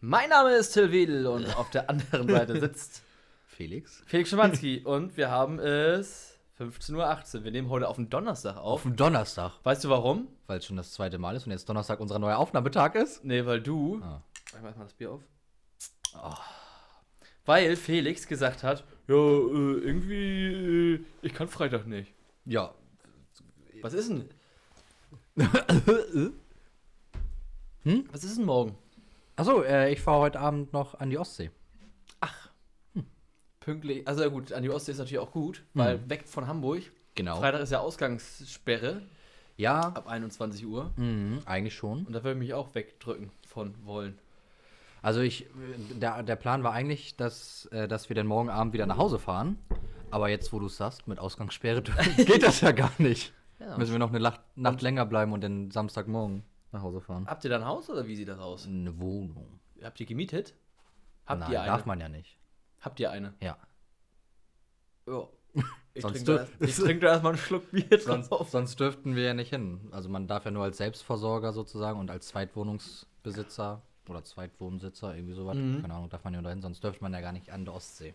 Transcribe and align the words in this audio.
Mein 0.00 0.28
Name 0.30 0.52
ist 0.54 0.72
Till 0.72 0.92
Wedel 0.92 1.26
und 1.26 1.56
auf 1.56 1.70
der 1.70 1.90
anderen 1.90 2.28
Seite 2.28 2.60
sitzt 2.60 3.02
Felix? 3.46 4.02
Felix 4.06 4.30
Schimanski 4.30 4.82
und 4.84 5.16
wir 5.16 5.30
haben 5.30 5.58
es 5.58 6.38
15.18 6.60 7.38
Uhr. 7.38 7.44
Wir 7.44 7.50
nehmen 7.50 7.68
heute 7.68 7.88
auf 7.88 7.96
den 7.96 8.08
Donnerstag 8.08 8.56
auf. 8.56 8.64
Auf 8.74 8.82
dem 8.82 8.94
Donnerstag, 8.96 9.52
Weißt 9.64 9.82
du 9.84 9.88
warum? 9.88 10.28
weil 10.46 10.58
es 10.58 10.66
schon 10.66 10.76
das 10.76 10.92
zweite 10.92 11.18
Mal 11.18 11.34
ist 11.36 11.46
und 11.46 11.52
jetzt 11.52 11.68
Donnerstag 11.68 11.98
unser 12.00 12.18
neuer 12.18 12.38
Aufnahmetag 12.38 12.94
ist. 12.94 13.24
Nee, 13.24 13.44
weil 13.44 13.60
du. 13.60 14.00
Ah. 14.02 14.22
Ich 14.46 14.62
mach 14.62 14.76
mal 14.76 14.84
das 14.84 14.94
Bier 14.94 15.10
auf. 15.12 15.20
Oh. 16.14 16.32
Weil 17.44 17.74
Felix 17.76 18.26
gesagt 18.28 18.62
hat: 18.62 18.84
Ja, 19.08 19.14
äh, 19.14 19.78
irgendwie, 19.80 20.94
äh, 20.94 21.00
ich 21.22 21.34
kann 21.34 21.48
Freitag 21.48 21.86
nicht. 21.86 22.12
Ja. 22.44 22.72
Was 23.82 23.94
ist 23.94 24.10
denn? 24.10 24.28
Hm? 27.84 28.08
Was 28.10 28.24
ist 28.24 28.36
denn 28.36 28.44
morgen? 28.44 28.76
Achso, 29.38 29.62
äh, 29.62 29.92
ich 29.92 30.00
fahre 30.00 30.18
heute 30.18 30.40
Abend 30.40 30.72
noch 30.72 30.98
an 30.98 31.10
die 31.10 31.18
Ostsee. 31.18 31.52
Pünktlich. 33.60 34.08
Also, 34.08 34.22
ja, 34.22 34.28
gut, 34.28 34.52
an 34.52 34.62
die 34.64 34.70
Ostsee 34.70 34.92
ist 34.92 34.98
natürlich 34.98 35.20
auch 35.20 35.30
gut, 35.30 35.62
weil 35.74 36.08
weg 36.08 36.26
von 36.26 36.48
Hamburg. 36.48 36.82
Genau. 37.14 37.36
Freitag 37.36 37.60
ist 37.60 37.70
ja 37.70 37.78
Ausgangssperre 37.80 39.02
Ja, 39.56 39.80
ab 39.80 40.08
21 40.08 40.66
Uhr. 40.66 40.92
mhm, 40.96 41.40
eigentlich 41.44 41.74
schon. 41.74 42.04
Und 42.04 42.14
da 42.14 42.24
würde 42.24 42.32
ich 42.32 42.38
mich 42.38 42.54
auch 42.54 42.74
wegdrücken 42.74 43.30
von 43.46 43.74
wollen. 43.84 44.18
Also 45.02 45.20
ich, 45.20 45.42
äh, 45.42 45.46
der, 46.00 46.24
der 46.24 46.36
Plan 46.36 46.64
war 46.64 46.72
eigentlich, 46.72 47.16
dass, 47.16 47.66
äh, 47.66 47.86
dass 47.86 48.08
wir 48.08 48.16
dann 48.16 48.26
morgen 48.26 48.48
Abend 48.48 48.72
wieder 48.72 48.86
nach 48.86 48.96
Hause 48.96 49.18
fahren. 49.20 49.58
Aber 50.10 50.28
jetzt, 50.30 50.52
wo 50.52 50.58
du 50.58 50.66
es 50.66 50.76
sagst, 50.76 51.06
mit 51.06 51.18
Ausgangssperre, 51.20 51.82
geht 52.16 52.42
das 52.42 52.62
ja 52.62 52.72
gar 52.72 52.90
nicht. 52.98 53.32
Ja. 53.60 53.76
Müssen 53.76 53.92
wir 53.92 53.98
noch 54.00 54.10
eine 54.10 54.20
Nacht, 54.20 54.40
Nacht 54.56 54.82
länger 54.82 55.06
bleiben 55.06 55.32
und 55.32 55.42
dann 55.44 55.70
Samstagmorgen 55.70 56.42
nach 56.72 56.82
Hause 56.82 57.00
fahren. 57.00 57.26
Habt 57.26 57.44
ihr 57.44 57.50
da 57.50 57.56
ein 57.56 57.64
Haus 57.64 57.88
oder 57.90 58.06
wie 58.06 58.16
sieht 58.16 58.28
das 58.28 58.38
aus? 58.38 58.66
Eine 58.66 58.98
Wohnung. 58.98 59.60
Habt 59.82 60.00
ihr 60.00 60.06
gemietet? 60.06 60.54
Habt 61.26 61.40
Nein, 61.40 61.52
ihr 61.52 61.60
eine? 61.62 61.70
darf 61.70 61.86
man 61.86 62.00
ja 62.00 62.08
nicht. 62.08 62.38
Habt 62.80 63.00
ihr 63.00 63.10
eine? 63.10 63.34
Ja. 63.40 63.56
Ja. 65.06 65.28
Ich 65.94 66.02
Sonst 66.02 66.26
trinke 66.26 66.46
da, 66.60 66.64
ich 66.64 66.76
da 67.00 67.06
erstmal 67.08 67.32
einen 67.32 67.40
Schluck 67.40 67.72
Bier 67.72 67.98
Sonst, 67.98 68.28
drauf. 68.28 68.50
sonst 68.50 68.78
dürften 68.78 69.16
wir 69.16 69.24
ja 69.24 69.34
nicht 69.34 69.48
hin. 69.50 69.88
Also 69.90 70.08
man 70.08 70.28
darf 70.28 70.44
ja 70.44 70.52
nur 70.52 70.62
als 70.62 70.76
Selbstversorger 70.76 71.52
sozusagen 71.52 71.98
und 71.98 72.08
als 72.08 72.28
Zweitwohnungsbesitzer 72.28 73.82
oder 74.08 74.22
Zweitwohnsitzer, 74.22 75.16
irgendwie 75.16 75.34
sowas, 75.34 75.56
Mhm. 75.56 75.80
keine 75.82 75.94
Ahnung, 75.94 76.08
darf 76.08 76.22
man 76.22 76.34
ja 76.34 76.42
dahin, 76.42 76.62
sonst 76.62 76.84
dürfte 76.84 77.02
man 77.02 77.12
ja 77.14 77.20
gar 77.20 77.32
nicht 77.32 77.50
an 77.50 77.64
der 77.64 77.74
Ostsee. 77.74 78.14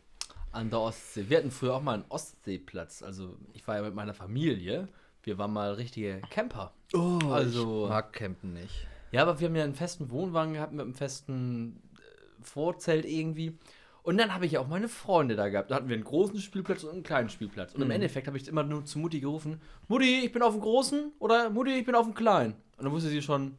An 0.53 0.69
der 0.69 0.79
Ostsee. 0.79 1.27
Wir 1.27 1.39
hatten 1.39 1.51
früher 1.51 1.75
auch 1.75 1.81
mal 1.81 1.95
einen 1.95 2.05
Ostseeplatz. 2.07 3.03
Also 3.03 3.37
ich 3.51 3.67
war 3.67 3.75
ja 3.75 3.81
mit 3.81 3.95
meiner 3.95 4.13
Familie. 4.13 4.87
Wir 5.23 5.37
waren 5.37 5.53
mal 5.53 5.73
richtige 5.73 6.21
Camper. 6.29 6.73
Oh, 6.93 7.19
Also- 7.31 7.83
ich 7.85 7.89
mag 7.89 8.13
Campen 8.13 8.53
nicht. 8.53 8.87
Ja, 9.11 9.21
aber 9.21 9.39
wir 9.39 9.47
haben 9.47 9.55
ja 9.55 9.63
einen 9.63 9.75
festen 9.75 10.09
Wohnwagen 10.09 10.53
gehabt 10.53 10.73
mit 10.73 10.81
einem 10.81 10.93
festen 10.95 11.81
äh, 11.95 12.43
Vorzelt 12.43 13.05
irgendwie. 13.05 13.57
Und 14.01 14.17
dann 14.17 14.33
habe 14.33 14.45
ich 14.45 14.51
ja 14.53 14.59
auch 14.59 14.67
meine 14.67 14.89
Freunde 14.89 15.35
da 15.37 15.47
gehabt. 15.47 15.71
Da 15.71 15.75
hatten 15.75 15.87
wir 15.87 15.95
einen 15.95 16.03
großen 16.03 16.39
Spielplatz 16.39 16.83
und 16.83 16.91
einen 16.91 17.03
kleinen 17.03 17.29
Spielplatz. 17.29 17.73
Und 17.73 17.81
im 17.81 17.91
Endeffekt 17.91 18.27
habe 18.27 18.37
ich 18.37 18.47
immer 18.49 18.63
nur 18.63 18.83
zu 18.83 18.99
Mutti 18.99 19.21
gerufen: 19.21 19.61
Mutti, 19.87 20.25
ich 20.25 20.31
bin 20.33 20.41
auf 20.41 20.53
dem 20.53 20.61
großen 20.61 21.13
oder 21.19 21.49
Mutti, 21.49 21.71
ich 21.71 21.85
bin 21.85 21.95
auf 21.95 22.05
dem 22.05 22.13
kleinen. 22.13 22.53
Und 22.77 22.83
dann 22.83 22.91
wusste 22.91 23.09
sie 23.09 23.21
schon: 23.21 23.57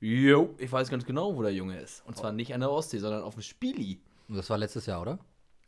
Jo, 0.00 0.54
ich 0.58 0.72
weiß 0.72 0.88
ganz 0.88 1.04
genau, 1.04 1.36
wo 1.36 1.42
der 1.42 1.52
Junge 1.54 1.78
ist. 1.78 2.02
Und 2.06 2.16
zwar 2.16 2.32
nicht 2.32 2.52
an 2.54 2.60
der 2.60 2.72
Ostsee, 2.72 2.98
sondern 2.98 3.22
auf 3.22 3.34
dem 3.34 3.42
Spieli. 3.42 4.00
Und 4.28 4.36
Das 4.36 4.50
war 4.50 4.58
letztes 4.58 4.86
Jahr, 4.86 5.00
oder? 5.02 5.18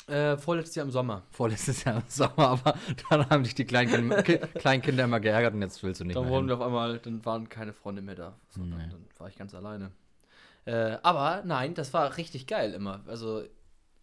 Äh, 0.06 0.36
vorletztes 0.36 0.76
Jahr 0.76 0.86
im 0.86 0.92
Sommer. 0.92 1.22
Vorletztes 1.30 1.82
Jahr 1.84 1.96
im 1.96 2.02
Sommer, 2.08 2.48
aber 2.50 2.78
dann 3.10 3.28
haben 3.28 3.42
dich 3.42 3.54
die 3.56 3.64
Kleinkinder, 3.64 4.22
Ki- 4.22 4.38
Kleinkinder 4.38 5.04
immer 5.04 5.18
geärgert 5.20 5.54
und 5.54 5.62
jetzt 5.62 5.82
willst 5.82 6.00
du 6.00 6.04
nicht 6.04 6.14
Dann 6.16 6.24
mehr 6.24 6.30
wurden 6.32 6.48
hin. 6.48 6.48
wir 6.50 6.54
auf 6.58 6.62
einmal, 6.66 6.98
dann 7.00 7.24
waren 7.24 7.48
keine 7.48 7.72
Freunde 7.72 8.02
mehr 8.02 8.14
da. 8.14 8.36
Sondern 8.50 8.78
Nee. 8.78 8.88
dann 8.90 9.04
war 9.18 9.28
ich 9.28 9.36
ganz 9.36 9.52
alleine. 9.54 9.90
Äh, 10.64 10.98
aber 11.02 11.42
nein, 11.44 11.74
das 11.74 11.92
war 11.92 12.16
richtig 12.16 12.46
geil 12.46 12.72
immer. 12.74 13.00
Also, 13.06 13.44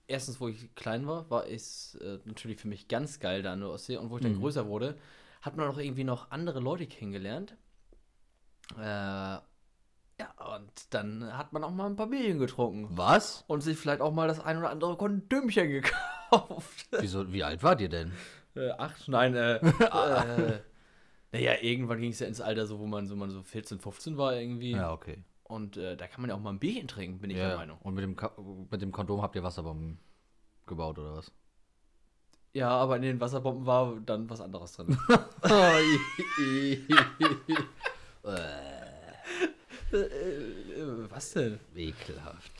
erstens, 0.07 0.39
wo 0.41 0.49
ich 0.49 0.75
klein 0.75 1.07
war, 1.07 1.29
war 1.29 1.47
es 1.47 1.95
äh, 1.95 2.19
natürlich 2.25 2.59
für 2.59 2.67
mich 2.67 2.87
ganz 2.89 3.19
geil 3.21 3.41
da 3.41 3.53
an 3.53 3.61
der 3.61 3.69
Ostsee. 3.69 3.95
Und 3.97 4.09
wo 4.09 4.17
ich 4.17 4.23
dann 4.23 4.33
Mhm. 4.35 4.39
größer 4.41 4.67
wurde, 4.67 4.97
hat 5.41 5.55
man 5.55 5.67
auch 5.69 5.77
irgendwie 5.77 6.03
noch 6.03 6.31
andere 6.31 6.59
Leute 6.59 6.85
kennengelernt. 6.85 7.55
Äh, 8.77 9.37
ja, 10.19 10.55
und 10.55 10.93
dann 10.93 11.35
hat 11.37 11.53
man 11.53 11.63
auch 11.63 11.71
mal 11.71 11.87
ein 11.87 11.95
paar 11.95 12.07
Bierchen 12.07 12.39
getrunken. 12.39 12.87
Was? 12.91 13.43
Und 13.47 13.61
sich 13.61 13.77
vielleicht 13.77 14.01
auch 14.01 14.13
mal 14.13 14.27
das 14.27 14.39
ein 14.39 14.57
oder 14.57 14.69
andere 14.69 14.95
Kondümchen 14.95 15.69
gekauft. 16.31 16.87
Wieso, 16.91 17.31
wie 17.31 17.43
alt 17.43 17.63
wart 17.63 17.81
ihr 17.81 17.89
denn? 17.89 18.11
Äh, 18.55 18.71
acht? 18.71 19.07
Nein, 19.07 19.35
äh, 19.35 19.55
äh 19.57 20.59
naja, 21.31 21.53
irgendwann 21.61 21.99
ging 21.99 22.11
es 22.11 22.19
ja 22.19 22.27
ins 22.27 22.41
Alter 22.41 22.67
so, 22.67 22.79
wo 22.79 22.85
man 22.85 23.07
so, 23.07 23.15
man 23.15 23.31
so 23.31 23.41
14, 23.41 23.79
15 23.79 24.17
war 24.17 24.35
irgendwie. 24.35 24.71
Ja, 24.71 24.91
okay. 24.91 25.23
Und 25.43 25.77
äh, 25.77 25.97
da 25.97 26.07
kann 26.07 26.21
man 26.21 26.29
ja 26.29 26.35
auch 26.35 26.39
mal 26.39 26.51
ein 26.51 26.59
Bierchen 26.59 26.87
trinken, 26.87 27.19
bin 27.19 27.31
ich 27.31 27.37
der 27.37 27.49
Ja. 27.49 27.55
Meinung. 27.57 27.79
Und 27.81 27.95
mit 27.95 28.03
dem, 28.03 28.15
Ka 28.15 28.31
mit 28.69 28.81
dem 28.81 28.91
Kondom 28.91 29.21
habt 29.21 29.35
ihr 29.35 29.43
Wasserbomben 29.43 29.97
gebaut, 30.67 30.99
oder 30.99 31.15
was? 31.17 31.31
Ja, 32.53 32.69
aber 32.69 32.97
in 32.97 33.01
den 33.01 33.19
Wasserbomben 33.19 33.65
war 33.65 33.95
dann 34.05 34.29
was 34.29 34.41
anderes 34.41 34.73
drin. 34.73 34.95
äh, 35.43 36.77
was 41.09 41.31
denn? 41.33 41.59
Ekelhaft. 41.75 42.51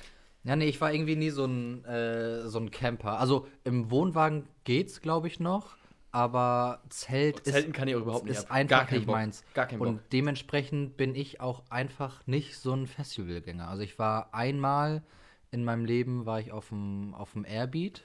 Ja, 0.44 0.55
nee, 0.55 0.66
ich 0.67 0.81
war 0.81 0.94
irgendwie 0.94 1.16
nie 1.16 1.29
so 1.29 1.45
ein, 1.45 1.85
äh, 1.85 2.47
so 2.49 2.59
ein 2.59 2.69
Camper. 2.69 3.19
Also 3.19 3.47
im 3.63 3.89
Wohnwagen 3.91 4.47
geht's, 4.66 5.01
glaube 5.01 5.27
ich, 5.27 5.39
noch. 5.39 5.77
Aber 6.11 6.81
Zelt 6.89 7.39
ist, 7.39 7.53
Zelten 7.53 7.71
kann 7.73 7.88
ich 7.88 7.95
auch 7.95 8.01
überhaupt 8.01 8.25
nicht 8.25 8.38
ist 8.38 8.45
ab. 8.45 8.51
einfach 8.51 8.91
nicht 8.91 9.07
Bock. 9.07 9.16
meins. 9.16 9.44
Gar 9.55 9.71
Und 9.73 9.79
Bock. 9.79 10.09
dementsprechend 10.11 10.95
bin 10.95 11.16
ich 11.16 11.41
auch 11.41 11.63
einfach 11.71 12.21
nicht 12.27 12.57
so 12.57 12.73
ein 12.73 12.85
Festivalgänger. 12.85 13.67
Also 13.67 13.81
ich 13.81 13.97
war 13.97 14.31
einmal 14.33 15.01
in 15.50 15.63
meinem 15.63 15.85
Leben, 15.85 16.25
war 16.27 16.39
ich 16.39 16.51
auf 16.51 16.69
dem, 16.69 17.15
auf 17.15 17.31
dem 17.33 17.45
Airbeat. 17.45 18.03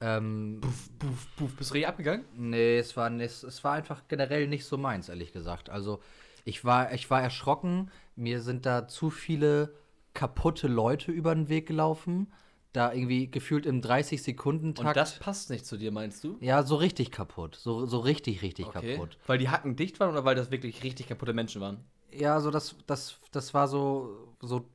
Ähm, 0.00 0.60
Puff, 0.98 1.36
puff, 1.36 1.56
bist 1.56 1.70
du 1.70 1.74
richtig 1.74 1.88
abgegangen? 1.88 2.24
Nee, 2.34 2.78
es 2.78 2.96
war, 2.96 3.10
nicht, 3.10 3.44
es 3.44 3.62
war 3.62 3.74
einfach 3.74 4.02
generell 4.08 4.48
nicht 4.48 4.64
so 4.64 4.76
meins, 4.76 5.08
ehrlich 5.08 5.32
gesagt. 5.32 5.70
Also 5.70 6.00
ich 6.44 6.64
war, 6.64 6.92
ich 6.92 7.08
war 7.10 7.22
erschrocken. 7.22 7.90
Mir 8.16 8.40
sind 8.40 8.66
da 8.66 8.88
zu 8.88 9.10
viele 9.10 9.74
kaputte 10.14 10.66
Leute 10.68 11.12
über 11.12 11.34
den 11.34 11.48
Weg 11.48 11.66
gelaufen. 11.66 12.32
Da 12.72 12.92
irgendwie 12.92 13.30
gefühlt 13.30 13.64
im 13.64 13.80
30-Sekunden-Takt. 13.80 14.88
Und 14.88 14.96
das 14.96 15.18
passt 15.18 15.48
nicht 15.48 15.64
zu 15.64 15.78
dir, 15.78 15.92
meinst 15.92 16.22
du? 16.24 16.36
ja, 16.40 16.62
so 16.62 16.76
richtig 16.76 17.10
kaputt. 17.10 17.54
So, 17.56 17.86
so 17.86 18.00
richtig, 18.00 18.42
richtig 18.42 18.66
Okay. 18.66 18.96
kaputt. 18.96 19.16
Weil 19.26 19.38
die 19.38 19.48
Hacken 19.48 19.76
dicht 19.76 19.98
waren 19.98 20.10
oder 20.10 20.24
weil 20.26 20.34
das 20.34 20.50
wirklich 20.50 20.82
richtig 20.82 21.08
kaputte 21.08 21.32
Menschen 21.32 21.62
waren? 21.62 21.78
Ja, 22.12 22.40
so 22.40 22.50
das, 22.50 22.76
das, 22.86 23.18
das 23.30 23.54
war 23.54 23.66
so, 23.68 24.34
so, 24.40 24.66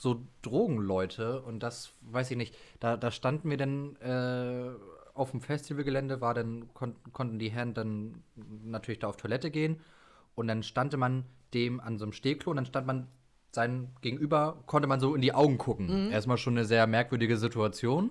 so 0.00 0.22
Drogenleute 0.42 1.42
und 1.42 1.62
das 1.62 1.92
weiß 2.02 2.30
ich 2.30 2.36
nicht. 2.36 2.54
Da, 2.80 2.96
da 2.96 3.10
standen 3.10 3.50
wir 3.50 3.56
dann 3.58 3.96
äh, 3.96 4.70
auf 5.14 5.30
dem 5.32 5.40
Festivalgelände, 5.42 6.20
war 6.20 6.32
dann, 6.34 6.72
kon 6.72 6.94
konnten 7.12 7.38
die 7.38 7.50
Herren 7.50 7.74
dann 7.74 8.22
natürlich 8.64 9.00
da 9.00 9.08
auf 9.08 9.16
Toilette 9.16 9.50
gehen 9.50 9.80
und 10.34 10.48
dann 10.48 10.62
stand 10.62 10.96
man 10.96 11.24
dem 11.54 11.80
an 11.80 11.98
so 11.98 12.04
einem 12.04 12.12
Stehklo 12.12 12.50
und 12.50 12.56
dann 12.56 12.66
stand 12.66 12.86
man 12.86 13.08
sein 13.50 13.90
Gegenüber, 14.00 14.62
konnte 14.66 14.88
man 14.88 14.98
so 15.00 15.14
in 15.14 15.20
die 15.20 15.34
Augen 15.34 15.58
gucken. 15.58 16.10
Erstmal 16.10 16.38
schon 16.38 16.54
eine 16.56 16.64
sehr 16.64 16.86
merkwürdige 16.86 17.36
Situation. 17.36 18.10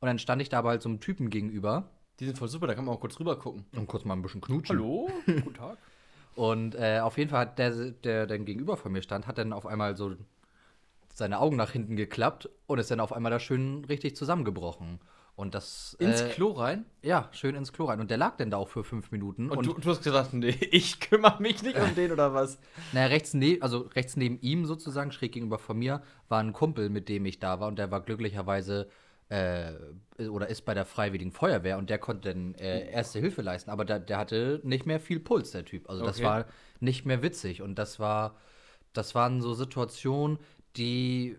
Und 0.00 0.06
dann 0.06 0.18
stand 0.18 0.42
ich 0.42 0.48
da 0.48 0.58
aber 0.58 0.70
halt 0.70 0.82
so 0.82 0.88
einem 0.88 0.98
Typen 0.98 1.30
gegenüber 1.30 1.88
Die 2.18 2.26
sind 2.26 2.36
voll 2.36 2.48
super, 2.48 2.66
da 2.66 2.74
kann 2.74 2.84
man 2.84 2.94
auch 2.96 3.00
kurz 3.00 3.18
rüber 3.20 3.38
gucken. 3.38 3.64
und 3.76 3.86
kurz 3.86 4.04
mal 4.04 4.14
ein 4.14 4.22
bisschen 4.22 4.40
knutschen. 4.40 4.76
Hallo? 4.76 5.08
Guten 5.26 5.54
Tag. 5.54 5.78
Und 6.34 6.74
äh, 6.74 6.98
auf 7.00 7.18
jeden 7.18 7.30
Fall 7.30 7.40
hat 7.40 7.58
der, 7.58 7.70
der 7.70 8.26
dann 8.26 8.44
gegenüber 8.44 8.76
von 8.76 8.90
mir 8.90 9.02
stand, 9.02 9.26
hat 9.26 9.38
dann 9.38 9.52
auf 9.52 9.66
einmal 9.66 9.96
so 9.96 10.16
seine 11.14 11.38
Augen 11.40 11.56
nach 11.56 11.70
hinten 11.70 11.94
geklappt 11.94 12.48
und 12.66 12.78
ist 12.78 12.90
dann 12.90 13.00
auf 13.00 13.12
einmal 13.12 13.30
da 13.30 13.38
schön 13.38 13.84
richtig 13.84 14.16
zusammengebrochen. 14.16 14.98
Und 15.34 15.54
das. 15.54 15.96
Ins 15.98 16.20
äh, 16.20 16.28
Klo 16.28 16.52
rein? 16.52 16.84
Ja, 17.02 17.28
schön 17.32 17.54
ins 17.54 17.72
Klo 17.72 17.86
rein. 17.86 18.00
Und 18.00 18.10
der 18.10 18.18
lag 18.18 18.36
dann 18.36 18.50
da 18.50 18.58
auch 18.58 18.68
für 18.68 18.84
fünf 18.84 19.10
Minuten. 19.10 19.50
Und, 19.50 19.58
Und, 19.58 19.66
du, 19.66 19.72
du 19.74 19.90
hast 19.90 20.02
gesagt, 20.02 20.34
nee, 20.34 20.48
ich 20.70 21.00
kümmere 21.00 21.40
mich 21.40 21.62
nicht 21.62 21.78
um 21.78 21.94
den 21.94 22.12
oder 22.12 22.34
was? 22.34 22.58
naja, 22.92 23.06
rechts, 23.06 23.32
ne 23.34 23.58
also 23.60 23.80
rechts 23.94 24.16
neben 24.16 24.38
ihm 24.40 24.66
sozusagen, 24.66 25.10
schräg 25.10 25.32
gegenüber 25.32 25.58
von 25.58 25.78
mir, 25.78 26.02
war 26.28 26.40
ein 26.40 26.52
Kumpel, 26.52 26.90
mit 26.90 27.08
dem 27.08 27.24
ich 27.26 27.38
da 27.38 27.60
war. 27.60 27.68
Und 27.68 27.78
der 27.78 27.90
war 27.90 28.02
glücklicherweise 28.02 28.88
äh, 29.30 29.72
oder 30.28 30.48
ist 30.48 30.66
bei 30.66 30.74
der 30.74 30.84
Freiwilligen 30.84 31.32
Feuerwehr 31.32 31.78
und 31.78 31.88
der 31.88 31.98
konnte 31.98 32.34
dann 32.34 32.54
äh, 32.56 32.90
erste 32.90 33.18
Hilfe 33.18 33.40
leisten. 33.40 33.70
Aber 33.70 33.86
der, 33.86 33.98
der 33.98 34.18
hatte 34.18 34.60
nicht 34.62 34.84
mehr 34.84 35.00
viel 35.00 35.18
Puls, 35.20 35.52
der 35.52 35.64
Typ. 35.64 35.88
Also 35.88 36.04
das 36.04 36.16
Okay. 36.18 36.26
war 36.26 36.44
nicht 36.80 37.06
mehr 37.06 37.22
witzig. 37.22 37.62
Und 37.62 37.76
das 37.78 37.98
war, 37.98 38.36
das 38.92 39.14
waren 39.14 39.40
so 39.40 39.54
Situationen, 39.54 40.38
die, 40.76 41.38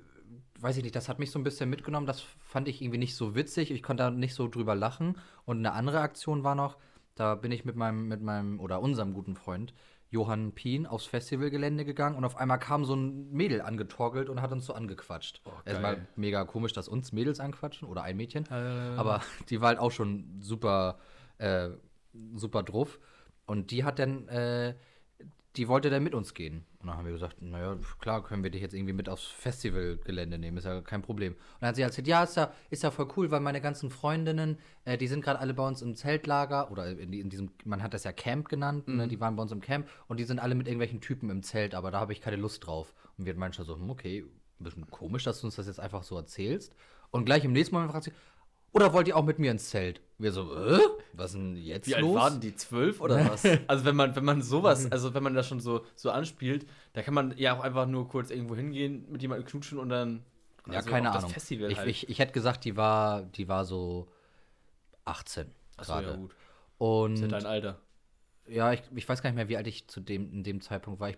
weiß 0.59 0.77
ich 0.77 0.83
nicht, 0.83 0.95
das 0.95 1.07
hat 1.07 1.19
mich 1.19 1.29
so 1.29 1.37
ein 1.37 1.43
bisschen 1.43 1.69
mitgenommen. 1.69 2.07
Das 2.07 2.23
fand 2.53 2.67
ich 2.67 2.83
irgendwie 2.83 2.99
nicht 2.99 3.15
so 3.15 3.33
witzig. 3.33 3.71
Ich 3.71 3.81
konnte 3.81 4.03
da 4.03 4.11
nicht 4.11 4.35
so 4.35 4.47
drüber 4.47 4.75
lachen. 4.75 5.17
Und 5.43 5.57
eine 5.57 5.73
andere 5.73 6.01
Aktion 6.01 6.43
war 6.43 6.53
noch, 6.53 6.77
da 7.15 7.33
bin 7.33 7.51
ich 7.51 7.65
mit 7.65 7.75
meinem, 7.75 8.07
mit 8.07 8.21
meinem 8.21 8.59
oder 8.59 8.79
unserem 8.79 9.15
guten 9.15 9.35
Freund 9.35 9.73
Johann 10.11 10.51
Pien 10.51 10.85
aufs 10.85 11.07
Festivalgelände 11.07 11.83
gegangen 11.83 12.15
und 12.15 12.23
auf 12.23 12.37
einmal 12.37 12.59
kam 12.59 12.85
so 12.85 12.95
ein 12.95 13.31
Mädel 13.31 13.61
angetorkelt 13.61 14.29
und 14.29 14.39
hat 14.39 14.51
uns 14.51 14.67
so 14.67 14.73
angequatscht. 14.73 15.41
Oh. 15.45 15.49
Erstmal 15.65 16.05
mega 16.15 16.45
komisch, 16.45 16.73
dass 16.73 16.87
uns 16.87 17.11
Mädels 17.11 17.39
anquatschen 17.39 17.87
oder 17.87 18.03
ein 18.03 18.17
Mädchen. 18.17 18.45
Äh. 18.51 18.97
Aber 18.97 19.21
die 19.49 19.59
war 19.59 19.69
halt 19.69 19.79
auch 19.79 19.91
schon 19.91 20.39
super, 20.39 20.99
äh, 21.39 21.69
super 22.35 22.61
drauf. 22.61 22.99
Und 23.47 23.71
die 23.71 23.83
hat 23.83 23.97
dann, 23.97 24.27
äh, 24.27 24.75
die 25.55 25.67
wollte 25.67 25.89
dann 25.89 26.03
mit 26.03 26.15
uns 26.15 26.33
gehen. 26.33 26.65
Und 26.79 26.87
dann 26.87 26.97
haben 26.97 27.05
wir 27.05 27.13
gesagt, 27.13 27.41
naja, 27.41 27.77
klar, 27.99 28.23
können 28.23 28.43
wir 28.43 28.49
dich 28.49 28.61
jetzt 28.61 28.73
irgendwie 28.73 28.93
mit 28.93 29.07
aufs 29.07 29.25
Festivalgelände 29.25 30.37
nehmen, 30.37 30.57
ist 30.57 30.65
ja 30.65 30.81
kein 30.81 31.01
Problem. 31.01 31.33
Und 31.33 31.39
dann 31.61 31.69
hat 31.69 31.75
sie 31.75 31.83
erzählt, 31.83 32.07
ja, 32.07 32.23
ist 32.23 32.35
ja, 32.35 32.51
ist 32.71 32.83
ja 32.83 32.91
voll 32.91 33.07
cool, 33.15 33.29
weil 33.29 33.39
meine 33.39 33.61
ganzen 33.61 33.91
Freundinnen, 33.91 34.57
äh, 34.85 34.97
die 34.97 35.07
sind 35.07 35.23
gerade 35.23 35.39
alle 35.39 35.53
bei 35.53 35.65
uns 35.65 35.81
im 35.81 35.95
Zeltlager 35.95 36.71
oder 36.71 36.89
in, 36.89 37.13
in, 37.13 37.29
diesem, 37.29 37.51
man 37.65 37.83
hat 37.83 37.93
das 37.93 38.03
ja 38.03 38.11
Camp 38.11 38.49
genannt, 38.49 38.87
ne? 38.87 39.07
die 39.07 39.19
waren 39.19 39.35
bei 39.35 39.43
uns 39.43 39.51
im 39.51 39.61
Camp 39.61 39.87
und 40.07 40.19
die 40.19 40.23
sind 40.23 40.39
alle 40.39 40.55
mit 40.55 40.67
irgendwelchen 40.67 41.01
Typen 41.01 41.29
im 41.29 41.43
Zelt, 41.43 41.75
aber 41.75 41.91
da 41.91 41.99
habe 41.99 42.13
ich 42.13 42.21
keine 42.21 42.37
Lust 42.37 42.65
drauf. 42.65 42.93
Und 43.17 43.25
wir 43.25 43.35
manchmal 43.35 43.67
so, 43.67 43.75
hm, 43.75 43.89
okay, 43.91 44.25
ein 44.59 44.63
bisschen 44.63 44.89
komisch, 44.89 45.23
dass 45.23 45.41
du 45.41 45.47
uns 45.47 45.55
das 45.55 45.67
jetzt 45.67 45.79
einfach 45.79 46.03
so 46.03 46.17
erzählst. 46.17 46.75
Und 47.11 47.25
gleich 47.25 47.45
im 47.45 47.51
nächsten 47.51 47.75
Moment 47.75 47.91
fragt 47.91 48.05
sie, 48.05 48.13
oder 48.73 48.91
wollt 48.93 49.07
ihr 49.07 49.15
auch 49.15 49.23
mit 49.23 49.39
mir 49.39 49.51
ins 49.51 49.69
Zelt? 49.69 50.01
Wir 50.17 50.31
so, 50.31 50.53
äh, 50.55 50.79
was 51.13 51.31
ist 51.31 51.37
denn 51.37 51.55
jetzt 51.57 51.87
Wie 51.87 51.93
los? 51.93 52.15
alt 52.15 52.31
waren 52.33 52.41
die? 52.41 52.55
Zwölf 52.55 52.99
oder 53.01 53.25
was? 53.31 53.45
also 53.67 53.85
wenn 53.85 53.95
man, 53.95 54.15
wenn 54.15 54.25
man 54.25 54.41
sowas, 54.41 54.91
also 54.91 55.13
wenn 55.13 55.23
man 55.23 55.33
das 55.33 55.47
schon 55.47 55.59
so, 55.59 55.85
so 55.95 56.11
anspielt, 56.11 56.65
da 56.93 57.01
kann 57.01 57.13
man 57.13 57.35
ja 57.37 57.57
auch 57.57 57.63
einfach 57.63 57.85
nur 57.87 58.07
kurz 58.07 58.29
irgendwo 58.29 58.55
hingehen, 58.55 59.05
mit 59.09 59.21
jemandem 59.21 59.47
knutschen 59.47 59.79
und 59.79 59.89
dann 59.89 60.23
Ja, 60.67 60.77
also 60.77 60.89
keine 60.89 61.11
Ahnung. 61.11 61.31
Ich, 61.35 61.77
halt. 61.77 61.87
ich, 61.89 62.09
ich 62.09 62.19
hätte 62.19 62.33
gesagt, 62.33 62.65
die 62.65 62.75
war, 62.77 63.23
die 63.23 63.47
war 63.47 63.65
so 63.65 64.07
18 65.05 65.51
Achso, 65.77 65.93
gerade. 65.93 66.07
ja 66.07 66.15
gut. 66.15 66.35
Und 66.77 67.11
Das 67.15 67.19
ist 67.21 67.31
ja 67.31 67.37
dein 67.39 67.45
Alter. 67.45 67.79
ja, 68.47 68.73
ich, 68.73 68.81
ich 68.95 69.07
weiß 69.07 69.21
gar 69.21 69.29
nicht 69.29 69.35
mehr, 69.37 69.49
wie 69.49 69.57
alt 69.57 69.67
ich 69.67 69.87
zu 69.87 69.99
dem, 69.99 70.31
in 70.31 70.43
dem 70.43 70.61
Zeitpunkt 70.61 70.99
war. 70.99 71.09
Ich 71.09 71.17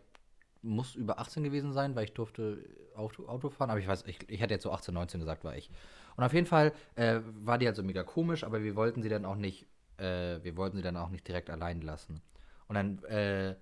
muss 0.65 0.95
über 0.95 1.19
18 1.19 1.43
gewesen 1.43 1.71
sein, 1.73 1.95
weil 1.95 2.05
ich 2.05 2.13
durfte 2.13 2.57
Auto, 2.95 3.27
Auto 3.27 3.49
fahren. 3.49 3.69
Aber 3.69 3.79
ich 3.79 3.87
weiß, 3.87 4.03
ich, 4.07 4.29
ich 4.29 4.41
hätte 4.41 4.53
jetzt 4.53 4.63
so 4.63 4.71
18, 4.71 4.93
19 4.93 5.19
gesagt, 5.19 5.43
war 5.43 5.55
ich. 5.55 5.69
Und 6.17 6.23
auf 6.23 6.33
jeden 6.33 6.47
Fall 6.47 6.73
äh, 6.95 7.19
war 7.43 7.57
die 7.57 7.67
halt 7.67 7.75
so 7.75 7.83
mega 7.83 8.03
komisch, 8.03 8.43
aber 8.43 8.63
wir 8.63 8.75
wollten 8.75 9.01
sie 9.01 9.09
dann 9.09 9.25
auch 9.25 9.35
nicht, 9.35 9.67
äh, 9.97 10.43
wir 10.43 10.57
wollten 10.57 10.77
sie 10.77 10.83
dann 10.83 10.97
auch 10.97 11.09
nicht 11.09 11.27
direkt 11.27 11.49
allein 11.49 11.81
lassen. 11.81 12.21
Und 12.67 12.75
dann, 12.75 13.03
äh, 13.03 13.55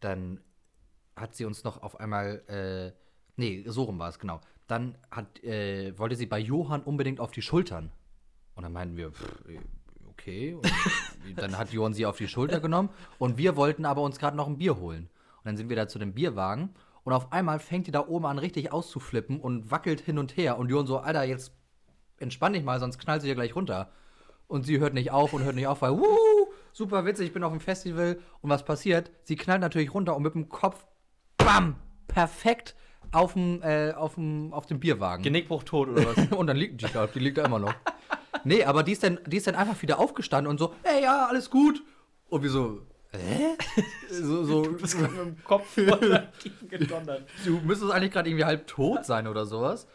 dann 0.00 0.40
hat 1.16 1.34
sie 1.34 1.44
uns 1.44 1.64
noch 1.64 1.82
auf 1.82 2.00
einmal, 2.00 2.42
äh, 2.48 2.92
nee, 3.36 3.64
so 3.66 3.84
rum 3.84 3.98
war 3.98 4.08
es, 4.08 4.18
genau. 4.18 4.40
Dann 4.68 4.96
hat, 5.10 5.42
äh, 5.42 5.98
wollte 5.98 6.16
sie 6.16 6.26
bei 6.26 6.38
Johann 6.38 6.82
unbedingt 6.82 7.20
auf 7.20 7.32
die 7.32 7.42
Schultern. 7.42 7.90
Und 8.54 8.62
dann 8.62 8.72
meinten 8.72 8.96
wir, 8.96 9.10
pff, 9.10 9.44
okay. 10.10 10.54
Und 10.54 10.64
dann 11.36 11.58
hat 11.58 11.72
Johann 11.72 11.94
sie 11.94 12.06
auf 12.06 12.16
die 12.16 12.28
Schulter 12.28 12.60
genommen 12.60 12.90
und 13.18 13.38
wir 13.38 13.56
wollten 13.56 13.84
aber 13.84 14.02
uns 14.02 14.18
gerade 14.18 14.36
noch 14.36 14.46
ein 14.46 14.58
Bier 14.58 14.76
holen. 14.76 15.08
Dann 15.48 15.56
sind 15.56 15.70
wir 15.70 15.76
da 15.76 15.88
zu 15.88 15.98
dem 15.98 16.12
Bierwagen 16.12 16.74
und 17.04 17.14
auf 17.14 17.32
einmal 17.32 17.58
fängt 17.58 17.86
die 17.86 17.90
da 17.90 18.06
oben 18.06 18.26
an, 18.26 18.38
richtig 18.38 18.70
auszuflippen 18.70 19.40
und 19.40 19.70
wackelt 19.70 20.02
hin 20.02 20.18
und 20.18 20.36
her. 20.36 20.58
Und 20.58 20.68
Johann 20.68 20.86
so, 20.86 20.98
Alter, 20.98 21.24
jetzt 21.24 21.54
entspann 22.18 22.52
dich 22.52 22.62
mal, 22.62 22.78
sonst 22.80 22.98
knallt 22.98 23.22
sie 23.22 23.28
dir 23.28 23.34
gleich 23.34 23.56
runter. 23.56 23.90
Und 24.46 24.64
sie 24.64 24.78
hört 24.78 24.92
nicht 24.92 25.10
auf 25.10 25.32
und 25.32 25.42
hört 25.42 25.54
nicht 25.54 25.66
auf, 25.66 25.80
weil, 25.80 25.92
wuhu, 25.92 26.52
super 26.74 27.06
witzig, 27.06 27.28
ich 27.28 27.32
bin 27.32 27.44
auf 27.44 27.52
dem 27.52 27.60
Festival. 27.60 28.18
Und 28.42 28.50
was 28.50 28.62
passiert? 28.62 29.10
Sie 29.22 29.36
knallt 29.36 29.62
natürlich 29.62 29.94
runter 29.94 30.14
und 30.16 30.22
mit 30.22 30.34
dem 30.34 30.50
Kopf, 30.50 30.86
bam, 31.38 31.76
perfekt 32.08 32.76
auf 33.10 33.32
dem, 33.32 33.62
äh, 33.62 33.92
auf 33.92 34.16
dem, 34.16 34.52
auf 34.52 34.66
dem 34.66 34.78
Bierwagen. 34.78 35.22
Genickbruch 35.22 35.62
tot 35.64 35.88
oder 35.88 36.14
was? 36.14 36.30
Und 36.36 36.46
dann 36.46 36.58
liegt 36.58 36.82
die, 36.82 36.86
glaub, 36.88 37.10
die 37.14 37.20
liegt 37.20 37.38
da 37.38 37.46
immer 37.46 37.58
noch. 37.58 37.72
Nee, 38.44 38.64
aber 38.64 38.82
die 38.82 38.92
ist, 38.92 39.02
dann, 39.02 39.18
die 39.26 39.38
ist 39.38 39.46
dann 39.46 39.54
einfach 39.54 39.80
wieder 39.80 39.98
aufgestanden 39.98 40.50
und 40.50 40.58
so, 40.58 40.74
ey, 40.82 41.02
ja, 41.02 41.26
alles 41.26 41.48
gut. 41.48 41.82
Und 42.28 42.42
wir 42.42 42.50
so, 42.50 42.82
hä? 43.12 43.56
so, 44.10 44.44
so, 44.44 44.62
du 44.62 44.76
bist 44.76 44.98
mit 44.98 45.10
dem 45.10 45.42
Kopf 45.44 45.74
gedonnert. 45.76 46.32
du 47.44 47.60
müsstest 47.60 47.92
eigentlich 47.92 48.12
gerade 48.12 48.28
irgendwie 48.28 48.44
halb 48.44 48.66
tot 48.66 49.04
sein 49.04 49.26
oder 49.26 49.46
sowas. 49.46 49.86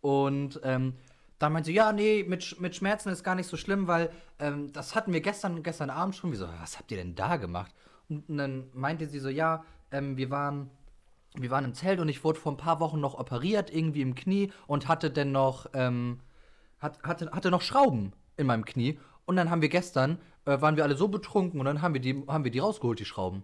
Und 0.00 0.60
ähm, 0.62 0.94
dann 1.38 1.52
meinte 1.52 1.68
sie, 1.68 1.74
ja, 1.74 1.92
nee, 1.92 2.24
mit, 2.26 2.60
mit 2.60 2.76
Schmerzen 2.76 3.08
ist 3.10 3.24
gar 3.24 3.34
nicht 3.34 3.46
so 3.46 3.56
schlimm, 3.56 3.86
weil 3.86 4.10
ähm, 4.38 4.72
das 4.72 4.94
hatten 4.94 5.12
wir 5.12 5.20
gestern, 5.20 5.62
gestern 5.62 5.90
Abend 5.90 6.16
schon. 6.16 6.30
Wir 6.30 6.38
so, 6.38 6.48
was 6.60 6.78
habt 6.78 6.90
ihr 6.90 6.98
denn 6.98 7.14
da 7.14 7.36
gemacht? 7.36 7.74
Und 8.08 8.36
dann 8.36 8.70
meinte 8.72 9.06
sie 9.06 9.18
so, 9.18 9.28
ja, 9.28 9.64
ähm, 9.90 10.16
wir 10.16 10.30
waren 10.30 10.70
wir 11.34 11.50
waren 11.50 11.64
im 11.64 11.74
Zelt 11.74 12.00
und 12.00 12.08
ich 12.08 12.24
wurde 12.24 12.40
vor 12.40 12.52
ein 12.52 12.56
paar 12.56 12.80
Wochen 12.80 13.00
noch 13.00 13.18
operiert, 13.18 13.72
irgendwie 13.72 14.00
im 14.00 14.14
Knie 14.14 14.52
und 14.66 14.88
hatte 14.88 15.10
dann 15.10 15.32
noch, 15.32 15.66
ähm, 15.74 16.20
hat, 16.80 17.02
hatte, 17.02 17.30
hatte 17.30 17.50
noch 17.50 17.62
Schrauben 17.62 18.12
in 18.36 18.46
meinem 18.46 18.64
Knie. 18.64 18.98
Und 19.26 19.36
dann 19.36 19.50
haben 19.50 19.62
wir 19.62 19.68
gestern, 19.68 20.18
äh, 20.46 20.60
waren 20.60 20.76
wir 20.76 20.84
alle 20.84 20.96
so 20.96 21.08
betrunken 21.08 21.60
und 21.60 21.66
dann 21.66 21.82
haben 21.82 21.94
wir 21.94 22.00
die, 22.00 22.24
haben 22.26 22.44
wir 22.44 22.50
die 22.50 22.58
rausgeholt, 22.60 22.98
die 22.98 23.04
Schrauben. 23.04 23.42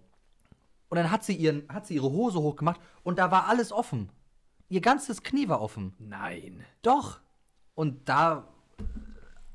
Und 0.89 0.95
dann 0.97 1.11
hat 1.11 1.23
sie, 1.23 1.35
ihren, 1.35 1.67
hat 1.69 1.85
sie 1.85 1.95
ihre 1.95 2.09
Hose 2.11 2.39
hochgemacht 2.39 2.79
und 3.03 3.19
da 3.19 3.29
war 3.31 3.47
alles 3.47 3.71
offen. 3.71 4.09
Ihr 4.69 4.81
ganzes 4.81 5.21
Knie 5.23 5.47
war 5.49 5.61
offen. 5.61 5.93
Nein. 5.99 6.63
Doch. 6.81 7.19
Und 7.75 8.07
da, 8.09 8.47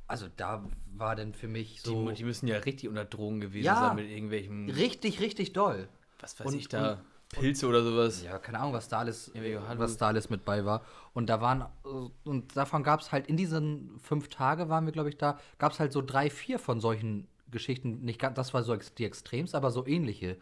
also 0.07 0.27
da 0.37 0.65
war 0.95 1.17
dann 1.17 1.33
für 1.35 1.49
mich 1.49 1.81
so 1.83 2.09
Die, 2.11 2.17
die 2.17 2.25
müssen 2.25 2.47
ja 2.47 2.59
richtig 2.59 2.89
unter 2.89 3.05
Drogen 3.05 3.41
gewesen 3.41 3.65
Ja. 3.65 3.77
sein 3.89 3.97
mit 3.97 4.11
irgendwelchen, 4.11 4.71
richtig, 4.71 5.21
richtig 5.21 5.53
doll. 5.53 5.89
was 6.21 6.39
weiß 6.39 6.47
und- 6.47 6.55
ich 6.59 6.69
da, 6.69 6.93
und- 6.93 6.99
Pilze 7.31 7.67
oder 7.67 7.83
sowas. 7.83 8.23
Ja, 8.23 8.39
keine 8.39 8.61
Ahnung, 8.61 8.75
was 8.75 8.89
da 8.89 8.99
alles, 8.99 9.33
Ja, 9.35 9.63
was 9.79 9.97
da 9.97 10.09
alles 10.09 10.29
mit 10.29 10.45
bei 10.45 10.67
war. 10.67 10.83
Und 11.15 11.31
da 11.31 11.41
waren, 11.41 11.63
äh, 11.63 12.29
und 12.29 12.55
davon 12.55 12.83
gab 12.83 13.01
es 13.01 13.11
halt 13.11 13.27
in 13.27 13.39
diesen 13.39 13.99
fünf 14.01 14.29
Tage 14.29 14.69
waren 14.69 14.85
wir, 14.85 14.93
glaube 14.93 15.09
ich, 15.09 15.17
da, 15.17 15.39
gab 15.57 15.73
es 15.73 15.81
halt 15.81 15.93
so 15.95 16.03
drei, 16.03 16.29
vier 16.29 16.59
von 16.59 16.79
solchen 16.79 17.27
Geschichten. 17.53 18.01
Nicht 18.03 18.19
ganz, 18.21 18.37
das 18.37 18.53
war 18.53 18.63
so 18.65 18.77
die 18.77 19.05
Extrems, 19.05 19.55
aber 19.55 19.71
so 19.71 19.87
ähnliche. 19.87 20.37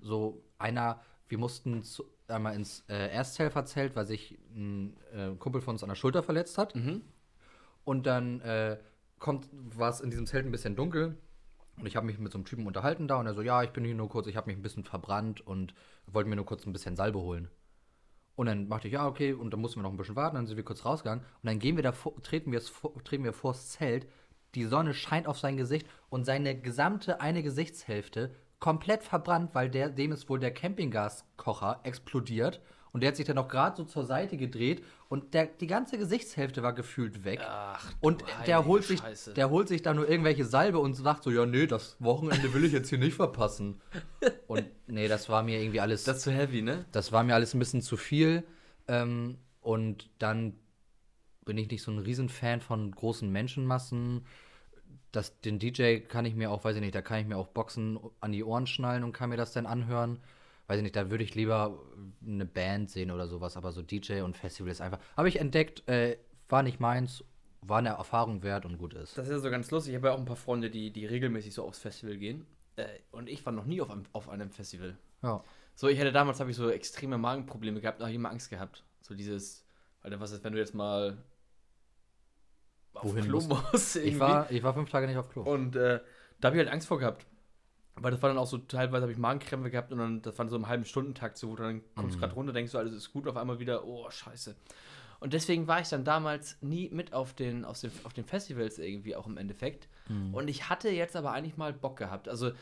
So 0.00 0.42
einer, 0.58 1.00
wir 1.28 1.38
mussten 1.38 1.82
zu, 1.82 2.04
einmal 2.28 2.54
ins 2.54 2.84
äh, 2.88 3.08
Ersthelferzelt, 3.10 3.96
weil 3.96 4.06
sich 4.06 4.38
ein 4.54 4.96
äh, 5.14 5.34
Kumpel 5.38 5.62
von 5.62 5.74
uns 5.74 5.82
an 5.82 5.88
der 5.88 5.96
Schulter 5.96 6.22
verletzt 6.22 6.58
hat. 6.58 6.74
Und 7.84 8.06
dann 8.06 8.40
äh, 8.42 8.78
kommt, 9.18 9.48
war 9.52 9.90
es 9.90 10.00
in 10.00 10.10
diesem 10.10 10.26
Zelt 10.26 10.44
ein 10.44 10.52
bisschen 10.52 10.76
dunkel. 10.76 11.16
Und 11.76 11.86
ich 11.86 11.96
habe 11.96 12.06
mich 12.06 12.18
mit 12.18 12.30
so 12.32 12.38
einem 12.38 12.44
Typen 12.44 12.66
unterhalten 12.66 13.08
da 13.08 13.18
und 13.18 13.26
er 13.26 13.34
so, 13.34 13.42
ja, 13.42 13.62
ich 13.62 13.70
bin 13.70 13.84
hier 13.84 13.94
nur 13.94 14.08
kurz, 14.08 14.26
ich 14.26 14.36
habe 14.36 14.48
mich 14.48 14.56
ein 14.56 14.62
bisschen 14.62 14.84
verbrannt 14.84 15.40
und 15.46 15.74
wollte 16.06 16.28
mir 16.28 16.36
nur 16.36 16.44
kurz 16.44 16.66
ein 16.66 16.72
bisschen 16.72 16.94
Salbe 16.94 17.20
holen. 17.20 17.48
Und 18.36 18.46
dann 18.46 18.68
machte 18.68 18.88
ich, 18.88 18.94
ja, 18.94 19.06
okay, 19.06 19.32
und 19.32 19.50
dann 19.50 19.60
mussten 19.60 19.78
wir 19.78 19.82
noch 19.82 19.90
ein 19.90 19.96
bisschen 19.96 20.16
warten, 20.16 20.36
dann 20.36 20.46
sind 20.46 20.56
wir 20.56 20.64
kurz 20.64 20.84
rausgegangen 20.84 21.24
und 21.24 21.46
dann 21.46 21.58
gehen 21.58 21.76
wir 21.76 21.82
da 21.82 21.92
vor, 21.92 22.20
treten 22.22 22.52
wir, 22.52 22.62
treten 23.04 23.24
wir 23.24 23.32
vors 23.32 23.70
Zelt, 23.70 24.06
die 24.54 24.64
Sonne 24.64 24.94
scheint 24.94 25.26
auf 25.26 25.38
sein 25.38 25.56
Gesicht 25.56 25.86
und 26.08 26.24
seine 26.24 26.58
gesamte 26.58 27.20
eine 27.20 27.42
Gesichtshälfte 27.42 28.34
komplett 28.58 29.02
verbrannt, 29.02 29.54
weil 29.54 29.70
der, 29.70 29.88
dem 29.88 30.12
ist 30.12 30.28
wohl 30.28 30.38
der 30.38 30.52
Campinggaskocher 30.52 31.80
explodiert 31.82 32.60
und 32.92 33.02
der 33.02 33.08
hat 33.08 33.16
sich 33.16 33.26
dann 33.26 33.36
noch 33.36 33.48
gerade 33.48 33.76
so 33.76 33.84
zur 33.84 34.04
Seite 34.04 34.36
gedreht 34.36 34.84
und 35.08 35.34
der, 35.34 35.46
die 35.46 35.66
ganze 35.66 35.96
Gesichtshälfte 35.96 36.62
war 36.62 36.72
gefühlt 36.72 37.24
weg. 37.24 37.40
Ach, 37.42 37.92
und 38.00 38.24
der 38.46 38.64
holt, 38.66 38.84
sich, 38.84 39.00
Scheiße. 39.00 39.34
der 39.34 39.50
holt 39.50 39.68
sich 39.68 39.82
da 39.82 39.94
nur 39.94 40.08
irgendwelche 40.08 40.44
Salbe 40.44 40.78
und 40.78 40.94
sagt 40.94 41.24
so, 41.24 41.30
ja, 41.30 41.46
nee, 41.46 41.66
das 41.66 41.96
Wochenende 42.00 42.52
will 42.52 42.64
ich 42.64 42.72
jetzt 42.72 42.88
hier 42.88 42.98
nicht 42.98 43.14
verpassen. 43.14 43.80
Und 44.46 44.64
nee, 44.88 45.06
das 45.06 45.28
war 45.28 45.44
mir 45.44 45.60
irgendwie 45.60 45.80
alles, 45.80 46.02
Das 46.02 46.18
ist 46.18 46.22
zu 46.24 46.32
heavy, 46.32 46.60
ne? 46.60 46.84
das 46.90 47.12
war 47.12 47.22
mir 47.22 47.34
alles 47.34 47.54
ein 47.54 47.60
bisschen 47.60 47.82
zu 47.82 47.96
viel. 47.96 48.42
Ähm, 48.88 49.38
und 49.60 50.10
dann 50.18 50.54
bin 51.44 51.58
ich 51.58 51.70
nicht 51.70 51.82
so 51.82 51.90
ein 51.90 51.98
Riesenfan 51.98 52.60
von 52.60 52.90
großen 52.90 53.30
Menschenmassen. 53.30 54.26
Das, 55.12 55.40
den 55.40 55.58
DJ 55.58 55.98
kann 55.98 56.24
ich 56.24 56.34
mir 56.34 56.50
auch, 56.50 56.64
weiß 56.64 56.76
ich 56.76 56.82
nicht, 56.82 56.94
da 56.94 57.02
kann 57.02 57.20
ich 57.20 57.26
mir 57.26 57.36
auch 57.36 57.48
Boxen 57.48 57.98
an 58.20 58.32
die 58.32 58.44
Ohren 58.44 58.66
schnallen 58.66 59.04
und 59.04 59.12
kann 59.12 59.30
mir 59.30 59.36
das 59.36 59.52
dann 59.52 59.66
anhören. 59.66 60.20
Weiß 60.68 60.76
ich 60.76 60.82
nicht, 60.84 60.94
da 60.94 61.10
würde 61.10 61.24
ich 61.24 61.34
lieber 61.34 61.80
eine 62.24 62.46
Band 62.46 62.90
sehen 62.90 63.10
oder 63.10 63.26
sowas, 63.26 63.56
aber 63.56 63.72
so 63.72 63.82
DJ 63.82 64.20
und 64.20 64.36
Festival 64.36 64.70
ist 64.70 64.80
einfach. 64.80 65.00
Habe 65.16 65.28
ich 65.28 65.40
entdeckt, 65.40 65.88
äh, 65.88 66.16
war 66.48 66.62
nicht 66.62 66.78
meins, 66.78 67.24
war 67.62 67.78
eine 67.78 67.90
Erfahrung 67.90 68.42
wert 68.42 68.64
und 68.64 68.78
gut 68.78 68.94
ist. 68.94 69.18
Das 69.18 69.26
ist 69.26 69.32
ja 69.32 69.38
so 69.40 69.50
ganz 69.50 69.70
lustig. 69.70 69.92
Ich 69.92 69.96
habe 69.96 70.08
ja 70.08 70.14
auch 70.14 70.18
ein 70.18 70.24
paar 70.24 70.36
Freunde, 70.36 70.70
die, 70.70 70.92
die 70.92 71.06
regelmäßig 71.06 71.54
so 71.54 71.64
aufs 71.64 71.80
Festival 71.80 72.16
gehen. 72.16 72.46
Äh, 72.76 72.86
und 73.10 73.28
ich 73.28 73.44
war 73.44 73.52
noch 73.52 73.64
nie 73.64 73.80
auf 73.80 73.90
einem, 73.90 74.04
auf 74.12 74.28
einem 74.28 74.50
Festival. 74.50 74.96
Ja. 75.22 75.42
So, 75.74 75.88
ich 75.88 75.98
hatte 75.98 76.12
damals, 76.12 76.40
habe 76.40 76.50
ich 76.50 76.56
so 76.56 76.70
extreme 76.70 77.18
Magenprobleme 77.18 77.80
gehabt, 77.80 78.00
da 78.00 78.04
habe 78.04 78.12
ich 78.12 78.16
immer 78.16 78.30
Angst 78.30 78.50
gehabt. 78.50 78.84
So 79.00 79.14
dieses, 79.14 79.64
Alter, 80.02 80.20
was 80.20 80.32
ist, 80.32 80.44
wenn 80.44 80.52
du 80.52 80.58
jetzt 80.58 80.74
mal 80.74 81.18
Wohin 82.92 83.24
Klo 83.24 83.40
musst? 83.40 83.96
Ich 83.96 84.18
war, 84.18 84.50
ich 84.50 84.62
war 84.62 84.74
fünf 84.74 84.90
Tage 84.90 85.06
nicht 85.06 85.16
auf 85.16 85.30
Klo. 85.30 85.42
Und 85.42 85.76
äh, 85.76 86.00
da 86.40 86.46
habe 86.48 86.56
ich 86.56 86.62
halt 86.64 86.72
Angst 86.72 86.88
vor 86.88 86.98
gehabt. 86.98 87.26
Weil 87.96 88.12
das 88.12 88.22
war 88.22 88.30
dann 88.30 88.38
auch 88.38 88.46
so, 88.46 88.56
teilweise 88.58 89.02
habe 89.02 89.12
ich 89.12 89.18
Magenkrämpfe 89.18 89.70
gehabt 89.70 89.92
und 89.92 89.98
dann, 89.98 90.22
das 90.22 90.38
war 90.38 90.48
so 90.48 90.56
im 90.56 90.68
halben 90.68 90.84
Stundentakt 90.84 91.36
so, 91.36 91.50
wo 91.50 91.56
du 91.56 91.62
dann 91.64 91.82
kommst 91.96 92.16
Mhm. 92.16 92.20
gerade 92.20 92.34
runter, 92.34 92.52
denkst 92.52 92.72
du, 92.72 92.78
alles 92.78 92.94
ist 92.94 93.12
gut, 93.12 93.26
auf 93.28 93.36
einmal 93.36 93.58
wieder, 93.58 93.84
oh, 93.84 94.10
scheiße. 94.10 94.56
Und 95.18 95.34
deswegen 95.34 95.66
war 95.66 95.80
ich 95.80 95.88
dann 95.88 96.02
damals 96.02 96.56
nie 96.62 96.88
mit 96.88 97.12
auf 97.12 97.34
den, 97.34 97.66
auf 97.66 97.78
den, 97.78 97.92
auf 98.04 98.14
den 98.14 98.24
Festivals 98.24 98.78
irgendwie 98.78 99.14
auch 99.16 99.26
im 99.26 99.36
Endeffekt. 99.36 99.88
Mhm. 100.08 100.32
Und 100.32 100.48
ich 100.48 100.70
hatte 100.70 100.88
jetzt 100.88 101.14
aber 101.14 101.32
eigentlich 101.32 101.58
mal 101.58 101.74
Bock 101.74 101.98
gehabt. 101.98 102.26
Also 102.28 102.52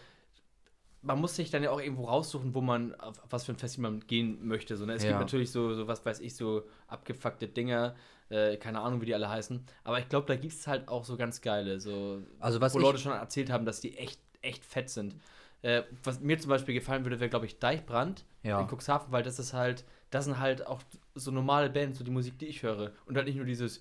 man 1.03 1.21
muss 1.21 1.37
sich 1.37 1.51
dann 1.51 1.63
ja 1.63 1.71
auch 1.71 1.81
irgendwo 1.81 2.05
raussuchen, 2.07 2.55
wo 2.55 2.61
man, 2.61 2.95
auf, 2.97 3.21
was 3.31 3.45
für 3.45 3.53
ein 3.53 3.57
Festival 3.57 3.91
man 3.93 4.01
gehen 4.01 4.47
möchte. 4.47 4.77
So, 4.77 4.85
ne? 4.87 4.95
Es 4.95 5.03
Ja. 5.05 5.11
gibt 5.11 5.21
natürlich 5.21 5.51
so, 5.53 5.75
so, 5.75 5.87
was 5.87 6.05
weiß 6.05 6.21
ich, 6.21 6.35
so 6.35 6.65
abgefuckte 6.89 7.47
Dinger, 7.49 7.95
äh, 8.31 8.57
keine 8.57 8.81
Ahnung, 8.81 9.01
wie 9.01 9.07
die 9.07 9.15
alle 9.15 9.29
heißen. 9.29 9.65
Aber 9.85 9.99
ich 10.01 10.09
glaube, 10.09 10.27
da 10.27 10.37
gibt 10.37 10.53
es 10.55 10.67
halt 10.67 10.89
auch 10.89 11.05
so 11.05 11.17
ganz 11.17 11.41
geile, 11.41 11.79
so 11.81 12.23
Also 12.41 12.61
was 12.61 12.75
wo 12.75 12.79
Leute 12.81 12.99
schon 12.99 13.13
erzählt 13.13 13.51
haben, 13.51 13.65
dass 13.65 13.81
die 13.81 13.97
echt, 13.97 14.21
echt 14.43 14.65
fett 14.65 14.91
sind. 14.91 15.15
Äh, 15.63 15.83
was 16.05 16.21
mir 16.21 16.39
zum 16.39 16.51
Beispiel 16.51 16.75
gefallen 16.75 17.05
würde, 17.05 17.19
wäre, 17.21 17.31
glaube 17.31 17.47
ich, 17.47 17.59
Deichbrand 17.59 18.25
Ja. 18.43 18.61
in 18.61 18.67
Cuxhaven, 18.69 19.11
weil 19.13 19.23
das 19.23 19.39
ist 19.39 19.53
halt, 19.55 19.85
das 20.11 20.25
sind 20.25 20.39
halt 20.39 20.67
auch 20.67 20.83
so 21.15 21.31
normale 21.31 21.71
Bands, 21.71 21.99
so 21.99 22.05
die 22.05 22.11
Musik, 22.11 22.39
die 22.39 22.47
ich 22.47 22.63
höre. 22.63 22.93
Und 23.07 23.17
halt 23.17 23.27
nicht 23.27 23.37
nur 23.37 23.45
dieses 23.47 23.81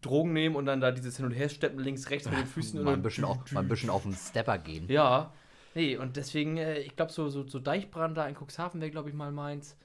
Drogen 0.00 0.32
nehmen 0.32 0.56
und 0.56 0.66
dann 0.66 0.80
da 0.80 0.90
dieses 0.92 1.16
Hin- 1.16 1.26
und 1.26 1.32
Hersteppen 1.32 1.78
links, 1.80 2.10
rechts 2.10 2.28
mit 2.28 2.38
den 2.38 2.46
Füßen. 2.46 2.82
mal, 2.82 2.94
ein 2.94 3.02
bisschen 3.02 3.24
auf, 3.24 3.50
mal 3.52 3.60
ein 3.60 3.68
bisschen 3.68 3.90
auf 3.90 4.02
den 4.02 4.14
Stepper 4.14 4.58
gehen. 4.58 4.86
ja, 4.88 5.32
Nee, 5.76 5.96
und 5.98 6.16
deswegen, 6.16 6.56
äh, 6.56 6.78
ich 6.80 6.96
glaube, 6.96 7.12
so, 7.12 7.28
so, 7.28 7.46
so 7.46 7.58
Deichbrand 7.58 8.16
da 8.16 8.26
in 8.26 8.34
Cuxhaven 8.34 8.80
wäre, 8.80 8.90
glaube 8.90 9.10
ich, 9.10 9.14
mal 9.14 9.30
meins. 9.30 9.76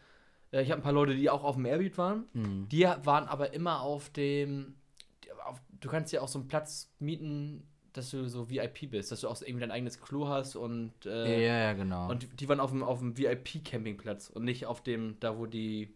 Äh, 0.51 0.63
ich 0.63 0.71
habe 0.71 0.79
ein 0.81 0.83
paar 0.83 0.93
Leute, 0.93 1.13
die 1.15 1.29
auch 1.29 1.43
auf 1.43 1.55
dem 1.55 1.65
Airbeat 1.65 1.97
waren. 1.97 2.23
Mhm. 2.33 2.67
Die 2.69 2.83
waren 2.83 3.27
aber 3.27 3.53
immer 3.53 3.81
auf 3.81 4.09
dem. 4.09 4.75
Auf, 5.45 5.61
du 5.81 5.89
kannst 5.89 6.13
ja 6.13 6.21
auch 6.21 6.27
so 6.29 6.39
einen 6.39 6.47
Platz 6.47 6.89
mieten, 6.99 7.67
dass 7.93 8.09
du 8.09 8.27
so 8.29 8.49
VIP 8.49 8.89
bist, 8.91 9.11
dass 9.11 9.19
du 9.21 9.27
auch 9.27 9.41
irgendwie 9.41 9.59
dein 9.59 9.71
eigenes 9.71 9.99
Klo 10.01 10.27
hast 10.29 10.55
und. 10.55 10.93
Äh, 11.05 11.45
ja, 11.45 11.57
ja, 11.65 11.73
genau. 11.73 12.09
Und 12.09 12.39
die 12.39 12.47
waren 12.47 12.61
auf 12.61 12.71
dem, 12.71 12.83
auf 12.83 12.99
dem 12.99 13.17
VIP-Campingplatz 13.17 14.29
und 14.29 14.45
nicht 14.45 14.65
auf 14.65 14.81
dem, 14.81 15.17
da 15.19 15.37
wo 15.37 15.45
die. 15.45 15.93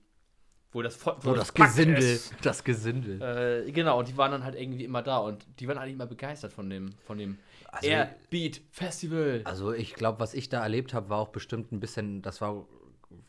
Wo 0.74 0.82
das, 0.82 0.98
Vo- 1.02 1.16
Wo 1.22 1.34
das 1.34 1.54
Pack 1.54 1.68
Gesindel. 1.70 2.04
ist. 2.04 2.34
Das 2.42 2.66
Gesindel. 2.66 3.22
Äh, 3.22 3.72
genau, 3.72 3.98
und 4.00 4.10
die 4.10 4.18
waren 4.18 4.32
dann 4.32 4.44
halt 4.44 4.56
irgendwie 4.60 4.84
immer 4.84 5.02
da 5.02 5.20
und 5.20 5.46
die 5.62 5.70
waren 5.70 5.78
eigentlich 5.78 5.94
immer 5.94 6.06
begeistert 6.06 6.52
von 6.52 6.70
dem, 6.70 6.92
von 7.06 7.18
dem 7.18 7.38
Also- 7.76 7.88
Airbeat 7.90 8.62
Festival. 8.72 9.42
Also 9.46 9.74
ich 9.74 9.94
glaube, 9.94 10.20
was 10.20 10.34
ich 10.34 10.50
da 10.50 10.62
erlebt 10.64 10.94
habe, 10.94 11.10
war 11.10 11.20
auch 11.20 11.30
bestimmt 11.30 11.72
ein 11.72 11.80
bisschen, 11.80 12.22
das 12.22 12.42
war, 12.42 12.66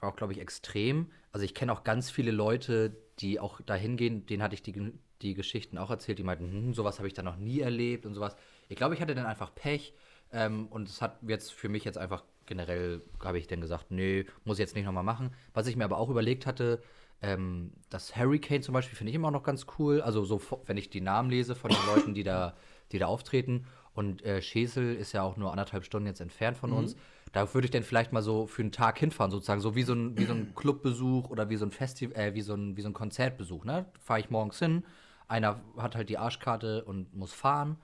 war 0.00 0.11
auch, 0.11 0.17
glaube 0.17 0.33
ich, 0.33 0.41
extrem. 0.41 1.11
Also 1.33 1.45
ich 1.45 1.55
kenne 1.55 1.73
auch 1.73 1.85
ganz 1.85 2.11
viele 2.11 2.31
Leute, 2.31 2.97
die 3.19 3.41
auch 3.41 3.61
da 3.65 3.75
hingehen, 3.75 4.26
denen 4.26 4.43
hatte 4.43 4.55
ich 4.55 4.62
die, 4.62 4.93
die 5.23 5.35
Geschichten 5.35 5.79
auch 5.79 5.91
erzählt, 5.91 6.19
die 6.19 6.23
meinten, 6.23 6.50
hm, 6.50 6.75
sowas 6.75 6.99
habe 6.99 7.09
ich 7.09 7.15
da 7.15 7.23
noch 7.23 7.37
nie 7.37 7.61
erlebt 7.61 8.07
und 8.07 8.15
sowas. 8.15 8.37
Ich 8.69 8.76
glaube, 8.76 8.95
ich 8.95 9.00
hatte 9.00 9.15
dann 9.15 9.26
einfach 9.26 9.55
Pech 9.55 9.95
ähm, 10.33 10.67
und 10.69 10.88
es 10.88 11.00
hat 11.03 11.19
jetzt 11.26 11.53
für 11.53 11.69
mich 11.69 11.85
jetzt 11.85 11.99
einfach 11.99 12.25
generell, 12.47 13.03
habe 13.23 13.38
ich 13.38 13.47
dann 13.47 13.61
gesagt, 13.61 13.91
nee, 13.91 14.25
muss 14.45 14.57
ich 14.59 14.61
jetzt 14.61 14.75
nicht 14.75 14.85
nochmal 14.85 15.03
machen. 15.03 15.31
Was 15.53 15.67
ich 15.67 15.76
mir 15.76 15.85
aber 15.85 15.99
auch 15.99 16.11
überlegt 16.11 16.47
hatte, 16.47 16.83
ähm, 17.23 17.73
das 17.91 18.17
Hurricane 18.17 18.62
zum 18.62 18.75
Beispiel 18.75 18.97
finde 18.97 19.11
ich 19.11 19.17
immer 19.17 19.31
noch 19.31 19.43
ganz 19.43 19.67
cool. 19.79 20.00
Also 20.00 20.25
so, 20.25 20.41
wenn 20.67 20.76
ich 20.76 20.91
die 20.91 21.00
Namen 21.00 21.31
lese 21.31 21.55
von 21.55 21.71
den 21.71 21.87
Leuten, 21.87 22.15
die 22.15 22.23
da, 22.23 22.57
die 22.93 22.99
da 22.99 23.07
auftreten. 23.07 23.67
Und 23.97 24.23
äh, 24.25 24.43
Schesel 24.43 24.95
ist 24.95 25.12
ja 25.12 25.23
auch 25.23 25.38
nur 25.38 25.50
anderthalb 25.50 25.85
Stunden 25.85 26.07
jetzt 26.07 26.21
entfernt 26.21 26.59
von 26.59 26.73
uns. 26.73 26.97
Da 27.33 27.53
würde 27.55 27.65
ich 27.65 27.71
dann 27.71 27.83
vielleicht 27.83 28.12
mal 28.12 28.23
so 28.23 28.47
für 28.47 28.61
einen 28.61 28.71
Tag 28.71 28.99
hinfahren, 28.99 29.31
sozusagen, 29.31 29.62
so 29.62 29.75
wie 29.75 29.83
so 29.83 29.95
ein, 29.95 30.19
wie 30.19 30.26
so 30.26 30.35
ein 30.35 30.55
Clubbesuch 30.55 31.31
oder 31.31 31.49
wie 31.49 31.57
so 31.57 31.65
ein 31.65 31.71
Festival, 31.71 32.17
äh, 32.17 32.35
wie 32.35 32.43
so 32.43 32.55
ein, 32.55 32.76
wie 32.76 32.83
so 32.83 32.88
ein 32.91 32.93
Konzertbesuch, 32.93 33.65
ne? 33.65 33.87
Fahre 33.99 34.21
ich 34.21 34.29
morgens 34.29 34.59
hin, 34.59 34.85
einer 35.29 35.61
hat 35.79 35.97
halt 35.97 36.11
die 36.11 36.19
Arschkarte 36.19 36.85
und 36.85 37.15
muss 37.15 37.33
fahren. 37.33 37.79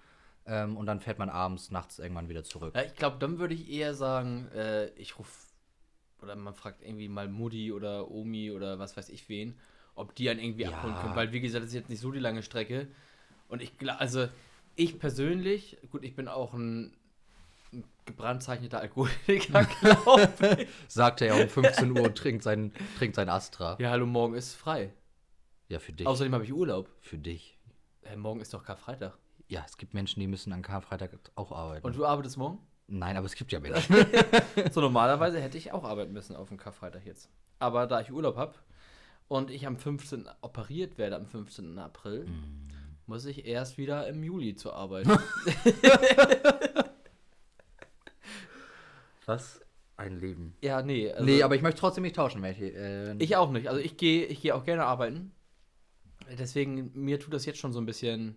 Ähm, 0.45 0.76
und 0.76 0.87
dann 0.87 1.00
fährt 1.00 1.19
man 1.19 1.31
abends, 1.31 1.71
nachts 1.71 1.99
irgendwann 1.99 2.28
wieder 2.28 2.45
zurück. 2.45 2.75
Ja, 2.75 2.83
ich 2.83 2.95
glaube, 2.95 3.16
dann 3.19 3.38
würde 3.38 3.54
ich 3.54 3.71
eher 3.71 3.95
sagen, 3.95 4.49
äh, 4.54 4.88
ich 4.97 5.19
rufe, 5.19 5.31
oder 6.21 6.37
man 6.37 6.52
fragt 6.52 6.83
irgendwie 6.83 7.09
mal 7.09 7.28
Mutti 7.28 7.73
oder 7.73 8.11
Omi 8.11 8.50
oder 8.50 8.78
was 8.78 8.97
weiß 8.97 9.09
ich 9.09 9.28
wen, 9.28 9.54
ob 9.95 10.14
die 10.14 10.28
einen 10.28 10.40
irgendwie 10.40 10.64
Ja. 10.64 10.76
abholen 10.76 10.97
können. 10.97 11.14
Weil, 11.14 11.33
wie 11.33 11.40
gesagt, 11.40 11.62
das 11.62 11.71
ist 11.71 11.75
jetzt 11.75 11.88
nicht 11.88 12.00
so 12.00 12.11
die 12.11 12.19
lange 12.19 12.42
Strecke. 12.42 12.88
Und 13.49 13.62
ich 13.62 13.78
glaube, 13.78 14.00
also 14.00 14.26
ich 14.76 14.98
persönlich, 14.98 15.78
gut, 15.90 16.04
ich 16.04 16.14
bin 16.14 16.28
auch 16.28 16.54
ein, 16.54 16.96
gebrandzeichneter 18.04 18.80
Alkoholiker, 18.80 19.64
glaube 19.80 20.62
ich. 20.62 20.68
Sagt 20.88 21.20
er 21.20 21.28
ja 21.28 21.42
um 21.42 21.48
15 21.48 21.90
Uhr 21.92 22.02
und 22.02 22.18
trinkt 22.18 22.42
sein, 22.42 22.72
trinkt 22.98 23.16
sein 23.16 23.28
Astra. 23.28 23.76
ja, 23.80 23.90
hallo, 23.90 24.06
morgen 24.06 24.34
ist 24.34 24.54
frei. 24.54 24.92
Ja, 25.68 25.78
für 25.78 25.92
dich. 25.92 26.06
Außerdem 26.06 26.34
habe 26.34 26.44
ich 26.44 26.52
Urlaub. 26.52 26.90
für 27.00 27.16
dich. 27.18 27.58
Äh, 28.02 28.16
morgen 28.16 28.40
ist 28.40 28.52
doch 28.52 28.64
Karfreitag. 28.64 29.16
Ja, 29.48 29.64
es 29.66 29.76
gibt 29.76 29.94
Menschen, 29.94 30.20
die 30.20 30.26
müssen 30.26 30.52
an 30.52 30.62
Karfreitag 30.62 31.10
auch 31.34 31.52
arbeiten. 31.52 31.86
Und 31.86 31.96
du 31.96 32.04
arbeitest 32.04 32.36
morgen? 32.36 32.58
Nein, 32.88 33.16
aber 33.16 33.26
es 33.26 33.34
gibt 33.34 33.52
ja 33.52 33.60
Menschen. 33.60 33.96
So, 34.72 34.80
normalerweise 34.80 35.40
hätte 35.40 35.56
ich 35.56 35.72
auch 35.72 35.84
arbeiten 35.84 36.12
müssen 36.12 36.36
auf 36.36 36.48
dem 36.48 36.58
Karfreitag 36.58 37.06
jetzt. 37.06 37.30
Aber 37.58 37.86
da 37.86 38.00
ich 38.00 38.10
Urlaub 38.10 38.36
habe 38.36 38.54
und 39.28 39.50
ich 39.50 39.66
am 39.66 39.78
15. 39.78 40.28
operiert 40.42 40.98
werde, 40.98 41.16
am 41.16 41.26
15. 41.26 41.78
April, 41.78 42.26
muss 43.12 43.26
ich 43.26 43.45
erst 43.45 43.76
wieder 43.76 44.09
im 44.09 44.25
Juli 44.25 44.54
zur 44.54 44.75
Arbeit. 44.75 45.07
Was? 49.26 49.61
Ein 49.99 50.19
Leben. 50.19 50.57
ja, 50.62 50.81
nee. 50.81 51.12
Also 51.12 51.23
nee, 51.23 51.42
aber 51.42 51.54
ich 51.54 51.61
möchte 51.61 51.78
trotzdem 51.78 52.04
nicht 52.04 52.16
tauschen, 52.16 52.40
welche. 52.40 52.73
Äh, 52.73 53.16
ich 53.19 53.37
auch 53.37 53.50
nicht. 53.50 53.69
Also 53.69 53.83
ich 53.83 53.99
gehe 53.99 54.25
ich 54.25 54.40
gehe 54.40 54.54
auch 54.54 54.64
gerne 54.64 54.87
arbeiten. 54.87 55.31
Deswegen, 56.38 56.90
mir 56.95 57.21
tut 57.21 57.35
das 57.35 57.45
jetzt 57.45 57.59
schon 57.59 57.75
so 57.75 57.81
ein 57.83 57.85
bisschen 57.85 58.35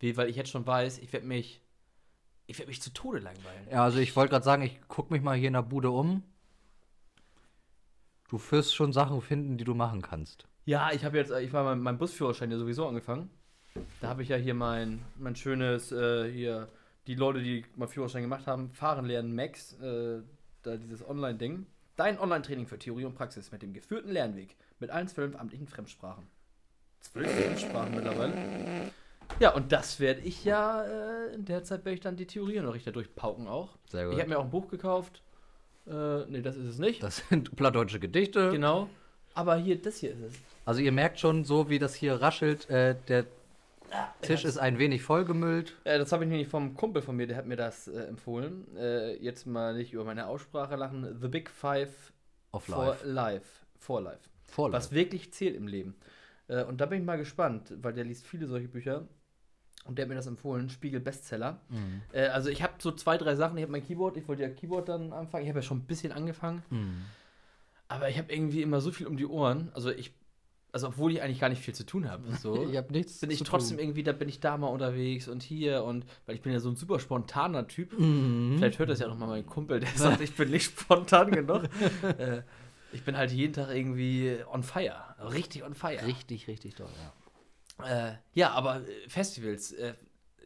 weh, 0.00 0.16
weil 0.16 0.28
ich 0.28 0.34
jetzt 0.34 0.50
schon 0.50 0.66
weiß, 0.66 0.98
ich 0.98 1.12
werde 1.12 1.26
mich, 1.26 1.62
ich 2.48 2.58
werde 2.58 2.70
mich 2.70 2.82
zu 2.82 2.92
Tode 2.92 3.20
langweilen. 3.20 3.68
Ja, 3.70 3.84
also 3.84 4.00
ich 4.00 4.16
wollte 4.16 4.32
gerade 4.32 4.44
sagen, 4.44 4.62
ich 4.62 4.80
gucke 4.88 5.12
mich 5.12 5.22
mal 5.22 5.36
hier 5.36 5.46
in 5.46 5.54
der 5.54 5.62
Bude 5.62 5.90
um. 5.92 6.24
Du 8.28 8.40
wirst 8.50 8.74
schon 8.74 8.92
Sachen 8.92 9.22
finden, 9.22 9.58
die 9.58 9.64
du 9.64 9.76
machen 9.76 10.02
kannst. 10.02 10.48
Ja, 10.64 10.90
ich 10.90 11.04
habe 11.04 11.18
jetzt, 11.18 11.30
ich 11.30 11.52
war 11.52 11.62
mein, 11.62 11.78
mein 11.78 11.98
Busführerschein 11.98 12.50
ja 12.50 12.58
sowieso 12.58 12.88
angefangen. 12.88 13.30
Da 14.00 14.08
habe 14.08 14.22
ich 14.22 14.28
ja 14.28 14.36
hier 14.36 14.54
mein, 14.54 15.04
mein 15.16 15.36
schönes, 15.36 15.92
äh, 15.92 16.30
hier, 16.30 16.68
die 17.06 17.14
Leute, 17.14 17.42
die 17.42 17.64
mal 17.76 17.88
Führerschein 17.88 18.22
gemacht 18.22 18.46
haben, 18.46 18.70
fahren 18.70 19.06
lernen 19.06 19.34
Max, 19.34 19.74
äh, 19.80 20.20
da 20.62 20.76
dieses 20.76 21.06
Online-Ding. 21.06 21.66
Dein 21.96 22.18
Online-Training 22.18 22.66
für 22.66 22.78
Theorie 22.78 23.04
und 23.04 23.14
Praxis 23.14 23.50
mit 23.50 23.62
dem 23.62 23.72
geführten 23.72 24.10
Lernweg 24.10 24.56
mit 24.78 24.90
allen 24.90 25.08
zwölf 25.08 25.34
amtlichen 25.36 25.66
Fremdsprachen. 25.66 26.26
Zwölf 27.00 27.30
Fremdsprachen 27.30 27.94
mittlerweile. 27.94 28.92
Ja, 29.40 29.54
und 29.54 29.72
das 29.72 30.00
werde 30.00 30.20
ich 30.20 30.44
ja, 30.44 30.82
äh, 30.82 31.34
in 31.34 31.44
der 31.44 31.64
Zeit 31.64 31.84
werde 31.84 31.94
ich 31.94 32.00
dann 32.00 32.16
die 32.16 32.26
Theorieunterrichter 32.26 32.92
durchpauken 32.92 33.46
auch. 33.46 33.76
Sehr 33.90 34.04
gut. 34.04 34.14
Ich 34.14 34.20
habe 34.20 34.30
mir 34.30 34.38
auch 34.38 34.44
ein 34.44 34.50
Buch 34.50 34.68
gekauft. 34.68 35.22
Äh, 35.86 36.24
nee, 36.28 36.42
das 36.42 36.56
ist 36.56 36.66
es 36.66 36.78
nicht. 36.78 37.02
Das 37.02 37.22
sind 37.28 37.54
plattdeutsche 37.56 38.00
Gedichte. 38.00 38.50
genau. 38.50 38.88
Aber 39.34 39.56
hier, 39.56 39.80
das 39.80 39.98
hier 39.98 40.10
ist 40.10 40.20
es. 40.20 40.34
Also 40.64 40.80
ihr 40.80 40.90
merkt 40.90 41.20
schon, 41.20 41.44
so 41.44 41.70
wie 41.70 41.78
das 41.78 41.94
hier 41.94 42.14
raschelt, 42.14 42.68
äh, 42.70 42.96
der 43.06 43.24
Tisch 44.22 44.44
ist 44.44 44.58
ein 44.58 44.78
wenig 44.78 45.02
vollgemüllt. 45.02 45.76
Äh, 45.84 45.98
das 45.98 46.12
habe 46.12 46.24
ich 46.24 46.30
nämlich 46.30 46.48
vom 46.48 46.74
Kumpel 46.74 47.02
von 47.02 47.16
mir, 47.16 47.26
der 47.26 47.36
hat 47.36 47.46
mir 47.46 47.56
das 47.56 47.88
äh, 47.88 48.02
empfohlen. 48.02 48.66
Äh, 48.76 49.16
jetzt 49.22 49.46
mal 49.46 49.74
nicht 49.74 49.92
über 49.92 50.04
meine 50.04 50.26
Aussprache 50.26 50.76
lachen. 50.76 51.18
The 51.20 51.28
Big 51.28 51.50
Five 51.50 52.12
Of 52.52 52.64
for 52.64 52.86
life. 52.86 53.06
Life. 53.06 53.66
For 53.78 54.00
Life. 54.00 54.28
For 54.46 54.72
Was 54.72 54.92
wirklich 54.92 55.32
zählt 55.32 55.56
im 55.56 55.66
Leben. 55.66 55.94
Äh, 56.48 56.64
und 56.64 56.80
da 56.80 56.86
bin 56.86 57.00
ich 57.00 57.04
mal 57.06 57.18
gespannt, 57.18 57.72
weil 57.82 57.92
der 57.92 58.04
liest 58.04 58.26
viele 58.26 58.46
solche 58.46 58.68
Bücher. 58.68 59.06
Und 59.84 59.96
der 59.96 60.04
hat 60.04 60.08
mir 60.08 60.16
das 60.16 60.26
empfohlen, 60.26 60.68
Spiegel 60.68 61.00
Bestseller. 61.00 61.60
Mhm. 61.68 62.02
Äh, 62.12 62.26
also 62.26 62.50
ich 62.50 62.62
habe 62.62 62.74
so 62.78 62.92
zwei, 62.92 63.16
drei 63.16 63.36
Sachen. 63.36 63.56
Ich 63.56 63.62
habe 63.62 63.72
mein 63.72 63.84
Keyboard, 63.84 64.16
ich 64.16 64.28
wollte 64.28 64.42
ja 64.42 64.50
Keyboard 64.50 64.88
dann 64.88 65.12
anfangen. 65.12 65.44
Ich 65.44 65.48
habe 65.48 65.60
ja 65.60 65.62
schon 65.62 65.78
ein 65.78 65.86
bisschen 65.86 66.12
angefangen. 66.12 66.62
Mhm. 66.70 67.04
Aber 67.88 68.08
ich 68.10 68.18
habe 68.18 68.30
irgendwie 68.32 68.60
immer 68.60 68.80
so 68.80 68.90
viel 68.90 69.06
um 69.06 69.16
die 69.16 69.26
Ohren. 69.26 69.70
Also 69.72 69.90
ich, 69.90 70.12
also 70.72 70.88
obwohl 70.88 71.12
ich 71.12 71.22
eigentlich 71.22 71.40
gar 71.40 71.48
nicht 71.48 71.62
viel 71.62 71.74
zu 71.74 71.84
tun 71.86 72.10
habe. 72.10 72.34
So. 72.36 72.66
Ich 72.70 72.76
habe 72.76 72.92
nichts 72.92 73.20
bin 73.20 73.30
ich 73.30 73.38
zu 73.38 73.44
trotzdem 73.44 73.76
tun. 73.76 73.84
irgendwie, 73.84 74.02
da 74.02 74.12
bin 74.12 74.28
ich 74.28 74.40
da 74.40 74.56
mal 74.56 74.68
unterwegs 74.68 75.28
und 75.28 75.42
hier 75.42 75.82
und 75.84 76.04
weil 76.26 76.34
ich 76.34 76.42
bin 76.42 76.52
ja 76.52 76.60
so 76.60 76.68
ein 76.68 76.76
super 76.76 77.00
spontaner 77.00 77.66
Typ. 77.66 77.98
Mhm. 77.98 78.56
Vielleicht 78.58 78.78
hört 78.78 78.90
das 78.90 79.00
ja 79.00 79.08
noch 79.08 79.18
mal 79.18 79.26
mein 79.26 79.46
Kumpel, 79.46 79.80
der 79.80 79.88
sagt, 79.96 80.20
ich 80.20 80.34
bin 80.34 80.50
nicht 80.50 80.78
spontan 80.78 81.30
genug. 81.30 81.64
äh, 82.18 82.42
ich 82.92 83.02
bin 83.02 83.16
halt 83.16 83.30
jeden 83.32 83.52
Tag 83.52 83.74
irgendwie 83.74 84.38
on 84.50 84.62
fire, 84.62 85.16
richtig 85.32 85.62
on 85.62 85.74
fire. 85.74 86.06
Richtig, 86.06 86.48
richtig 86.48 86.74
toll, 86.74 86.88
ja. 87.78 88.08
Äh, 88.10 88.16
ja, 88.34 88.50
aber 88.50 88.76
äh, 88.76 89.08
Festivals, 89.08 89.72
äh, 89.72 89.94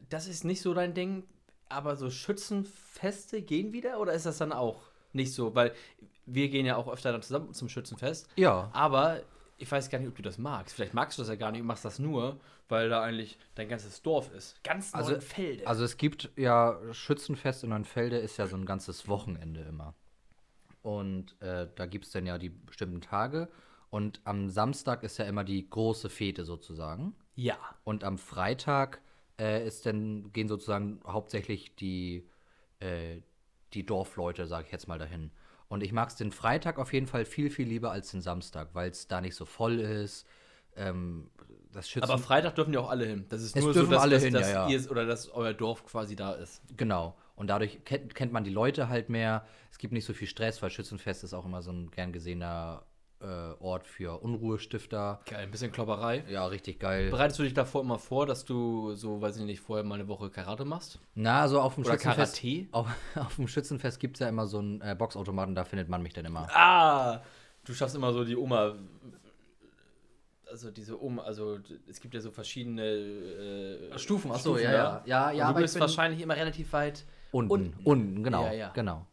das 0.09 0.27
ist 0.27 0.45
nicht 0.45 0.61
so 0.61 0.75
dein 0.75 0.95
Ding, 0.95 1.25
aber 1.69 1.97
so 1.97 2.11
Schützenfeste 2.11 3.43
gehen 3.43 3.73
wieder 3.73 3.99
oder 4.01 4.13
ist 4.13 4.27
das 4.27 4.39
dann 4.39 4.53
auch 4.53 4.83
nicht 5.13 5.33
so? 5.33 5.55
Weil 5.55 5.73
wir 6.27 6.49
gehen 6.49 6.67
ja 6.67 6.77
auch 6.77 6.89
öfter 6.89 7.13
dann 7.13 7.23
zusammen 7.23 7.53
zum 7.55 7.69
Schützenfest. 7.69 8.29
Ja, 8.37 8.71
Aber 8.73 9.23
ich 9.63 9.71
weiß 9.73 9.89
gar 9.91 9.99
nicht, 9.99 10.09
ob 10.09 10.17
du 10.17 10.23
das 10.23 10.39
magst. 10.39 10.75
Vielleicht 10.75 10.95
magst 10.95 11.17
du 11.19 11.23
das 11.23 11.29
ja 11.29 11.37
gar 11.37 11.53
nicht 11.53 11.61
und 11.61 11.67
machst 11.67 11.85
das 11.85 11.99
nur, 11.99 12.41
weil 12.69 12.89
da 12.89 13.03
eigentlich 13.03 13.39
dein 13.55 13.69
ganzes 13.69 14.03
Dorf 14.03 14.33
ist. 14.35 14.63
Ganz 14.65 14.93
Also- 14.95 15.13
Neuenfelde. 15.13 15.67
also 15.67 15.85
es 15.85 15.97
gibt 15.97 16.31
ja 16.37 16.79
Schützenfest 16.93 17.63
in 17.65 17.71
Neuenfelde 17.71 18.19
ist 18.19 18.37
ja 18.39 18.47
so 18.47 18.57
ein 18.57 18.67
ganzes 18.67 19.09
Wochenende 19.09 19.61
immer. 19.63 19.95
Und 20.83 21.41
äh, 21.41 21.69
da 21.75 21.87
gibt 21.87 22.07
es 22.07 22.11
dann 22.13 22.27
ja 22.27 22.39
die 22.39 22.49
bestimmten 22.51 23.01
Tage. 23.01 23.49
Und 23.91 24.21
am 24.25 24.49
Samstag 24.49 25.03
ist 25.05 25.19
ja 25.19 25.27
immer 25.27 25.45
die 25.45 25.69
große 25.69 26.09
Fete 26.11 26.45
sozusagen. 26.45 27.15
ja. 27.37 27.57
Und 27.85 28.05
am 28.05 28.19
Freitag 28.19 29.01
äh, 29.41 29.67
ist 29.67 29.87
dann, 29.87 30.33
gehen 30.33 30.49
sozusagen 30.49 31.01
hauptsächlich 31.07 31.75
die, 31.77 32.29
äh, 32.81 33.21
die 33.75 33.85
Dorfleute, 33.87 34.47
sage 34.47 34.67
ich 34.67 34.73
jetzt 34.73 34.89
mal, 34.89 34.99
dahin. 34.99 35.31
Und 35.73 35.83
ich 35.83 35.93
mag 35.93 36.11
es 36.11 36.17
den 36.17 36.33
Freitag 36.33 36.79
auf 36.79 36.93
jeden 36.93 37.07
Fall 37.07 37.25
viel, 37.25 37.49
viel 37.49 37.67
lieber 37.67 37.93
als 37.93 38.11
den 38.11 38.21
Samstag, 38.21 38.75
weil 38.75 38.91
es 38.91 39.09
da 39.09 39.23
nicht 39.23 39.35
so 39.35 39.47
voll 39.47 39.81
ist. 39.81 40.27
Ähm, 40.77 41.31
das 41.73 41.89
Schützen 41.89 42.11
Aber 42.11 42.19
Freitag 42.19 42.57
dürfen 42.57 42.75
ja 42.75 42.81
auch 42.81 42.91
alle 42.91 43.07
hin. 43.07 43.25
Das 43.31 43.41
ist 43.41 43.57
Es 43.57 43.63
nur 43.63 43.73
dürfen 43.73 43.87
so, 43.87 43.93
dass, 43.93 44.03
alle 44.03 44.17
dass, 44.17 44.23
hin, 44.23 44.35
dass 44.35 44.51
ja, 44.51 44.69
ja. 44.69 44.79
ihr 44.79 44.91
oder 44.91 45.07
dass 45.07 45.31
euer 45.31 45.55
Dorf 45.55 45.87
quasi 45.87 46.15
da 46.15 46.33
ist. 46.33 46.61
Genau. 46.77 47.17
Und 47.37 47.47
dadurch 47.47 47.87
kennt, 47.87 48.15
kennt 48.15 48.35
man 48.35 48.45
die 48.45 48.51
Leute 48.51 48.91
halt 48.91 49.09
mehr. 49.09 49.47
Es 49.71 49.79
gibt 49.79 49.95
nicht 49.95 50.05
so 50.05 50.13
viel 50.13 50.29
Stress, 50.29 50.61
weil 50.61 50.69
Schützenfest 50.69 51.25
ist 51.25 51.33
auch 51.33 51.47
immer 51.47 51.63
so 51.63 51.73
ein 51.73 51.91
gern 51.91 52.13
gesehener 52.13 52.85
Ort 53.61 53.87
für 53.87 54.23
Unruhestifter. 54.23 55.21
Geil, 55.29 55.45
ein 55.45 55.51
bisschen 55.51 55.73
Klopperei. 55.73 56.25
Ja, 56.29 56.47
richtig 56.47 56.81
geil. 56.81 57.11
Bereitest 57.11 57.39
du 57.39 57.45
dich 57.45 57.55
davor 57.55 57.83
immer 57.83 57.99
vor, 57.99 58.27
dass 58.27 58.45
du 58.45 58.95
so, 58.95 59.21
weiß 59.21 59.37
ich 59.39 59.45
nicht, 59.45 59.61
vorher 59.61 59.85
mal 59.85 59.97
eine 59.97 60.09
Woche 60.09 60.31
Karate 60.31 60.65
machst? 60.65 60.99
Na, 61.15 61.43
also 61.43 61.61
auf 61.61 61.75
dem 61.75 61.85
Oder 61.85 61.93
Schützenfest. 61.93 62.41
Karate? 62.41 62.69
Auf, 62.73 62.89
auf 63.17 63.37
dem 63.37 63.49
Schützenfest 63.49 64.01
gibt 64.01 64.17
es 64.17 64.21
ja 64.21 64.29
immer 64.29 64.47
so 64.47 64.59
einen 64.59 64.81
äh, 64.81 64.97
Boxautomaten, 64.99 65.55
da 65.55 65.65
findet 65.65 65.89
man 65.89 66.03
mich 66.03 66.13
dann 66.13 66.25
immer. 66.25 66.49
Ah! 66.53 67.23
Du 67.65 67.75
schaffst 67.75 67.95
immer 67.95 68.13
so 68.13 68.25
die 68.25 68.37
Oma. 68.37 68.75
Also 70.51 70.71
diese 70.71 71.03
Oma, 71.03 71.23
also 71.23 71.61
es 71.89 72.01
gibt 72.01 72.13
ja 72.13 72.21
so 72.21 72.31
verschiedene 72.31 72.83
äh, 72.83 73.99
Stufen, 73.99 74.31
ach 74.33 74.39
so, 74.39 74.55
Stufen, 74.55 74.65
ja, 74.65 74.73
ja. 74.73 75.03
Ja, 75.07 75.31
ja, 75.31 75.45
Und 75.45 75.51
aber 75.51 75.61
du 75.61 75.65
bist 75.65 75.81
wahrscheinlich 75.81 76.21
immer 76.21 76.37
relativ 76.37 76.73
weit. 76.73 77.07
Unten, 77.31 77.51
unten. 77.51 77.81
unten, 77.85 78.23
genau. 78.25 78.45
Ja, 78.45 78.53
ja. 78.53 78.69
genau. 78.75 79.07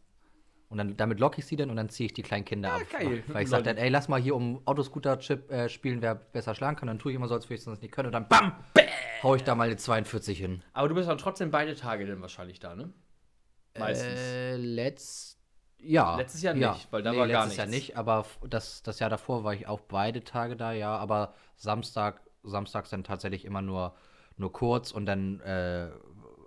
Und 0.70 0.78
dann, 0.78 0.96
damit 0.96 1.18
locke 1.18 1.40
ich 1.40 1.46
sie 1.46 1.56
dann 1.56 1.68
und 1.68 1.76
dann 1.76 1.88
ziehe 1.88 2.06
ich 2.06 2.14
die 2.14 2.22
kleinen 2.22 2.44
Kinder 2.44 2.72
ab. 2.72 2.82
geil. 2.92 3.24
Weil 3.26 3.42
ich 3.42 3.48
sage 3.48 3.64
dann, 3.64 3.76
ey, 3.76 3.88
lass 3.88 4.06
mal 4.06 4.20
hier 4.20 4.36
um 4.36 4.64
Autoscooter-Chip 4.66 5.50
äh, 5.50 5.68
spielen, 5.68 6.00
wer 6.00 6.14
besser 6.14 6.54
schlagen 6.54 6.76
kann. 6.76 6.86
Dann 6.86 7.00
tue 7.00 7.10
ich 7.10 7.16
immer 7.16 7.26
so, 7.26 7.34
als 7.34 7.46
würde 7.46 7.54
ich 7.54 7.60
es 7.60 7.64
sonst 7.64 7.82
nicht 7.82 7.92
können. 7.92 8.06
Und 8.06 8.12
dann 8.12 8.28
BAM! 8.28 8.52
Hau 9.24 9.34
ich 9.34 9.42
da 9.42 9.56
mal 9.56 9.64
eine 9.64 9.76
42 9.76 10.38
hin. 10.38 10.62
Aber 10.72 10.88
du 10.88 10.94
bist 10.94 11.08
dann 11.08 11.18
trotzdem 11.18 11.50
beide 11.50 11.74
Tage 11.74 12.06
dann 12.06 12.20
wahrscheinlich 12.20 12.60
da, 12.60 12.76
ne? 12.76 12.92
Meistens. 13.76 14.20
Äh, 14.20 14.56
letzt, 14.56 15.40
ja. 15.80 16.16
Letztes 16.16 16.42
Jahr 16.42 16.54
ja. 16.54 16.72
nicht, 16.72 16.92
weil 16.92 17.02
da 17.02 17.16
war 17.16 17.26
gar 17.26 17.42
letztes 17.42 17.56
Jahr 17.56 17.66
nichts. 17.66 17.88
nicht, 17.88 17.96
aber 17.98 18.24
das, 18.48 18.84
das 18.84 19.00
Jahr 19.00 19.10
davor 19.10 19.42
war 19.42 19.54
ich 19.54 19.66
auch 19.66 19.80
beide 19.80 20.22
Tage 20.22 20.54
da, 20.54 20.70
ja. 20.70 20.96
Aber 20.96 21.34
Samstag, 21.56 22.20
samstags 22.44 22.90
dann 22.90 23.02
tatsächlich 23.02 23.44
immer 23.44 23.60
nur, 23.60 23.96
nur 24.36 24.52
kurz 24.52 24.92
und 24.92 25.04
dann 25.06 25.40
äh, 25.40 25.90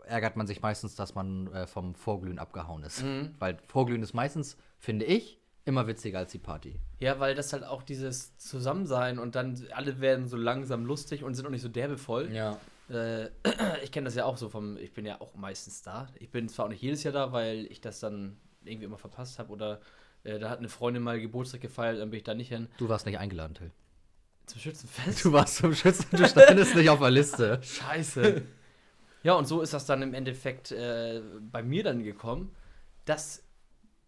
ärgert 0.06 0.36
man 0.36 0.48
sich 0.48 0.62
meistens, 0.62 0.96
dass 0.96 1.16
man 1.16 1.48
äh, 1.54 1.68
vom 1.68 1.96
Vorglühen 1.96 2.40
abgehauen 2.40 2.84
ist. 2.84 3.04
Mhm. 3.04 3.36
Weil 3.40 3.58
Vorglühen 3.68 4.04
ist 4.04 4.14
meistens, 4.14 4.58
finde 4.78 5.06
ich, 5.06 5.40
immer 5.66 5.88
witziger 5.88 6.20
als 6.20 6.32
die 6.32 6.40
Party. 6.40 6.80
Ja, 7.00 7.20
weil 7.20 7.36
das 7.36 7.54
halt 7.54 7.64
auch 7.64 7.84
dieses 7.84 8.38
Zusammensein 8.38 9.20
und 9.20 9.36
dann 9.36 9.66
alle 9.72 10.00
werden 10.02 10.28
so 10.28 10.38
langsam 10.38 10.86
lustig 10.86 11.24
und 11.24 11.36
sind 11.36 11.46
auch 11.46 11.52
nicht 11.52 11.62
so 11.62 11.70
derbevoll. 11.70 12.32
Ja. 12.32 12.60
Äh, 12.90 13.30
ich 13.84 13.92
kenne 13.92 14.06
das 14.06 14.16
ja 14.16 14.26
auch 14.26 14.38
so 14.38 14.50
vom, 14.50 14.78
ich 14.78 14.94
bin 14.94 15.06
ja 15.06 15.22
auch 15.22 15.36
meistens 15.36 15.82
da. 15.82 16.08
Ich 16.20 16.32
bin 16.32 16.50
zwar 16.50 16.66
auch 16.66 16.70
nicht 16.70 16.82
jedes 16.82 17.04
Jahr 17.04 17.14
da, 17.14 17.32
weil 17.32 17.66
ich 17.70 17.82
das 17.82 18.00
dann 18.00 18.38
irgendwie 18.64 18.86
immer 18.86 18.98
verpasst 18.98 19.40
habe 19.40 19.52
oder 19.52 19.80
äh, 20.24 20.40
da 20.40 20.50
hat 20.50 20.60
eine 20.60 20.70
Freundin 20.70 21.04
mal 21.04 21.20
Geburtstag 21.20 21.62
gefeiert, 21.62 22.00
dann 22.00 22.10
bin 22.10 22.18
ich 22.18 22.24
da 22.24 22.34
nicht 22.34 22.50
hin. 22.50 22.68
Du 22.78 22.90
warst 22.90 23.06
nicht 23.06 23.18
eingeladen, 23.18 23.56
Till. 23.56 23.72
Zum 24.46 24.60
Schützenfest? 24.60 25.24
Du 25.24 25.32
warst 25.32 25.56
zum 25.56 25.74
Schützen, 25.74 26.06
du 26.12 26.28
standest 26.28 26.76
nicht 26.76 26.90
auf 26.90 27.00
der 27.00 27.12
Liste. 27.12 27.60
Scheiße. 27.64 28.44
Ja, 29.24 29.34
und 29.34 29.48
so 29.48 29.62
ist 29.62 29.74
das 29.74 29.86
dann 29.86 30.02
im 30.02 30.14
Endeffekt 30.14 30.72
äh, 30.72 31.22
bei 31.52 31.64
mir 31.64 31.84
dann 31.84 32.04
gekommen, 32.04 32.54
dass 33.06 33.44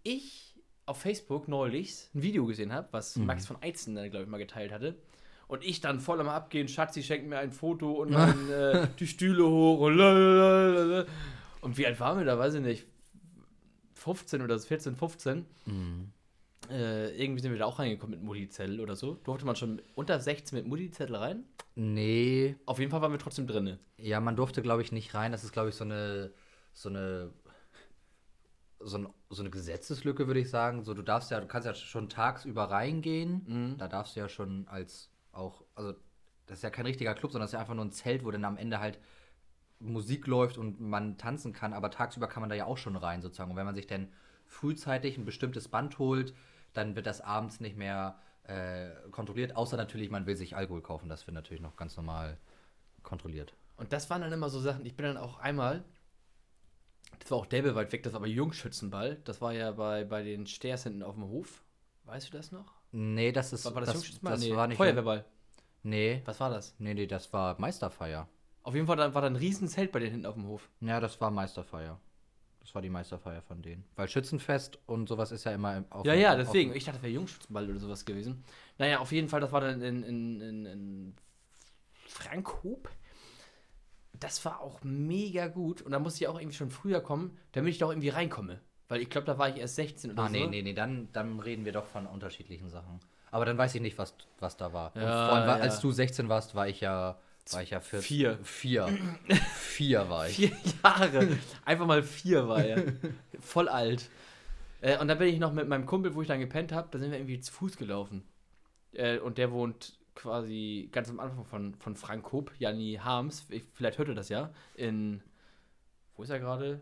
ich 0.03 0.55
auf 0.85 1.01
Facebook 1.01 1.47
neulich 1.47 2.09
ein 2.13 2.21
Video 2.21 2.45
gesehen 2.45 2.71
habe, 2.71 2.89
was 2.91 3.15
Max 3.15 3.45
von 3.47 3.57
Eizen, 3.61 3.95
glaube 3.95 4.23
ich, 4.23 4.29
mal 4.29 4.37
geteilt 4.37 4.71
hatte. 4.71 4.95
Und 5.47 5.63
ich 5.63 5.79
dann 5.81 5.99
voll 5.99 6.19
am 6.19 6.29
Abgehen, 6.29 6.67
Schatzi 6.67 7.03
schenkt 7.03 7.27
mir 7.27 7.37
ein 7.39 7.51
Foto 7.51 7.91
und 7.93 8.11
dann 8.13 8.51
äh, 8.51 8.87
die 8.99 9.07
Stühle 9.07 9.47
hoch 9.47 9.79
und 9.79 9.95
lalalala. 9.95 11.05
Und 11.61 11.77
wie 11.77 11.87
alt 11.87 11.99
waren 11.99 12.19
wir 12.19 12.25
da? 12.25 12.37
Weiß 12.37 12.53
ich 12.55 12.61
nicht. 12.61 12.85
15 13.93 14.41
oder 14.41 14.59
so, 14.59 14.67
14, 14.67 14.95
15. 14.95 15.45
Äh, 16.69 17.15
irgendwie 17.21 17.41
sind 17.41 17.51
wir 17.51 17.59
da 17.59 17.65
auch 17.65 17.79
reingekommen 17.79 18.17
mit 18.17 18.25
Mutti-Zettel 18.25 18.79
oder 18.79 18.95
so. 18.95 19.15
Durfte 19.23 19.45
man 19.45 19.55
schon 19.55 19.81
unter 19.95 20.19
16 20.19 20.57
mit 20.57 20.67
Mutti-Zettel 20.67 21.15
rein? 21.15 21.43
Nee, 21.75 22.55
Auf 22.65 22.79
jeden 22.79 22.91
Fall 22.91 23.01
waren 23.01 23.11
wir 23.11 23.19
trotzdem 23.19 23.47
drinne. 23.47 23.79
Ja, 23.97 24.19
man 24.21 24.35
durfte, 24.35 24.61
glaube 24.61 24.81
ich, 24.81 24.91
nicht 24.91 25.13
rein. 25.13 25.31
Das 25.31 25.43
ist, 25.43 25.51
glaube 25.51 25.69
ich, 25.69 25.75
so 25.75 25.83
eine, 25.83 26.31
so 26.73 26.89
eine, 26.89 27.31
so, 28.79 28.97
ein, 28.97 29.09
so 29.29 29.41
eine 29.41 29.49
Gesetzeslücke, 29.49 30.27
würde 30.27 30.39
ich 30.39 30.49
sagen. 30.49 30.83
So, 30.83 30.93
du 30.93 31.01
darfst 31.01 31.31
ja, 31.31 31.39
du 31.39 31.47
kannst 31.47 31.65
ja 31.65 31.73
schon 31.73 32.07
tagsüber 32.09 32.65
reingehen. 32.65 33.75
Da 33.77 33.87
darfst 33.87 34.15
du 34.15 34.21
ja 34.21 34.29
schon 34.29 34.67
als 34.67 35.09
auch, 35.31 35.63
also 35.75 35.93
das 36.45 36.59
ist 36.59 36.63
ja 36.63 36.69
kein 36.69 36.85
richtiger 36.85 37.13
Club, 37.13 37.31
sondern 37.31 37.43
das 37.43 37.49
ist 37.49 37.55
ja 37.55 37.59
einfach 37.59 37.73
nur 37.73 37.85
ein 37.85 37.91
Zelt, 37.91 38.23
wo 38.23 38.31
dann 38.31 38.45
am 38.45 38.57
Ende 38.57 38.79
halt 38.79 38.99
Musik 39.79 40.27
läuft 40.27 40.57
und 40.57 40.79
man 40.79 41.17
tanzen 41.17 41.51
kann. 41.51 41.73
Aber 41.73 41.91
tagsüber 41.91 42.27
kann 42.27 42.41
man 42.41 42.49
da 42.49 42.55
ja 42.55 42.65
auch 42.65 42.77
schon 42.77 42.95
rein, 42.95 43.21
sozusagen. 43.21 43.51
Und 43.51 43.57
wenn 43.57 43.65
man 43.65 43.75
sich 43.75 43.87
dann 43.87 44.13
frühzeitig 44.45 45.17
ein 45.17 45.25
bestimmtes 45.25 45.67
Band 45.67 45.99
holt, 45.99 46.33
dann 46.77 46.95
wird 46.95 47.05
das 47.05 47.21
abends 47.21 47.59
nicht 47.59 47.77
mehr 47.77 48.19
äh, 48.43 48.89
kontrolliert. 49.11 49.55
Außer 49.55 49.77
natürlich, 49.77 50.09
man 50.09 50.25
will 50.25 50.35
sich 50.35 50.55
Alkohol 50.55 50.81
kaufen. 50.81 51.09
Das 51.09 51.25
wird 51.27 51.35
natürlich 51.35 51.61
noch 51.61 51.75
ganz 51.75 51.97
normal 51.97 52.37
kontrolliert. 53.03 53.53
Und 53.77 53.91
das 53.93 54.09
waren 54.09 54.21
dann 54.21 54.31
immer 54.31 54.49
so 54.49 54.59
Sachen. 54.59 54.85
Ich 54.85 54.95
bin 54.95 55.05
dann 55.05 55.17
auch 55.17 55.39
einmal, 55.39 55.83
das 57.19 57.31
war 57.31 57.39
auch 57.39 57.45
derbe 57.45 57.75
weit 57.75 57.91
weg, 57.91 58.03
das 58.03 58.13
war 58.13 58.19
aber 58.19 58.27
Jungschützenball. 58.27 59.17
Das 59.23 59.41
war 59.41 59.53
ja 59.53 59.71
bei, 59.71 60.03
bei 60.03 60.23
den 60.23 60.47
Sters 60.47 60.83
hinten 60.83 61.03
auf 61.03 61.15
dem 61.15 61.27
Hof. 61.27 61.63
Weißt 62.05 62.27
du 62.31 62.37
das 62.37 62.51
noch? 62.51 62.73
Nee, 62.91 63.31
das 63.31 63.51
ist. 63.51 63.65
War, 63.65 63.75
war 63.75 63.81
das, 63.81 63.93
Jungschützenball? 63.93 64.33
das 64.33 64.43
nee, 64.43 64.55
war 64.55 64.67
nicht. 64.67 64.77
Feuerwehrball. 64.77 65.25
Nee, 65.83 66.23
Was 66.25 66.39
war 66.39 66.49
das? 66.49 66.75
nee, 66.79 66.93
nee, 66.95 67.05
das 67.05 67.31
war 67.31 67.59
Meisterfeier. 67.59 68.27
Auf 68.63 68.73
jeden 68.73 68.87
Fall 68.87 68.95
da, 68.95 69.13
war 69.13 69.21
da 69.21 69.27
ein 69.27 69.35
riesen 69.35 69.67
Zelt 69.67 69.91
bei 69.91 69.99
denen 69.99 70.11
hinten 70.11 70.25
auf 70.25 70.33
dem 70.33 70.47
Hof. 70.47 70.69
Ja, 70.81 70.99
das 70.99 71.21
war 71.21 71.29
Meisterfeier. 71.29 71.99
Das 72.65 72.73
war 72.73 72.81
die 72.81 72.89
Meisterfeier 72.89 73.43
von 73.43 73.61
denen. 73.61 73.83
Weil 73.95 74.07
Schützenfest 74.07 74.79
und 74.87 75.07
sowas 75.07 75.31
ist 75.31 75.43
ja 75.43 75.51
immer 75.51 75.77
im- 75.77 75.85
auf 75.91 76.03
Ja, 76.03 76.15
ja, 76.15 76.35
deswegen. 76.35 76.73
Ich 76.75 76.83
dachte, 76.83 76.97
das 76.97 77.03
wäre 77.03 77.13
Jungschützenball 77.13 77.69
oder 77.69 77.79
sowas 77.79 78.03
gewesen. 78.05 78.43
Naja, 78.79 78.97
auf 78.99 79.11
jeden 79.11 79.29
Fall, 79.29 79.39
das 79.39 79.51
war 79.51 79.61
dann 79.61 79.83
in, 79.83 80.01
in, 80.01 80.41
in, 80.41 80.65
in 80.65 81.15
Frankhoop. 82.07 82.89
Das 84.19 84.43
war 84.45 84.61
auch 84.61 84.79
mega 84.83 85.47
gut. 85.47 85.83
Und 85.83 85.91
da 85.91 85.99
musste 85.99 86.23
ich 86.23 86.27
auch 86.27 86.39
irgendwie 86.39 86.57
schon 86.57 86.71
früher 86.71 87.01
kommen, 87.01 87.37
damit 87.51 87.69
ich 87.71 87.77
da 87.77 87.85
auch 87.85 87.91
irgendwie 87.91 88.09
reinkomme. 88.09 88.59
Weil 88.87 89.01
ich 89.01 89.11
glaube, 89.11 89.27
da 89.27 89.37
war 89.37 89.49
ich 89.49 89.57
erst 89.57 89.75
16 89.75 90.11
oder 90.11 90.23
Ah, 90.23 90.27
so. 90.27 90.31
nee, 90.31 90.47
nee, 90.47 90.61
nee, 90.63 90.73
dann, 90.73 91.09
dann 91.13 91.39
reden 91.39 91.65
wir 91.65 91.71
doch 91.71 91.85
von 91.85 92.07
unterschiedlichen 92.07 92.69
Sachen. 92.69 92.99
Aber 93.29 93.45
dann 93.45 93.59
weiß 93.59 93.75
ich 93.75 93.81
nicht, 93.81 93.99
was, 93.99 94.15
was 94.39 94.57
da 94.57 94.73
war. 94.73 94.95
Und 94.95 95.01
Ja, 95.03 95.25
vor 95.25 95.35
allem, 95.35 95.47
ja. 95.49 95.55
als 95.57 95.79
du 95.81 95.91
16 95.91 96.29
warst, 96.29 96.55
war 96.55 96.67
ich 96.67 96.81
ja, 96.81 97.19
war 97.53 97.61
ich 97.63 97.69
ja 97.71 97.79
14. 97.79 98.01
Vier. 98.01 98.39
Vier. 98.43 98.97
Vier 99.55 100.09
war 100.09 100.27
ich. 100.27 100.35
Vier 100.35 100.51
Jahre. 100.83 101.37
Einfach 101.63 101.85
mal 101.85 102.01
vier 102.03 102.47
war 102.47 102.63
er. 102.63 102.93
Voll 103.39 103.67
alt. 103.69 104.09
Äh, 104.81 104.97
und 104.99 105.07
dann 105.07 105.17
bin 105.17 105.27
ich 105.27 105.39
noch 105.39 105.53
mit 105.53 105.67
meinem 105.67 105.85
Kumpel, 105.85 106.15
wo 106.15 106.21
ich 106.21 106.27
dann 106.27 106.39
gepennt 106.39 106.71
habe, 106.71 106.87
da 106.91 106.99
sind 106.99 107.11
wir 107.11 107.17
irgendwie 107.17 107.39
zu 107.39 107.51
Fuß 107.53 107.77
gelaufen. 107.77 108.23
Äh, 108.93 109.19
und 109.19 109.37
der 109.37 109.51
wohnt 109.51 109.97
quasi 110.15 110.89
ganz 110.91 111.09
am 111.09 111.19
Anfang 111.19 111.45
von, 111.45 111.75
von 111.75 111.95
Frankhoop, 111.95 112.51
Janni 112.57 112.99
Harms. 113.03 113.45
Ich, 113.49 113.63
vielleicht 113.73 113.97
hört 113.97 114.07
er 114.09 114.15
das 114.15 114.29
ja. 114.29 114.51
In. 114.75 115.21
Wo 116.15 116.23
ist 116.23 116.29
er 116.29 116.39
gerade? 116.39 116.81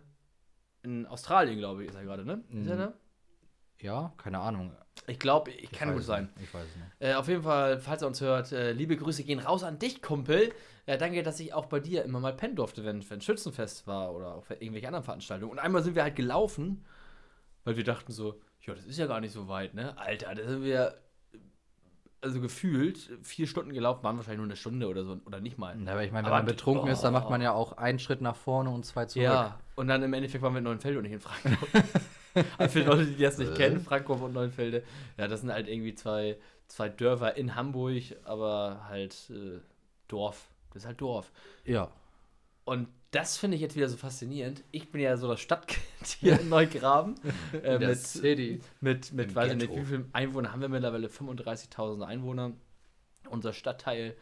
In 0.84 1.06
Australien, 1.08 1.58
glaube 1.58 1.84
ich, 1.84 1.89
ist 1.89 1.95
er 1.95 2.04
gerade, 2.04 2.26
ne? 2.26 2.43
Ist 2.49 2.67
er 2.67 2.76
Mhm. 2.76 2.80
da? 2.80 2.93
Ja, 3.80 4.13
keine 4.17 4.39
Ahnung. 4.39 4.71
Ich 5.08 5.20
glaube, 5.20 5.52
ich 5.52 5.72
kann 5.72 5.90
weiß 5.90 5.96
gut 5.96 6.04
sein. 6.06 6.30
nicht. 6.36 6.48
Ich 6.48 6.54
weiß 6.54 6.66
es 6.66 6.76
nicht. 6.76 6.88
Äh, 7.00 7.14
auf 7.16 7.28
jeden 7.28 7.44
Fall, 7.44 7.80
falls 7.80 8.02
er 8.02 8.08
uns 8.08 8.22
hört, 8.22 8.52
äh, 8.52 8.72
liebe 8.72 8.96
Grüße 8.96 9.24
gehen 9.24 9.40
raus 9.40 9.64
an 9.64 9.80
dich, 9.80 10.02
Kumpel. 10.02 10.54
Äh, 10.86 10.98
danke, 10.98 11.24
dass 11.24 11.40
ich 11.40 11.54
auch 11.54 11.66
bei 11.66 11.80
dir 11.80 12.04
immer 12.04 12.20
mal 12.20 12.34
pennen 12.34 12.56
durfte, 12.56 12.84
wenn, 12.86 13.08
wenn 13.10 13.22
Schützenfest 13.22 13.88
war 13.88 14.14
oder 14.14 14.36
auch 14.36 14.50
irgendwelche 14.50 14.88
anderen 14.88 15.04
Veranstaltungen. 15.04 15.52
Und 15.52 15.60
einmal 15.60 15.84
sind 15.84 15.96
wir 15.96 16.04
halt 16.04 16.16
gelaufen, 16.16 16.86
weil 17.64 17.76
wir 17.78 17.84
dachten 17.84 18.12
so, 18.12 18.40
ja, 18.62 18.74
das 18.74 18.86
ist 18.86 18.98
ja 18.98 19.08
gar 19.08 19.20
nicht 19.20 19.34
so 19.34 19.48
weit, 19.48 19.74
ne? 19.74 19.98
Alter, 19.98 20.36
da 20.36 20.48
sind 20.48 20.64
wir, 20.64 20.96
also 22.22 22.40
gefühlt, 22.40 23.12
vier 23.22 23.48
Stunden 23.48 23.74
gelaufen, 23.74 24.04
waren 24.04 24.16
wahrscheinlich 24.16 24.38
nur 24.38 24.48
eine 24.48 24.56
Stunde 24.56 24.88
oder 24.88 25.04
so, 25.04 25.20
oder 25.26 25.42
nicht 25.42 25.58
mal. 25.58 25.78
Ja, 25.82 25.92
aber 25.92 26.04
ich 26.04 26.12
meine, 26.12 26.28
wenn 26.28 26.34
Aber 26.34 26.44
man 26.44 26.46
betrunken 26.46 26.90
ist, 26.90 27.02
dann 27.02 27.12
macht 27.12 27.30
man 27.30 27.42
oh. 27.42 27.44
ja 27.44 27.52
auch 27.52 27.74
einen 27.74 28.00
Schritt 28.00 28.22
nach 28.22 28.38
vorne 28.38 28.70
und 28.70 28.86
zwei 28.86 29.06
zurück. 29.06 29.24
Ja, 29.24 29.60
und 29.76 29.88
dann 29.88 30.02
im 30.02 30.14
Endeffekt 30.14 30.42
waren 30.42 30.54
wir 30.54 30.60
in 30.60 30.64
Neuenfelde 30.64 30.98
und 30.98 31.04
nicht 31.04 31.14
in 31.14 31.20
Frankfurt. 31.20 31.84
für 32.69 32.82
Leute, 32.82 33.06
die 33.06 33.22
das 33.22 33.38
nicht 33.38 33.52
Äh. 33.52 33.56
kennen, 33.56 33.80
Frankfurt 33.80 34.22
und 34.22 34.34
Neuenfelde, 34.34 34.84
ja, 35.17 35.28
das 35.28 35.41
sind 35.41 35.52
halt 35.52 35.67
irgendwie 35.67 35.96
zwei, 35.96 36.38
zwei 36.67 36.89
Dörfer 36.89 37.36
in 37.38 37.56
Hamburg, 37.56 38.04
aber 38.24 38.86
halt 38.88 39.30
äh, 39.30 39.60
Dorf. 40.08 40.50
Das 40.72 40.84
ist 40.84 40.88
halt 40.88 41.02
Dorf. 41.02 41.32
Ja. 41.65 41.91
Und 42.65 42.88
das 43.12 43.38
finde 43.38 43.56
ich 43.56 43.62
jetzt 43.62 43.76
wieder 43.76 43.89
so 43.89 43.98
faszinierend. 43.98 44.63
Ich 44.72 44.91
bin 44.91 45.02
ja 45.02 45.17
so 45.17 45.28
das 45.28 45.39
Stadtkind 45.39 45.84
hier 46.19 46.39
in 46.39 46.50
Neugraben. 46.50 47.15
äh, 47.63 47.78
mit, 47.78 48.00
City. 48.00 48.60
mit, 48.82 49.13
mit 49.13 49.30
Im 49.30 49.36
weiß 49.36 49.52
ich 49.52 49.58
nicht, 49.58 49.76
wie 49.76 49.86
viele 49.86 50.06
Einwohner 50.13 50.52
haben 50.52 50.62
wir 50.62 50.69
mittlerweile? 50.69 51.08
35.000 51.08 52.04
Einwohner. 52.04 52.54
Unser 53.30 53.54
Stadtteil 53.54 54.15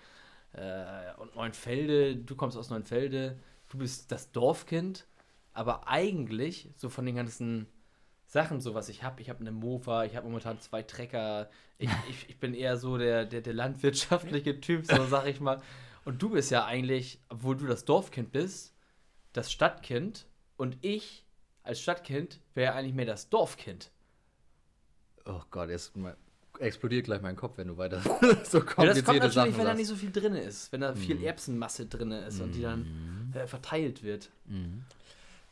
äh, 0.54 1.14
und 1.20 1.36
Neuenfelde, 1.36 2.18
du 2.18 2.36
kommst 2.36 2.58
aus 2.58 2.70
Neuenfelde, 2.70 3.40
du 3.70 3.78
bist 3.78 4.12
das 4.12 4.32
Dorfkind, 4.32 5.08
aber 5.54 5.88
eigentlich, 5.88 6.70
so 6.76 6.90
von 6.90 7.06
den 7.06 7.16
ganzen 7.16 7.68
Sachen, 8.32 8.62
so 8.62 8.74
was 8.74 8.88
ich 8.88 9.04
habe, 9.04 9.22
ich 9.22 9.30
habe 9.30 9.42
eine 9.42 9.52
Mofa, 9.52 10.06
ich 10.06 10.16
habe 10.16 10.26
momentan 10.26 10.58
zwei 10.62 10.84
Trecker, 10.84 11.50
ich, 11.78 11.90
ich, 12.10 12.30
ich 12.30 12.40
bin 12.40 12.54
eher 12.54 12.78
so 12.78 12.98
der, 12.98 13.26
der, 13.26 13.42
der 13.42 13.54
landwirtschaftliche 13.54 14.62
Typ, 14.62 14.86
so 14.86 15.06
sag 15.06 15.28
ich 15.28 15.42
mal. 15.42 15.62
Und 16.06 16.22
du 16.22 16.30
bist 16.30 16.50
ja 16.50 16.64
eigentlich, 16.66 17.20
obwohl 17.28 17.58
du 17.58 17.68
das 17.68 17.84
Dorfkind 17.84 18.32
bist, 18.32 18.74
das 19.34 19.52
Stadtkind. 19.52 20.28
Und 20.56 20.78
ich 20.80 21.26
als 21.64 21.82
Stadtkind 21.82 22.40
wäre 22.54 22.74
eigentlich 22.74 22.94
mehr 22.94 23.06
das 23.06 23.30
Dorfkind. 23.30 23.92
Oh 25.26 25.42
Gott, 25.52 25.70
jetzt 25.70 25.92
explodiert 26.60 27.06
gleich 27.06 27.22
mein 27.22 27.36
Kopf, 27.36 27.58
wenn 27.58 27.68
du 27.68 27.78
weiter 27.78 28.02
so 28.02 28.10
Ja, 28.20 28.34
das 28.36 28.52
kommt 28.52 28.68
komplizierte 28.68 29.12
natürlich, 29.12 29.34
Sachen 29.34 29.58
wenn 29.58 29.66
da 29.66 29.74
nicht 29.74 29.88
so 29.88 29.96
viel 29.96 30.12
drin 30.12 30.36
ist, 30.36 30.72
wenn 30.72 30.80
da 30.80 30.96
viel 30.96 31.22
Erbsenmasse 31.22 31.86
drin 31.88 32.12
ist 32.12 32.40
und 32.40 32.54
die 32.56 32.62
dann 32.62 33.34
äh, 33.34 33.46
verteilt 33.46 34.04
wird. 34.04 34.30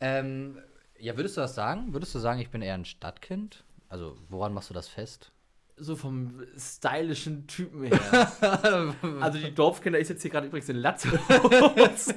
Ähm, 0.00 0.56
ja, 1.00 1.16
würdest 1.16 1.36
du 1.36 1.40
das 1.40 1.54
sagen? 1.54 1.92
Würdest 1.92 2.14
du 2.14 2.18
sagen, 2.18 2.40
ich 2.40 2.50
bin 2.50 2.62
eher 2.62 2.74
ein 2.74 2.84
Stadtkind? 2.84 3.64
Also, 3.88 4.16
woran 4.28 4.54
machst 4.54 4.70
du 4.70 4.74
das 4.74 4.88
fest? 4.88 5.32
So 5.76 5.96
vom 5.96 6.44
stylischen 6.56 7.46
Typen 7.46 7.84
her. 7.84 8.94
also 9.20 9.38
die 9.38 9.54
Dorfkinder, 9.54 9.98
ich 9.98 10.08
sitze 10.08 10.22
hier 10.22 10.30
gerade 10.30 10.46
übrigens 10.46 10.68
in 10.68 10.76
Latzhose. 10.76 11.18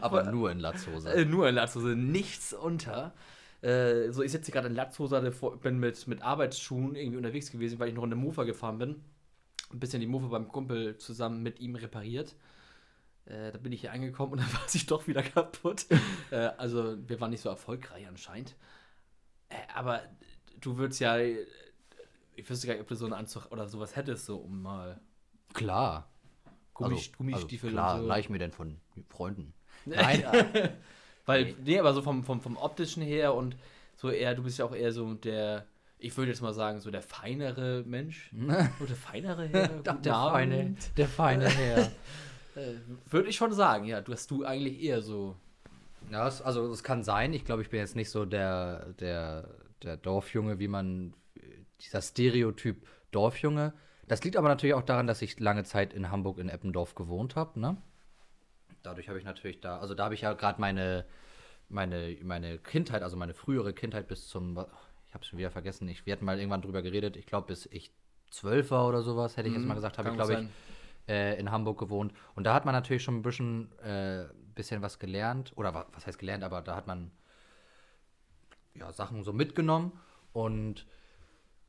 Aber 0.00 0.24
nur 0.24 0.50
in 0.50 0.58
Latzhose. 0.58 1.10
äh, 1.10 1.24
nur 1.24 1.48
in 1.48 1.54
Latzhose, 1.54 1.94
nichts 1.94 2.52
unter. 2.52 3.14
Äh, 3.62 4.10
so, 4.10 4.22
ich 4.22 4.32
sitze 4.32 4.46
hier 4.46 4.54
gerade 4.54 4.68
in 4.68 4.74
Latzhose, 4.74 5.32
bin 5.62 5.78
mit, 5.78 6.06
mit 6.08 6.22
Arbeitsschuhen 6.22 6.96
irgendwie 6.96 7.18
unterwegs 7.18 7.52
gewesen, 7.52 7.78
weil 7.78 7.88
ich 7.88 7.94
noch 7.94 8.04
in 8.04 8.10
der 8.10 8.18
Mofa 8.18 8.42
gefahren 8.42 8.78
bin. 8.78 8.96
Ein 9.70 9.78
bisschen 9.78 10.00
die 10.00 10.08
Mofa 10.08 10.26
beim 10.26 10.48
Kumpel 10.48 10.96
zusammen 10.98 11.42
mit 11.42 11.60
ihm 11.60 11.76
repariert. 11.76 12.34
Äh, 13.26 13.52
da 13.52 13.58
bin 13.58 13.72
ich 13.72 13.82
hier 13.82 13.92
angekommen 13.92 14.32
und 14.32 14.38
dann 14.42 14.52
war 14.52 14.68
sie 14.68 14.86
doch 14.86 15.06
wieder 15.06 15.22
kaputt. 15.22 15.86
äh, 16.30 16.50
also 16.56 16.96
wir 17.08 17.20
waren 17.20 17.30
nicht 17.30 17.42
so 17.42 17.48
erfolgreich 17.48 18.06
anscheinend. 18.06 18.54
Äh, 19.48 19.56
aber 19.74 20.02
du 20.60 20.76
würdest 20.76 21.00
ja. 21.00 21.16
Ich 22.34 22.48
wüsste 22.48 22.66
gar 22.66 22.74
nicht, 22.74 22.82
ob 22.82 22.88
du 22.88 22.94
so 22.94 23.04
einen 23.04 23.14
Anzug 23.14 23.52
oder 23.52 23.68
sowas 23.68 23.94
hättest, 23.94 24.24
so 24.24 24.36
um 24.38 24.62
mal 24.62 25.00
Klar. 25.52 26.08
Gummi, 26.74 26.94
also, 26.94 27.10
Gummistiefel 27.18 27.68
also 27.68 27.76
klar, 27.76 27.94
und 27.96 28.00
so. 28.02 28.08
leih 28.08 28.20
ich 28.20 28.30
mir 28.30 28.38
denn 28.38 28.52
von 28.52 28.80
Freunden. 29.08 29.52
Nein. 29.84 30.24
Weil, 31.26 31.54
nee, 31.64 31.78
aber 31.78 31.92
so 31.92 32.02
vom, 32.02 32.24
vom, 32.24 32.40
vom 32.40 32.56
optischen 32.56 33.02
her 33.02 33.34
und 33.34 33.56
so 33.96 34.10
eher, 34.10 34.34
du 34.34 34.42
bist 34.42 34.58
ja 34.58 34.64
auch 34.64 34.74
eher 34.74 34.92
so 34.92 35.14
der, 35.14 35.66
ich 35.98 36.16
würde 36.16 36.32
jetzt 36.32 36.40
mal 36.40 36.54
sagen, 36.54 36.80
so 36.80 36.90
der 36.90 37.02
feinere 37.02 37.84
Mensch. 37.86 38.30
So 38.78 38.86
der 38.86 38.96
feinere 38.96 39.46
Herr. 39.46 39.68
Der 39.68 39.98
feine, 40.14 40.74
der 40.96 41.08
feine 41.08 41.48
Herr. 41.48 41.92
Äh, 42.54 42.74
würde 43.10 43.28
ich 43.28 43.36
schon 43.36 43.52
sagen, 43.52 43.86
ja. 43.86 44.00
Du 44.00 44.12
hast 44.12 44.30
du 44.30 44.44
eigentlich 44.44 44.82
eher 44.82 45.02
so. 45.02 45.36
Ja, 46.10 46.26
es, 46.26 46.42
also 46.42 46.70
es 46.70 46.82
kann 46.82 47.02
sein. 47.02 47.32
Ich 47.32 47.44
glaube, 47.44 47.62
ich 47.62 47.70
bin 47.70 47.80
jetzt 47.80 47.96
nicht 47.96 48.10
so 48.10 48.24
der, 48.24 48.92
der, 48.94 49.48
der 49.82 49.96
Dorfjunge, 49.96 50.58
wie 50.58 50.68
man, 50.68 51.14
dieser 51.80 52.02
Stereotyp 52.02 52.86
Dorfjunge. 53.10 53.72
Das 54.08 54.22
liegt 54.24 54.36
aber 54.36 54.48
natürlich 54.48 54.74
auch 54.74 54.82
daran, 54.82 55.06
dass 55.06 55.22
ich 55.22 55.38
lange 55.40 55.64
Zeit 55.64 55.92
in 55.92 56.10
Hamburg 56.10 56.38
in 56.38 56.48
Eppendorf 56.48 56.94
gewohnt 56.94 57.36
habe, 57.36 57.58
ne? 57.60 57.76
Dadurch 58.82 59.08
habe 59.08 59.18
ich 59.18 59.24
natürlich 59.24 59.60
da, 59.60 59.78
also 59.78 59.94
da 59.94 60.04
habe 60.04 60.14
ich 60.14 60.22
ja 60.22 60.32
gerade 60.32 60.60
meine, 60.60 61.04
meine, 61.68 62.16
meine 62.22 62.58
Kindheit, 62.58 63.02
also 63.02 63.16
meine 63.16 63.34
frühere 63.34 63.72
Kindheit 63.72 64.08
bis 64.08 64.26
zum, 64.28 64.52
ich 65.06 65.14
habe 65.14 65.22
es 65.22 65.26
schon 65.26 65.38
wieder 65.38 65.50
vergessen, 65.50 65.88
ich, 65.88 66.04
wir 66.04 66.12
hatten 66.14 66.24
mal 66.24 66.38
irgendwann 66.38 66.62
drüber 66.62 66.82
geredet, 66.82 67.16
ich 67.16 67.26
glaube, 67.26 67.46
bis 67.46 67.66
ich 67.66 67.92
zwölf 68.30 68.70
war 68.70 68.88
oder 68.88 69.02
sowas, 69.02 69.36
hätte 69.36 69.48
ich 69.48 69.54
jetzt 69.54 69.66
mal 69.66 69.74
gesagt, 69.74 69.98
habe 69.98 70.08
ich, 70.08 70.14
Mhm, 70.14 70.16
glaube 70.16 70.34
ich, 70.34 70.48
äh, 71.08 71.38
in 71.38 71.50
Hamburg 71.50 71.78
gewohnt. 71.78 72.12
Und 72.34 72.44
da 72.44 72.54
hat 72.54 72.64
man 72.64 72.74
natürlich 72.74 73.02
schon 73.02 73.16
ein 73.16 73.22
bisschen, 73.22 73.72
äh, 73.80 74.24
bisschen 74.54 74.82
was 74.82 74.98
gelernt. 74.98 75.52
Oder 75.56 75.74
wa 75.74 75.86
was 75.92 76.06
heißt 76.06 76.18
gelernt, 76.18 76.44
aber 76.44 76.62
da 76.62 76.76
hat 76.76 76.86
man 76.86 77.10
ja, 78.74 78.92
Sachen 78.92 79.22
so 79.22 79.32
mitgenommen. 79.32 79.92
Und 80.32 80.86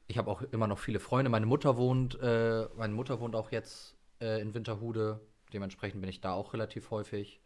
ich 0.08 0.18
habe 0.18 0.30
auch 0.30 0.42
immer 0.42 0.68
noch 0.68 0.80
viele 0.80 1.00
Freunde. 1.00 1.30
Meine 1.30 1.46
Mutter 1.46 1.78
wohnt, 1.78 2.20
äh, 2.22 2.68
meine 2.78 2.94
Mutter 2.94 3.20
wohnt 3.20 3.36
auch 3.36 3.52
jetzt 3.52 3.96
äh, 4.22 4.42
in 4.42 4.54
Winterhude. 4.54 5.20
Dementsprechend 5.54 6.02
bin 6.02 6.10
ich 6.10 6.22
da 6.22 6.34
auch 6.34 6.54
relativ 6.54 6.92
häufig. 6.92 7.40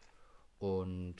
Und 0.58 1.16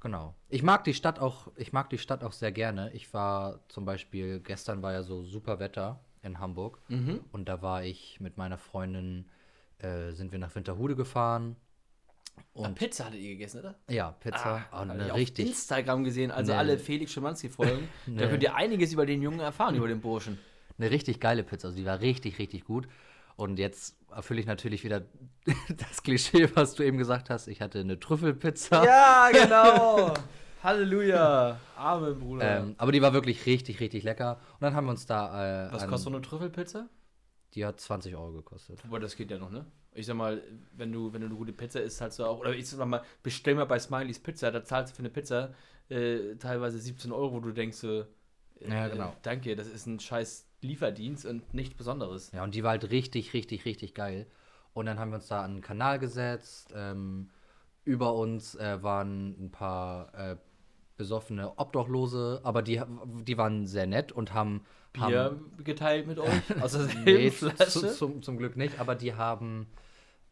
genau. 0.00 0.34
Ich 0.48 0.62
mag 0.62 0.84
die 0.84 0.94
Stadt 0.94 1.18
auch, 1.18 1.48
ich 1.56 1.72
mag 1.72 1.90
die 1.90 1.98
Stadt 1.98 2.24
auch 2.24 2.32
sehr 2.32 2.52
gerne. 2.52 2.92
Ich 2.92 3.12
war 3.14 3.60
zum 3.68 3.84
Beispiel, 3.84 4.40
gestern 4.40 4.82
war 4.82 4.92
ja 4.92 5.02
so 5.02 5.22
super 5.22 5.58
Wetter 5.58 6.00
in 6.22 6.38
Hamburg. 6.38 6.80
Und 7.32 7.48
da 7.48 7.62
war 7.62 7.84
ich 7.84 8.20
mit 8.20 8.36
meiner 8.36 8.58
Freundin, 8.58 9.30
äh, 9.78 10.12
sind 10.12 10.32
wir 10.32 10.38
nach 10.38 10.54
Winterhude 10.54 10.96
gefahren. 10.96 11.56
Und 12.52 12.66
Und 12.66 12.74
Pizza 12.76 13.04
hattet 13.06 13.20
ihr 13.20 13.30
gegessen, 13.30 13.60
oder? 13.60 13.74
ja, 13.88 14.10
Pizza. 14.12 14.64
Ah, 14.72 14.82
und 14.82 14.88
ich 14.88 14.94
eine 15.00 15.12
auf 15.12 15.18
richtig, 15.18 15.46
Instagram 15.48 16.02
gesehen, 16.04 16.30
also 16.32 16.52
Nee. 16.52 16.58
alle 16.58 16.78
Felix 16.78 17.12
Schimanski 17.12 17.48
folgen. 17.48 17.88
Da 18.06 18.12
Nee. 18.12 18.28
könnt 18.28 18.42
ihr 18.42 18.54
einiges 18.54 18.92
über 18.92 19.06
den 19.06 19.22
Jungen 19.22 19.40
erfahren, 19.40 19.74
über 19.76 19.88
den 19.88 20.00
Burschen. 20.00 20.38
eine 20.78 20.90
richtig 20.90 21.20
geile 21.20 21.44
Pizza. 21.44 21.68
Also 21.68 21.78
die 21.78 21.84
war 21.86 22.00
richtig, 22.00 22.38
richtig 22.38 22.64
gut. 22.64 22.88
Und 23.36 23.58
jetzt 23.58 23.96
erfülle 24.12 24.40
ich 24.40 24.46
natürlich 24.46 24.82
wieder 24.84 25.02
das 25.68 26.02
Klischee, 26.02 26.48
was 26.54 26.74
du 26.74 26.82
eben 26.84 26.98
gesagt 26.98 27.30
hast. 27.30 27.46
Ich 27.48 27.60
hatte 27.60 27.80
eine 27.80 27.98
Trüffelpizza. 27.98 28.84
Ja, 28.84 29.28
genau. 29.32 30.14
Halleluja. 30.62 31.58
Amen, 31.76 32.18
Bruder. 32.18 32.58
Ähm, 32.60 32.74
aber 32.78 32.90
die 32.92 33.02
war 33.02 33.12
wirklich 33.12 33.44
richtig, 33.46 33.80
richtig 33.80 34.02
lecker. 34.02 34.40
Und 34.54 34.62
dann 34.62 34.74
haben 34.74 34.86
wir 34.86 34.92
uns 34.92 35.06
da. 35.06 35.66
Äh, 35.68 35.72
Was 35.72 35.86
kostet 35.86 36.04
so 36.04 36.10
eine 36.10 36.22
Trüffelpizza? 36.22 36.88
Die 37.54 37.64
hat 37.64 37.80
20 37.80 38.16
Euro 38.16 38.32
gekostet. 38.32 38.82
Aber 38.84 38.98
das 39.00 39.16
geht 39.16 39.30
ja 39.30 39.38
noch, 39.38 39.50
ne? 39.50 39.64
Ich 39.92 40.06
sag 40.06 40.16
mal, 40.16 40.42
wenn 40.76 40.90
du, 40.92 41.12
wenn 41.12 41.20
du 41.20 41.28
eine 41.28 41.36
gute 41.36 41.52
Pizza 41.52 41.80
isst, 41.80 41.98
zahlst 41.98 42.18
du 42.18 42.24
auch, 42.24 42.40
oder 42.40 42.54
ich 42.54 42.68
sag 42.68 42.84
mal, 42.86 43.02
bestell 43.22 43.54
mal 43.54 43.64
bei 43.64 43.78
Smileys 43.78 44.18
Pizza, 44.18 44.50
da 44.50 44.64
zahlst 44.64 44.92
du 44.92 44.96
für 44.96 45.02
eine 45.02 45.10
Pizza 45.10 45.54
äh, 45.88 46.34
teilweise 46.36 46.78
17 46.78 47.12
Euro, 47.12 47.32
wo 47.34 47.40
du 47.40 47.52
denkst 47.52 47.76
so, 47.76 48.00
äh, 48.60 48.68
Ja, 48.68 48.88
genau. 48.88 49.14
danke, 49.22 49.54
das 49.54 49.68
ist 49.68 49.86
ein 49.86 50.00
scheiß 50.00 50.48
Lieferdienst 50.62 51.26
und 51.26 51.54
nichts 51.54 51.74
Besonderes. 51.74 52.32
Ja, 52.32 52.42
und 52.42 52.54
die 52.54 52.64
war 52.64 52.70
halt 52.70 52.90
richtig, 52.90 53.34
richtig, 53.34 53.66
richtig 53.66 53.94
geil. 53.94 54.26
Und 54.72 54.86
dann 54.86 54.98
haben 54.98 55.10
wir 55.10 55.16
uns 55.16 55.28
da 55.28 55.42
an 55.44 55.56
den 55.56 55.62
Kanal 55.62 55.98
gesetzt. 55.98 56.72
Ähm, 56.74 57.30
über 57.84 58.14
uns 58.14 58.54
äh, 58.56 58.82
waren 58.82 59.36
ein 59.38 59.50
paar 59.52 60.12
äh, 60.14 60.36
besoffene 60.96 61.58
Obdachlose, 61.58 62.40
aber 62.44 62.62
die, 62.62 62.80
die 63.22 63.36
waren 63.38 63.66
sehr 63.66 63.86
nett 63.86 64.12
und 64.12 64.32
haben. 64.32 64.62
Bier 64.92 65.24
haben 65.24 65.52
geteilt 65.64 66.06
mit 66.06 66.18
euch? 66.18 66.30
Aus 66.62 66.72
derselben 66.72 67.04
Nee, 67.04 67.30
Flasche? 67.30 67.92
zum, 67.92 68.22
zum 68.22 68.36
Glück 68.38 68.56
nicht, 68.56 68.78
aber 68.78 68.94
die 68.94 69.14
haben, 69.14 69.66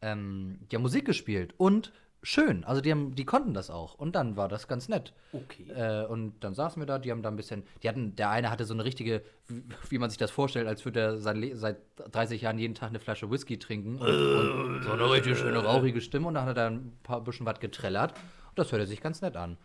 ähm, 0.00 0.60
die 0.70 0.76
haben 0.76 0.82
Musik 0.82 1.04
gespielt 1.04 1.54
und 1.56 1.92
schön. 2.22 2.62
Also 2.62 2.80
die, 2.80 2.92
haben, 2.92 3.14
die 3.14 3.24
konnten 3.24 3.54
das 3.54 3.70
auch. 3.70 3.94
Und 3.94 4.14
dann 4.14 4.36
war 4.36 4.48
das 4.48 4.68
ganz 4.68 4.88
nett. 4.88 5.12
Okay. 5.32 5.68
Äh, 5.70 6.06
und 6.06 6.44
dann 6.44 6.54
saßen 6.54 6.80
wir 6.80 6.86
da, 6.86 6.98
die 6.98 7.10
haben 7.10 7.22
da 7.22 7.28
ein 7.28 7.36
bisschen, 7.36 7.64
die 7.82 7.88
hatten, 7.88 8.14
der 8.14 8.30
eine 8.30 8.50
hatte 8.50 8.64
so 8.64 8.74
eine 8.74 8.84
richtige, 8.84 9.22
wie, 9.48 9.64
wie 9.90 9.98
man 9.98 10.10
sich 10.10 10.18
das 10.18 10.30
vorstellt, 10.30 10.68
als 10.68 10.84
würde 10.84 11.00
er 11.00 11.18
sein 11.18 11.50
seit 11.54 11.78
30 11.96 12.42
Jahren 12.42 12.58
jeden 12.58 12.74
Tag 12.74 12.90
eine 12.90 13.00
Flasche 13.00 13.30
Whisky 13.30 13.58
trinken 13.58 13.98
und, 13.98 14.08
und 14.08 14.82
so 14.84 14.92
eine 14.92 15.10
richtig 15.10 15.38
schöne 15.38 15.58
rauchige 15.58 16.00
Stimme 16.00 16.28
und 16.28 16.34
dann 16.34 16.46
hat 16.46 16.56
er 16.56 16.70
ein 16.70 16.96
paar 17.02 17.20
bisschen 17.22 17.46
was 17.46 17.58
getrellert 17.58 18.12
und 18.12 18.58
das 18.58 18.70
hörte 18.70 18.86
sich 18.86 19.00
ganz 19.00 19.20
nett 19.22 19.36
an. 19.36 19.58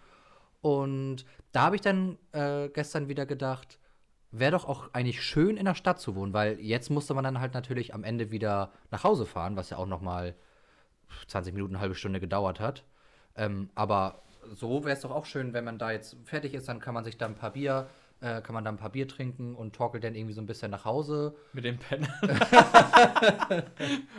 Und 0.61 1.25
da 1.51 1.61
habe 1.63 1.75
ich 1.75 1.81
dann 1.81 2.17
äh, 2.31 2.69
gestern 2.69 3.07
wieder 3.09 3.25
gedacht, 3.25 3.79
wäre 4.31 4.51
doch 4.51 4.65
auch 4.65 4.89
eigentlich 4.93 5.21
schön 5.23 5.55
in 5.57 5.65
der 5.65 5.75
Stadt 5.75 5.99
zu 5.99 6.15
wohnen, 6.15 6.33
weil 6.33 6.59
jetzt 6.59 6.89
musste 6.89 7.13
man 7.13 7.23
dann 7.23 7.39
halt 7.39 7.53
natürlich 7.53 7.93
am 7.93 8.03
Ende 8.03 8.31
wieder 8.31 8.71
nach 8.91 9.03
Hause 9.03 9.25
fahren, 9.25 9.55
was 9.55 9.69
ja 9.69 9.77
auch 9.77 9.85
noch 9.85 10.01
mal 10.01 10.35
20 11.27 11.53
Minuten, 11.53 11.75
eine 11.75 11.81
halbe 11.81 11.95
Stunde 11.95 12.19
gedauert 12.19 12.59
hat. 12.59 12.83
Ähm, 13.35 13.69
aber 13.75 14.23
so 14.55 14.83
wäre 14.83 14.95
es 14.95 15.01
doch 15.01 15.11
auch 15.11 15.25
schön, 15.25 15.53
wenn 15.53 15.63
man 15.63 15.77
da 15.77 15.91
jetzt 15.91 16.17
fertig 16.25 16.53
ist, 16.53 16.67
dann 16.67 16.79
kann 16.79 16.93
man 16.93 17.03
sich 17.05 17.17
da 17.17 17.25
ein 17.27 17.35
paar 17.35 17.51
Bier, 17.53 17.87
äh, 18.19 18.41
kann 18.41 18.53
man 18.53 18.65
da 18.65 18.71
ein 18.71 18.77
paar 18.77 18.89
Bier 18.91 19.07
trinken 19.07 19.55
und 19.55 19.75
torkelt 19.75 20.03
dann 20.03 20.15
irgendwie 20.15 20.33
so 20.33 20.41
ein 20.41 20.45
bisschen 20.47 20.71
nach 20.71 20.85
Hause. 20.85 21.35
Mit 21.53 21.63
dem 21.65 21.77
Pen. 21.77 22.07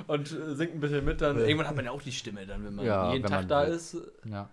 und 0.06 0.32
äh, 0.32 0.54
singt 0.54 0.74
ein 0.74 0.80
bisschen 0.80 1.04
mit, 1.04 1.20
dann. 1.20 1.38
Irgendwann 1.38 1.66
hat 1.68 1.76
man 1.76 1.84
ja 1.84 1.90
auch 1.90 2.02
die 2.02 2.12
Stimme 2.12 2.46
dann, 2.46 2.64
wenn 2.64 2.74
man 2.74 2.84
Ja, 2.86 3.10
jeden 3.12 3.24
wenn 3.24 3.30
Tag 3.30 3.40
man 3.40 3.48
da 3.48 3.56
halt- 3.58 3.74
ist. 3.74 3.96
Ja. 4.24 4.48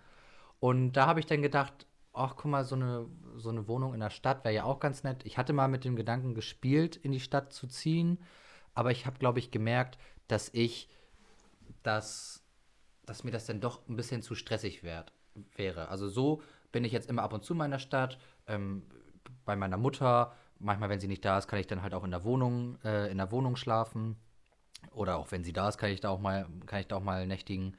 Und 0.66 0.94
da 0.94 1.06
habe 1.06 1.20
ich 1.20 1.26
dann 1.26 1.42
gedacht, 1.42 1.86
ach 2.12 2.34
guck 2.34 2.50
mal, 2.50 2.64
so 2.64 2.74
eine, 2.74 3.06
so 3.36 3.50
eine 3.50 3.68
Wohnung 3.68 3.94
in 3.94 4.00
der 4.00 4.10
Stadt 4.10 4.44
wäre 4.44 4.52
ja 4.52 4.64
auch 4.64 4.80
ganz 4.80 5.04
nett. 5.04 5.24
Ich 5.24 5.38
hatte 5.38 5.52
mal 5.52 5.68
mit 5.68 5.84
dem 5.84 5.94
Gedanken 5.94 6.34
gespielt, 6.34 6.96
in 6.96 7.12
die 7.12 7.20
Stadt 7.20 7.52
zu 7.52 7.68
ziehen, 7.68 8.18
aber 8.74 8.90
ich 8.90 9.06
habe, 9.06 9.16
glaube 9.16 9.38
ich, 9.38 9.52
gemerkt, 9.52 9.96
dass 10.26 10.48
ich, 10.52 10.88
dass, 11.84 12.42
dass 13.04 13.22
mir 13.22 13.30
das 13.30 13.46
dann 13.46 13.60
doch 13.60 13.88
ein 13.88 13.94
bisschen 13.94 14.22
zu 14.22 14.34
stressig 14.34 14.82
wär, 14.82 15.06
wäre. 15.54 15.86
Also 15.86 16.08
so 16.08 16.42
bin 16.72 16.82
ich 16.82 16.90
jetzt 16.90 17.08
immer 17.08 17.22
ab 17.22 17.32
und 17.32 17.44
zu 17.44 17.54
in 17.54 17.70
der 17.70 17.78
Stadt, 17.78 18.18
ähm, 18.48 18.82
bei 19.44 19.54
meiner 19.54 19.76
Mutter. 19.76 20.34
Manchmal, 20.58 20.88
wenn 20.88 20.98
sie 20.98 21.06
nicht 21.06 21.24
da 21.24 21.38
ist, 21.38 21.46
kann 21.46 21.60
ich 21.60 21.68
dann 21.68 21.82
halt 21.82 21.94
auch 21.94 22.02
in 22.02 22.10
der 22.10 22.24
Wohnung, 22.24 22.76
äh, 22.82 23.08
in 23.08 23.18
der 23.18 23.30
Wohnung 23.30 23.54
schlafen. 23.54 24.16
Oder 24.90 25.18
auch 25.18 25.30
wenn 25.30 25.44
sie 25.44 25.52
da 25.52 25.68
ist, 25.68 25.78
kann 25.78 25.90
ich 25.90 26.00
da 26.00 26.08
auch 26.08 26.18
mal, 26.18 26.48
kann 26.66 26.80
ich 26.80 26.88
da 26.88 26.96
auch 26.96 27.04
mal 27.04 27.24
nächtigen. 27.28 27.76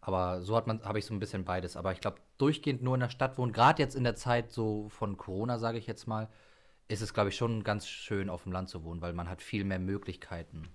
Aber 0.00 0.40
so 0.40 0.56
hat 0.56 0.68
man, 0.68 0.80
habe 0.84 1.00
ich 1.00 1.04
so 1.04 1.12
ein 1.12 1.18
bisschen 1.18 1.44
beides. 1.44 1.76
Aber 1.76 1.90
ich 1.90 2.00
glaube, 2.00 2.20
durchgehend 2.38 2.82
nur 2.82 2.94
in 2.94 3.00
der 3.00 3.10
Stadt 3.10 3.36
wohnen, 3.38 3.52
gerade 3.52 3.82
jetzt 3.82 3.94
in 3.94 4.04
der 4.04 4.14
Zeit 4.14 4.50
so 4.50 4.88
von 4.88 5.16
Corona, 5.16 5.58
sage 5.58 5.78
ich 5.78 5.86
jetzt 5.86 6.06
mal, 6.06 6.28
ist 6.88 7.02
es, 7.02 7.12
glaube 7.12 7.28
ich, 7.28 7.36
schon 7.36 7.64
ganz 7.64 7.86
schön 7.86 8.30
auf 8.30 8.44
dem 8.44 8.52
Land 8.52 8.70
zu 8.70 8.82
wohnen, 8.84 9.02
weil 9.02 9.12
man 9.12 9.28
hat 9.28 9.42
viel 9.42 9.64
mehr 9.64 9.78
Möglichkeiten. 9.78 10.68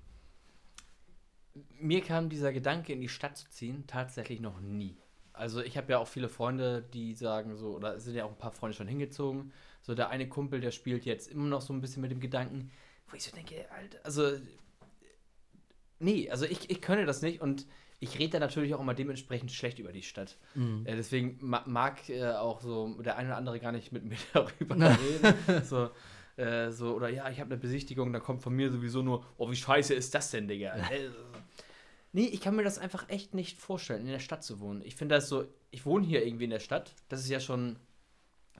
Mir 1.80 2.02
kam 2.02 2.30
dieser 2.30 2.54
Gedanke, 2.54 2.94
in 2.94 3.02
die 3.02 3.10
Stadt 3.10 3.38
zu 3.38 3.50
ziehen, 3.50 3.86
tatsächlich 3.88 4.40
noch 4.40 4.60
nie. 4.60 4.98
Also 5.34 5.62
ich 5.62 5.78
habe 5.78 5.92
ja 5.92 5.98
auch 5.98 6.08
viele 6.08 6.30
Freunde, 6.30 6.84
die 6.94 7.16
sagen 7.16 7.56
so, 7.56 7.76
oder 7.76 8.00
sind 8.00 8.16
ja 8.16 8.26
auch 8.26 8.32
ein 8.32 8.38
paar 8.38 8.52
Freunde 8.52 8.78
schon 8.78 8.88
hingezogen. 8.88 9.52
So 9.82 9.96
der 9.96 10.10
eine 10.10 10.30
Kumpel, 10.30 10.62
der 10.62 10.72
spielt 10.72 11.06
jetzt 11.06 11.28
immer 11.28 11.48
noch 11.48 11.62
so 11.62 11.74
ein 11.74 11.82
bisschen 11.82 12.02
mit 12.02 12.12
dem 12.12 12.20
Gedanken, 12.20 12.72
wo 13.08 13.16
ich 13.16 13.24
so 13.24 13.36
denke, 13.36 13.70
Alter, 13.72 14.00
also 14.04 14.38
nee, 16.00 16.30
also 16.30 16.46
ich, 16.46 16.70
ich 16.70 16.82
könne 16.82 17.06
das 17.06 17.22
nicht 17.24 17.42
und 17.42 17.66
ich 18.04 18.20
rede 18.20 18.34
da 18.34 18.40
natürlich 18.40 18.76
auch 18.76 18.82
immer 18.82 18.94
dementsprechend 18.94 19.52
schlecht 19.52 19.80
über 19.80 19.94
die 19.94 20.02
Stadt. 20.02 20.38
Äh, 20.86 20.96
deswegen 20.96 21.38
ma 21.40 21.64
mag 21.66 22.10
äh, 22.10 22.32
auch 22.34 22.62
so 22.62 23.02
der 23.02 23.18
eine 23.18 23.30
oder 23.30 23.38
andere 23.38 23.60
gar 23.60 23.72
nicht 23.72 23.92
mit 23.92 24.04
mir 24.10 24.18
darüber 24.34 24.76
reden. 24.76 25.64
so, 25.64 25.90
äh, 26.36 26.70
so, 26.72 26.94
oder 26.96 27.10
ja, 27.10 27.30
ich 27.30 27.40
habe 27.40 27.52
eine 27.52 27.58
Besichtigung, 27.60 28.12
da 28.12 28.20
kommt 28.20 28.42
von 28.42 28.54
mir 28.54 28.72
sowieso 28.72 29.02
nur, 29.02 29.26
oh, 29.38 29.50
wie 29.50 29.56
scheiße 29.56 29.94
ist 29.94 30.14
das 30.14 30.32
denn, 30.32 30.48
Digga? 30.48 30.76
Äh, 30.76 31.10
nee, 32.12 32.26
ich 32.26 32.42
kann 32.42 32.56
mir 32.56 32.64
das 32.64 32.78
einfach 32.78 33.08
echt 33.10 33.34
nicht 33.34 33.60
vorstellen, 33.60 34.02
in 34.02 34.12
der 34.12 34.20
Stadt 34.20 34.44
zu 34.44 34.60
wohnen. 34.60 34.82
Ich 34.84 34.96
finde 34.96 35.16
das 35.16 35.30
so, 35.30 35.46
ich 35.72 35.86
wohne 35.86 36.06
hier 36.06 36.26
irgendwie 36.26 36.46
in 36.46 36.50
der 36.50 36.60
Stadt, 36.60 36.94
das 37.08 37.22
ist 37.22 37.30
ja 37.30 37.40
schon, 37.40 37.78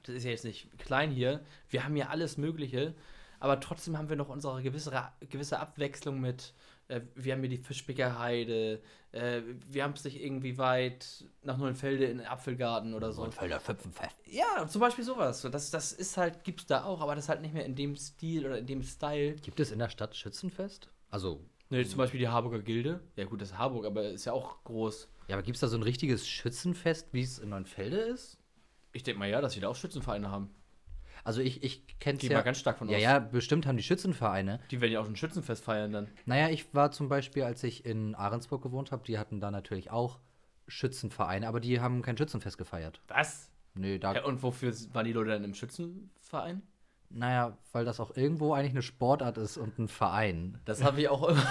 das 0.04 0.16
ist 0.16 0.24
ja 0.24 0.32
jetzt 0.32 0.46
nicht 0.46 0.78
klein 0.80 1.12
hier, 1.12 1.44
wir 1.70 1.84
haben 1.84 1.98
ja 1.98 2.08
alles 2.08 2.38
Mögliche, 2.38 2.96
aber 3.40 3.60
trotzdem 3.60 3.98
haben 3.98 4.08
wir 4.08 4.16
noch 4.16 4.30
unsere 4.30 4.64
gewisse, 4.64 4.92
gewisse 5.30 5.60
Abwechslung 5.60 6.22
mit, 6.22 6.54
äh, 6.94 7.02
wir 7.16 7.34
haben 7.34 7.42
hier 7.42 7.50
die 7.50 7.58
Fischbäckerheide, 7.58 8.82
äh, 9.12 9.42
wir 9.70 9.84
haben 9.84 9.94
es 9.94 10.04
nicht 10.04 10.22
irgendwie 10.22 10.58
weit 10.58 11.26
nach 11.44 11.58
Neuenfelde 11.58 12.06
in 12.06 12.18
den 12.20 12.28
Apfelgarten 12.28 12.94
oder 12.94 13.12
so. 13.12 13.30
Felder 13.32 13.60
Pföpfenfest. 13.60 14.16
Ja, 14.26 14.68
zum 14.68 14.82
Beispiel 14.82 15.04
sowas. 15.04 15.42
So, 15.42 15.50
Das, 15.50 15.72
das 15.72 15.94
ist 15.94 16.18
halt, 16.18 16.44
gibt's 16.44 16.66
da 16.66 16.84
auch, 16.84 17.02
aber 17.02 17.16
das 17.16 17.30
halt 17.30 17.42
nicht 17.42 17.54
mehr 17.54 17.66
in 17.66 17.76
dem 17.76 17.96
Stil 17.96 18.46
oder 18.46 18.58
in 18.60 18.66
dem 18.66 18.84
Style. 18.84 19.36
Gibt 19.36 19.60
es 19.60 19.72
in 19.72 19.80
der 19.80 19.90
Stadt 19.90 20.16
Schützenfest? 20.16 20.90
Also, 21.10 21.42
Ne, 21.70 21.84
zum 21.88 21.98
Beispiel 21.98 22.20
die 22.20 22.28
Harburger 22.28 22.60
Gilde. 22.60 23.00
Ja 23.16 23.26
gut, 23.26 23.42
das 23.42 23.50
ist 23.52 23.58
Harburg, 23.58 23.86
aber 23.86 24.04
ist 24.10 24.26
ja 24.26 24.34
auch 24.34 24.64
groß. 24.64 25.08
ja, 25.28 25.36
aber 25.36 25.42
gibt 25.44 25.56
es 25.56 25.62
da 25.62 25.68
so 25.68 25.76
ein 25.78 25.82
richtiges 25.82 26.28
Schützenfest, 26.28 27.08
wie 27.14 27.24
es 27.24 27.40
in 27.40 27.50
Neuenfelde 27.50 27.98
ist? 27.98 28.38
Ich 28.92 29.02
denke 29.02 29.18
mal 29.18 29.28
ja, 29.30 29.42
dass 29.42 29.54
sie 29.54 29.60
da 29.60 29.70
auch 29.70 29.76
Schützenvereine 29.76 30.30
haben. 30.30 30.54
Also 31.24 31.42
ich, 31.42 31.64
ich 31.64 31.86
kenne 32.00 32.18
es 32.18 32.28
ja. 32.28 32.38
mal 32.38 32.44
ganz 32.44 32.60
stark 32.60 32.78
von 32.78 32.90
ja, 32.90 32.98
aus. 32.98 33.04
ja, 33.04 33.20
bestimmt 33.20 33.66
haben 33.66 33.78
die 33.78 33.84
Schützenvereine. 33.84 34.60
Die 34.72 34.82
werden 34.82 34.92
ja 34.92 35.00
auch 35.00 35.08
ein 35.08 35.16
Schützenfest 35.16 35.64
feiern 35.64 35.92
dann. 35.92 36.10
Naja, 36.26 36.50
ich 36.50 36.74
war 36.74 36.92
zum 36.92 37.08
Beispiel, 37.08 37.44
als 37.44 37.64
ich 37.64 37.86
in 37.86 38.16
Ahrensburg 38.16 38.62
gewohnt 38.62 38.92
habe, 38.92 39.04
die 39.06 39.18
hatten 39.18 39.40
da 39.40 39.50
natürlich 39.50 39.90
auch 39.92 40.20
Schützenvereine, 40.68 41.48
aber 41.48 41.60
die 41.60 41.80
haben 41.80 42.02
kein 42.02 42.18
Schützenfest 42.18 42.58
gefeiert. 42.58 43.02
Was? 43.08 43.50
Nö, 43.76 44.00
da, 44.00 44.14
Ja, 44.14 44.26
und 44.26 44.44
wofür 44.44 44.74
waren 44.92 45.06
die 45.06 45.14
Leute 45.14 45.32
dann 45.32 45.44
im 45.44 45.54
Schützenverein? 45.54 46.62
Naja, 47.16 47.58
weil 47.72 47.86
das 47.86 48.00
auch 48.00 48.16
irgendwo 48.18 48.54
eigentlich 48.54 48.72
eine 48.72 48.82
Sportart 48.82 49.38
ist 49.38 49.58
und 49.58 49.78
ein 49.78 49.88
Verein. 49.88 50.60
Das 50.66 50.84
habe 50.84 51.02
ich 51.02 51.10
auch 51.10 51.28
immer 51.30 51.44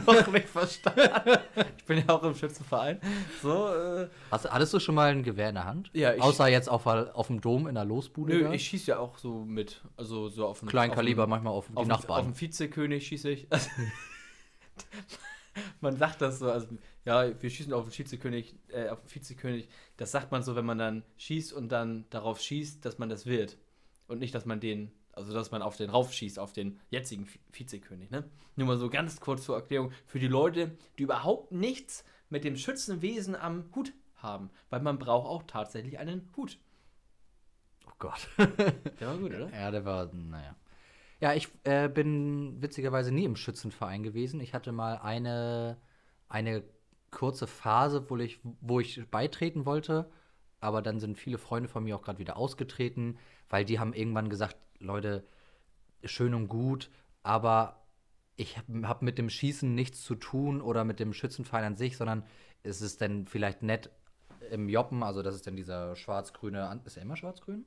noch 0.06 0.32
nicht 0.32 0.48
verstanden. 0.48 1.38
Ich 1.76 1.84
bin 1.84 1.98
ja 1.98 2.08
auch 2.14 2.22
im 2.22 2.34
Schützenverein. 2.34 3.00
So, 3.42 3.68
äh, 3.68 4.08
Hast, 4.30 4.50
hattest 4.50 4.72
du 4.74 4.80
schon 4.80 4.94
mal 4.94 5.10
ein 5.10 5.22
Gewehr 5.22 5.50
in 5.50 5.56
der 5.56 5.64
Hand? 5.66 5.90
Ja, 5.92 6.14
ich- 6.14 6.22
Außer 6.22 6.48
jetzt 6.48 6.68
auf, 6.70 6.86
auf 6.86 7.26
dem 7.26 7.40
Dom 7.40 7.66
in 7.68 7.74
der 7.74 7.84
Losbude? 7.84 8.34
nö, 8.34 8.42
da? 8.44 8.52
ich 8.52 8.64
schieße 8.66 8.92
ja 8.92 8.98
auch 8.98 9.18
so 9.18 9.44
mit. 9.44 9.82
Also 9.96 10.28
so 10.28 10.46
auf 10.46 10.60
dem 10.60 10.68
Kleinkaliber 10.68 11.26
manchmal 11.26 11.52
auf 11.52 11.66
die 11.68 11.76
auf, 11.76 11.84
dem- 11.84 11.88
Nachbarn. 11.88 12.20
Auf 12.20 12.26
dem 12.26 12.40
Vizekönig 12.40 13.06
schieße 13.06 13.30
ich. 13.30 13.48
man 15.80 15.96
sagt 15.96 16.20
das 16.22 16.38
so, 16.38 16.50
also 16.50 16.66
ja, 17.04 17.40
wir 17.42 17.50
schießen 17.50 17.72
auf 17.72 17.84
den 17.88 17.98
Vizekönig, 17.98 18.54
äh, 18.68 18.88
auf 18.88 19.00
den 19.00 19.14
Vizekönig. 19.14 19.68
Das 19.96 20.10
sagt 20.12 20.30
man 20.32 20.42
so, 20.42 20.54
wenn 20.56 20.66
man 20.66 20.78
dann 20.78 21.04
schießt 21.16 21.52
und 21.52 21.70
dann 21.70 22.06
darauf 22.10 22.40
schießt, 22.40 22.84
dass 22.84 22.98
man 22.98 23.08
das 23.08 23.26
wird. 23.26 23.56
Und 24.06 24.18
nicht, 24.18 24.34
dass 24.34 24.44
man 24.44 24.60
den, 24.60 24.90
also 25.20 25.32
dass 25.32 25.50
man 25.50 25.62
auf 25.62 25.76
den 25.76 25.90
raufschießt, 25.90 26.38
auf 26.38 26.52
den 26.52 26.80
jetzigen 26.90 27.26
Vi- 27.26 27.38
Vizekönig, 27.52 28.10
ne? 28.10 28.24
Nur 28.56 28.66
mal 28.66 28.76
so 28.78 28.90
ganz 28.90 29.20
kurz 29.20 29.44
zur 29.44 29.56
Erklärung 29.56 29.92
für 30.06 30.18
die 30.18 30.28
Leute, 30.28 30.76
die 30.98 31.04
überhaupt 31.04 31.52
nichts 31.52 32.04
mit 32.28 32.44
dem 32.44 32.56
Schützenwesen 32.56 33.34
am 33.36 33.64
Hut 33.74 33.92
haben. 34.16 34.50
Weil 34.68 34.80
man 34.80 34.98
braucht 34.98 35.26
auch 35.26 35.42
tatsächlich 35.44 35.98
einen 35.98 36.28
Hut. 36.36 36.58
oh 37.86 37.92
Gott. 37.98 38.28
Der 38.38 39.08
war 39.08 39.16
gut, 39.16 39.32
oder? 39.34 39.50
ja, 39.50 39.70
der 39.70 39.84
war, 39.84 40.12
naja. 40.12 40.54
Ja, 41.20 41.34
ich 41.34 41.48
äh, 41.64 41.88
bin 41.88 42.60
witzigerweise 42.62 43.12
nie 43.12 43.24
im 43.24 43.36
Schützenverein 43.36 44.02
gewesen. 44.02 44.40
Ich 44.40 44.54
hatte 44.54 44.72
mal 44.72 44.96
eine, 44.98 45.76
eine 46.28 46.64
kurze 47.10 47.46
Phase, 47.46 48.08
wo 48.08 48.16
ich, 48.16 48.40
wo 48.60 48.80
ich 48.80 49.06
beitreten 49.10 49.66
wollte, 49.66 50.10
aber 50.60 50.80
dann 50.82 50.98
sind 51.00 51.18
viele 51.18 51.38
Freunde 51.38 51.68
von 51.68 51.84
mir 51.84 51.96
auch 51.96 52.02
gerade 52.02 52.18
wieder 52.18 52.36
ausgetreten, 52.36 53.18
weil 53.48 53.64
die 53.64 53.78
haben 53.78 53.92
irgendwann 53.94 54.30
gesagt, 54.30 54.56
Leute, 54.80 55.24
schön 56.04 56.34
und 56.34 56.48
gut, 56.48 56.90
aber 57.22 57.82
ich 58.36 58.56
habe 58.56 58.88
hab 58.88 59.02
mit 59.02 59.18
dem 59.18 59.28
Schießen 59.28 59.74
nichts 59.74 60.02
zu 60.02 60.14
tun 60.14 60.60
oder 60.62 60.84
mit 60.84 60.98
dem 60.98 61.12
Schützenverein 61.12 61.64
an 61.64 61.76
sich, 61.76 61.96
sondern 61.96 62.24
es 62.62 62.80
ist 62.80 63.00
dann 63.00 63.26
vielleicht 63.26 63.62
nett 63.62 63.90
im 64.50 64.68
Joppen, 64.68 65.02
also 65.02 65.22
das 65.22 65.34
ist 65.34 65.46
dann 65.46 65.56
dieser 65.56 65.94
schwarz-grüne, 65.96 66.80
ist 66.84 66.96
er 66.96 67.02
immer 67.02 67.16
schwarz-grün? 67.16 67.66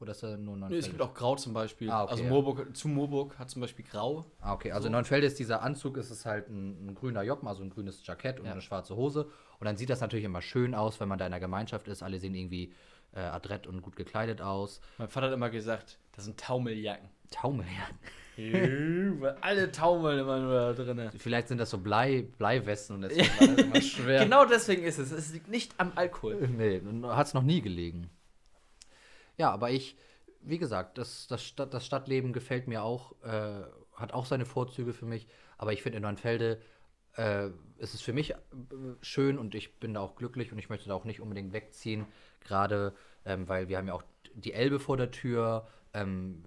Oder 0.00 0.12
ist 0.12 0.22
er 0.22 0.36
nur 0.36 0.56
Nee, 0.56 0.76
es 0.76 0.86
gibt 0.88 1.02
auch 1.02 1.12
Grau 1.12 1.34
zum 1.34 1.52
Beispiel. 1.52 1.90
Ah, 1.90 2.04
okay, 2.04 2.12
also. 2.12 2.24
Moorburg, 2.24 2.76
zu 2.76 2.86
Moorburg 2.86 3.36
hat 3.36 3.50
zum 3.50 3.60
Beispiel 3.60 3.84
Grau. 3.84 4.30
Ah, 4.40 4.54
okay. 4.54 4.70
Also 4.70 4.82
So. 4.84 4.86
in 4.86 4.92
Neunfelde 4.92 5.26
ist 5.26 5.40
dieser 5.40 5.60
Anzug, 5.62 5.96
ist 5.96 6.10
es 6.10 6.24
halt 6.24 6.48
ein, 6.48 6.86
ein 6.86 6.94
grüner 6.94 7.22
Joppen, 7.22 7.48
also 7.48 7.64
ein 7.64 7.70
grünes 7.70 8.06
Jackett 8.06 8.38
und 8.38 8.46
Ja. 8.46 8.52
eine 8.52 8.60
schwarze 8.60 8.94
Hose. 8.94 9.24
Und 9.58 9.64
dann 9.64 9.76
sieht 9.76 9.90
das 9.90 10.00
natürlich 10.00 10.24
immer 10.24 10.40
schön 10.40 10.76
aus, 10.76 11.00
wenn 11.00 11.08
man 11.08 11.18
da 11.18 11.26
in 11.26 11.32
der 11.32 11.40
Gemeinschaft 11.40 11.88
ist. 11.88 12.04
Alle 12.04 12.20
sehen 12.20 12.34
irgendwie 12.34 12.72
äh, 13.18 13.22
adrett 13.22 13.66
und 13.66 13.82
gut 13.82 13.96
gekleidet 13.96 14.40
aus. 14.40 14.80
Mein 14.98 15.08
Vater 15.08 15.26
hat 15.26 15.34
immer 15.34 15.50
gesagt, 15.50 15.98
das 16.12 16.24
sind 16.24 16.38
Taumeljacken. 16.38 17.08
Taumeljacken. 17.30 17.98
Weil 19.20 19.36
alle 19.40 19.72
taumeln 19.72 20.20
immer 20.20 20.38
nur 20.38 20.54
da 20.54 20.72
drin. 20.72 21.10
Vielleicht 21.18 21.48
sind 21.48 21.58
das 21.58 21.70
so 21.70 21.78
Blei, 21.78 22.22
Bleiwesten 22.38 22.96
und 22.96 23.02
deswegen 23.02 23.28
war 23.40 23.48
das 23.48 23.64
immer 23.64 23.82
schwer. 23.82 24.24
Genau 24.24 24.44
deswegen 24.44 24.84
ist 24.84 24.98
es. 24.98 25.10
Es 25.10 25.32
liegt 25.32 25.48
nicht 25.48 25.74
am 25.78 25.92
Alkohol. 25.96 26.46
Nee, 26.48 26.80
hat 27.08 27.26
es 27.26 27.34
noch 27.34 27.42
nie 27.42 27.60
gelegen. 27.60 28.08
Ja, 29.36 29.50
aber 29.50 29.70
ich, 29.70 29.96
wie 30.40 30.58
gesagt, 30.58 30.98
das, 30.98 31.26
das, 31.26 31.42
Stadt, 31.42 31.74
das 31.74 31.84
Stadtleben 31.84 32.32
gefällt 32.32 32.68
mir 32.68 32.84
auch, 32.84 33.12
äh, 33.24 33.62
hat 33.94 34.12
auch 34.12 34.26
seine 34.26 34.46
Vorzüge 34.46 34.92
für 34.92 35.06
mich. 35.06 35.26
Aber 35.56 35.72
ich 35.72 35.82
finde, 35.82 35.96
in 35.96 36.02
Neunfelde 36.02 36.60
äh, 37.16 37.48
ist 37.78 37.94
es 37.94 38.00
für 38.00 38.12
mich 38.12 38.30
äh, 38.30 38.36
schön 39.02 39.38
und 39.38 39.54
ich 39.56 39.80
bin 39.80 39.94
da 39.94 40.00
auch 40.00 40.14
glücklich 40.14 40.52
und 40.52 40.58
ich 40.58 40.68
möchte 40.68 40.88
da 40.88 40.94
auch 40.94 41.04
nicht 41.04 41.20
unbedingt 41.20 41.52
wegziehen. 41.52 42.06
Gerade, 42.40 42.94
ähm, 43.28 43.48
weil 43.48 43.68
wir 43.68 43.76
haben 43.76 43.86
ja 43.86 43.94
auch 43.94 44.02
die 44.34 44.52
Elbe 44.52 44.80
vor 44.80 44.96
der 44.96 45.10
Tür. 45.10 45.66
Ähm, 45.94 46.42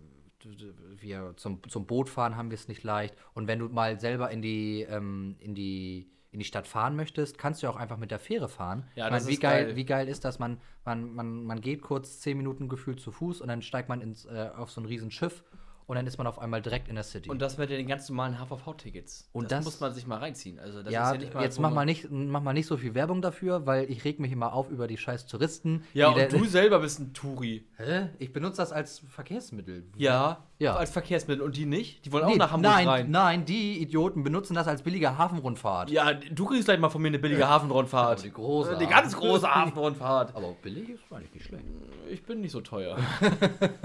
wir 1.00 1.34
zum, 1.38 1.62
zum 1.70 1.86
Boot 1.86 2.10
fahren 2.10 2.36
haben 2.36 2.50
wir 2.50 2.56
es 2.56 2.68
nicht 2.68 2.84
leicht. 2.84 3.16
Und 3.34 3.48
wenn 3.48 3.60
du 3.60 3.70
mal 3.70 4.00
selber 4.00 4.32
in 4.32 4.42
die, 4.42 4.82
ähm, 4.90 5.36
in 5.40 5.54
die, 5.54 6.10
in 6.32 6.40
die 6.40 6.46
Stadt 6.46 6.66
fahren 6.66 6.96
möchtest, 6.96 7.38
kannst 7.38 7.62
du 7.62 7.68
ja 7.68 7.72
auch 7.72 7.76
einfach 7.76 7.98
mit 7.98 8.10
der 8.10 8.18
Fähre 8.18 8.50
fahren. 8.50 8.88
Ja, 8.96 9.10
das 9.10 9.24
meine, 9.24 9.30
wie 9.30 9.34
ist 9.34 9.42
geil, 9.42 9.66
geil. 9.66 9.76
wie 9.76 9.86
geil 9.86 10.08
ist 10.08 10.26
das? 10.26 10.40
Man, 10.40 10.60
man, 10.84 11.14
man, 11.14 11.44
man 11.44 11.62
geht 11.62 11.84
kurz 11.84 12.22
zehn 12.22 12.38
Minuten 12.38 12.70
gefühlt 12.70 13.00
zu 13.00 13.12
Fuß 13.12 13.42
und 13.42 13.50
dann 13.50 13.62
steigt 13.62 13.88
man 13.88 14.02
ins, 14.02 14.26
äh, 14.26 14.50
auf 14.56 14.72
so 14.72 14.82
ein 14.82 14.86
riesen 14.86 15.12
Schiff 15.12 15.44
und 15.92 15.98
dann 15.98 16.08
ist 16.08 16.18
man 16.18 16.26
auf 16.26 16.40
einmal 16.40 16.62
direkt 16.62 16.88
in 16.88 16.96
der 16.96 17.04
City. 17.04 17.30
Und 17.30 17.42
das 17.42 17.58
mit 17.58 17.70
den 17.70 17.86
ganz 17.86 18.08
normalen 18.08 18.40
HVV-Tickets. 18.40 19.28
Und 19.34 19.52
das, 19.52 19.58
das- 19.60 19.66
muss 19.66 19.80
man 19.82 19.94
sich 19.94 20.08
mal 20.08 20.20
reinziehen. 20.20 20.58
Also 20.58 20.82
das 20.82 20.94
ja, 20.94 21.08
ist 21.10 21.16
ja 21.16 21.18
nicht 21.20 21.34
mal. 21.34 21.44
jetzt 21.44 21.60
mach 21.60 21.70
mal, 21.72 21.84
nicht, 21.86 22.10
mach 22.10 22.42
mal 22.42 22.54
nicht 22.54 22.66
so 22.68 22.78
viel 22.78 22.94
Werbung 22.96 23.22
dafür, 23.22 23.66
weil 23.66 23.92
ich 23.92 24.06
reg 24.06 24.20
mich 24.22 24.32
immer 24.32 24.54
auf 24.54 24.70
über 24.72 24.88
die 24.88 24.96
scheiß 24.98 25.26
Touristen. 25.28 25.84
Ja, 25.94 26.08
und 26.08 26.16
der- 26.18 26.30
du 26.30 26.46
selber 26.46 26.80
bist 26.80 27.00
ein 27.02 27.14
Touri. 27.14 27.68
Hä? 27.76 28.08
Ich 28.20 28.32
benutze 28.32 28.58
das 28.58 28.72
als 28.72 29.00
Verkehrsmittel. 29.10 29.84
Ja, 29.98 30.46
Ja. 30.60 30.76
Als 30.78 30.92
Verkehrsmittel. 30.92 31.42
Und 31.44 31.58
die 31.58 31.66
nicht? 31.66 32.06
Die 32.06 32.12
wollen 32.14 32.24
auch 32.24 32.30
Nee, 32.30 32.38
nach 32.38 32.52
Hamburg 32.52 32.72
nein, 32.72 32.88
rein. 32.88 33.12
nein, 33.12 33.46
die 33.46 33.82
Idioten 33.82 34.24
benutzen 34.24 34.54
das 34.54 34.68
als 34.68 34.84
billige 34.84 35.18
Hafenrundfahrt. 35.18 35.90
Ja, 35.90 36.14
du 36.14 36.46
kriegst 36.46 36.66
gleich 36.66 36.80
mal 36.80 36.90
von 36.90 37.02
mir 37.02 37.08
eine 37.10 37.20
billige 37.20 37.50
Hafenrundfahrt. 37.50 38.20
Aber 38.20 38.22
die 38.22 38.32
große 38.32 38.78
Die 38.78 38.86
ganz 38.88 39.18
große 39.18 39.54
Hafenrundfahrt. 39.54 40.36
Aber 40.36 40.54
billig 40.62 40.88
ist 40.90 41.02
eigentlich 41.12 41.34
nicht 41.34 41.46
schlecht. 41.48 41.66
Ich 42.10 42.24
bin 42.24 42.40
nicht 42.42 42.52
so 42.52 42.62
teuer. 42.62 42.96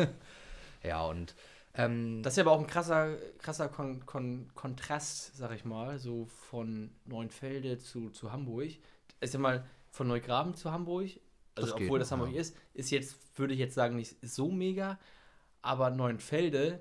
Ja, 0.85 1.05
und 1.07 1.35
ähm, 1.77 2.23
Das 2.23 2.33
ist 2.35 2.37
ja 2.39 2.45
aber 2.45 2.53
auch 2.53 2.61
ein 2.61 2.67
krasser, 2.67 3.17
krasser 3.39 3.69
Kon 3.69 4.05
Kon 4.07 4.51
Kontrast, 4.55 5.37
sag 5.37 5.53
ich 5.53 5.65
mal, 5.65 5.99
so 5.99 6.27
von 6.27 6.91
Neuenfelde 7.05 7.79
zu, 7.79 8.11
zu 8.11 8.33
Hamburg. 8.33 8.71
Ist 9.21 9.35
ja 9.35 9.41
mal 9.41 9.65
von 9.91 10.09
Neugraben 10.09 10.55
zu 10.55 10.73
Hamburg, 10.73 11.11
also 11.55 11.71
Das 11.71 11.77
geht 11.77 11.87
obwohl 11.87 11.99
das 11.99 12.11
noch, 12.11 12.19
Hamburg 12.19 12.35
ja. 12.35 12.41
ist, 12.41 12.57
ist 12.75 12.91
jetzt, 12.91 13.17
würde 13.39 13.55
ich 13.55 13.61
jetzt 13.61 13.75
sagen, 13.75 13.97
nicht 13.97 14.17
so 14.23 14.51
mega, 14.51 14.99
aber 15.63 15.91
Neuenfelde, 15.91 16.81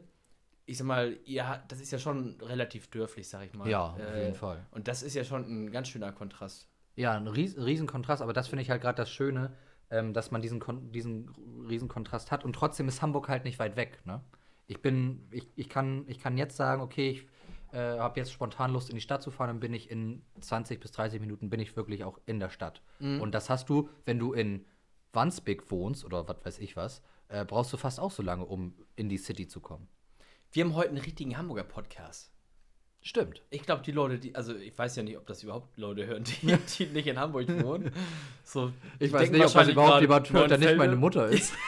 ich 0.65 0.77
sag 0.77 0.86
mal, 0.88 1.17
ja, 1.25 1.63
das 1.69 1.79
ist 1.79 1.91
ja 1.91 1.99
schon 1.99 2.38
relativ 2.41 2.89
dörflich, 2.89 3.29
sag 3.29 3.45
ich 3.45 3.53
mal. 3.53 3.69
ja, 3.69 3.93
auf 3.93 3.99
Äh, 3.99 4.23
jeden 4.25 4.36
Fall. 4.36 4.65
Und 4.71 4.88
das 4.88 5.01
ist 5.03 5.13
ja 5.15 5.23
schon 5.23 5.43
ein 5.43 5.71
ganz 5.71 5.88
schöner 5.88 6.12
Kontrast. 6.12 6.67
Ja, 6.95 7.13
ein 7.13 7.27
ries 7.27 7.58
riesen 7.58 7.88
Kontrast, 7.88 8.21
aber 8.21 8.34
das 8.34 8.47
finde 8.47 8.63
ich 8.63 8.69
halt 8.69 8.81
gerade 8.81 8.97
das 8.97 9.10
Schöne, 9.10 9.53
ähm, 9.89 10.13
dass 10.13 10.31
man 10.31 10.41
diesen, 10.41 10.60
Kon 10.60 10.91
diesen 10.91 11.29
riesen 11.69 11.88
Kontrast 11.88 12.31
hat 12.31 12.43
und 12.45 12.53
trotzdem 12.53 12.88
ist 12.88 13.01
Hamburg 13.01 13.29
halt 13.29 13.43
nicht 13.45 13.60
weit 13.60 13.75
weg, 13.75 13.99
ne? 14.05 14.21
Ich 14.67 14.82
bin, 14.82 15.28
ich, 15.32 15.47
ich, 15.56 15.69
kann, 15.69 16.06
ich 16.08 16.19
kann 16.19 16.38
jetzt 16.38 16.56
sagen, 16.58 16.82
okay, 16.82 17.10
ich 17.12 17.28
äh, 17.71 17.99
habe 17.99 18.19
jetzt 18.19 18.32
spontan 18.32 18.71
Lust 18.71 18.89
in 18.89 18.95
die 18.95 19.01
Stadt 19.01 19.21
zu 19.21 19.32
fahren, 19.32 19.47
dann 19.47 19.60
bin 19.60 19.73
ich 19.73 19.91
in 19.91 20.23
20 20.41 20.80
bis 20.80 20.91
30 20.91 21.19
Minuten 21.19 21.49
bin 21.49 21.60
ich 21.60 21.75
wirklich 21.75 22.04
auch 22.04 22.19
in 22.25 22.39
der 22.39 22.49
Stadt. 22.49 22.82
Und 22.99 23.32
das 23.34 23.49
hast 23.49 23.69
du, 23.69 23.89
wenn 24.06 24.17
du 24.17 24.34
in 24.34 24.65
Wandsbek 25.13 25.69
wohnst 25.71 26.06
oder 26.06 26.28
was 26.28 26.38
weiß 26.43 26.60
ich 26.60 26.75
was, 26.75 27.01
äh, 27.28 27.45
brauchst 27.45 27.73
du 27.73 27.78
fast 27.78 27.99
auch 27.99 28.12
so 28.12 28.23
lange, 28.23 28.45
um 28.45 28.73
in 28.95 29.10
die 29.10 29.17
City 29.17 29.47
zu 29.47 29.60
kommen. 29.60 29.88
Wir 30.51 30.63
haben 30.63 30.75
heute 30.75 30.89
einen 30.89 30.99
richtigen 30.99 31.38
Hamburger 31.38 31.63
Podcast. 31.63 32.32
Stimmt. 33.01 33.43
Ich 33.51 33.62
glaube, 33.63 33.84
die 33.84 33.91
Leute, 33.91 34.17
die, 34.17 34.34
also 34.34 34.56
ich 34.56 34.75
weiß 34.75 34.95
ja 34.95 35.04
nicht, 35.04 35.17
ob 35.17 35.28
das 35.28 35.43
überhaupt 35.43 35.78
Leute 35.78 36.08
hören, 36.08 36.23
die, 36.23 36.58
die 36.78 36.86
nicht 36.88 37.08
in 37.08 37.19
Hamburg 37.19 37.47
wohnen. 37.63 37.91
So, 38.43 38.71
Ich 38.99 39.12
weiß 39.12 39.32
nicht, 39.32 39.45
ob 39.45 39.54
das 39.54 39.67
überhaupt 39.67 40.01
jemand 40.01 40.32
hört, 40.32 40.51
der 40.51 40.58
nicht 40.58 40.78
meine 40.78 40.95
Mutter 40.95 41.28
ist. 41.28 41.54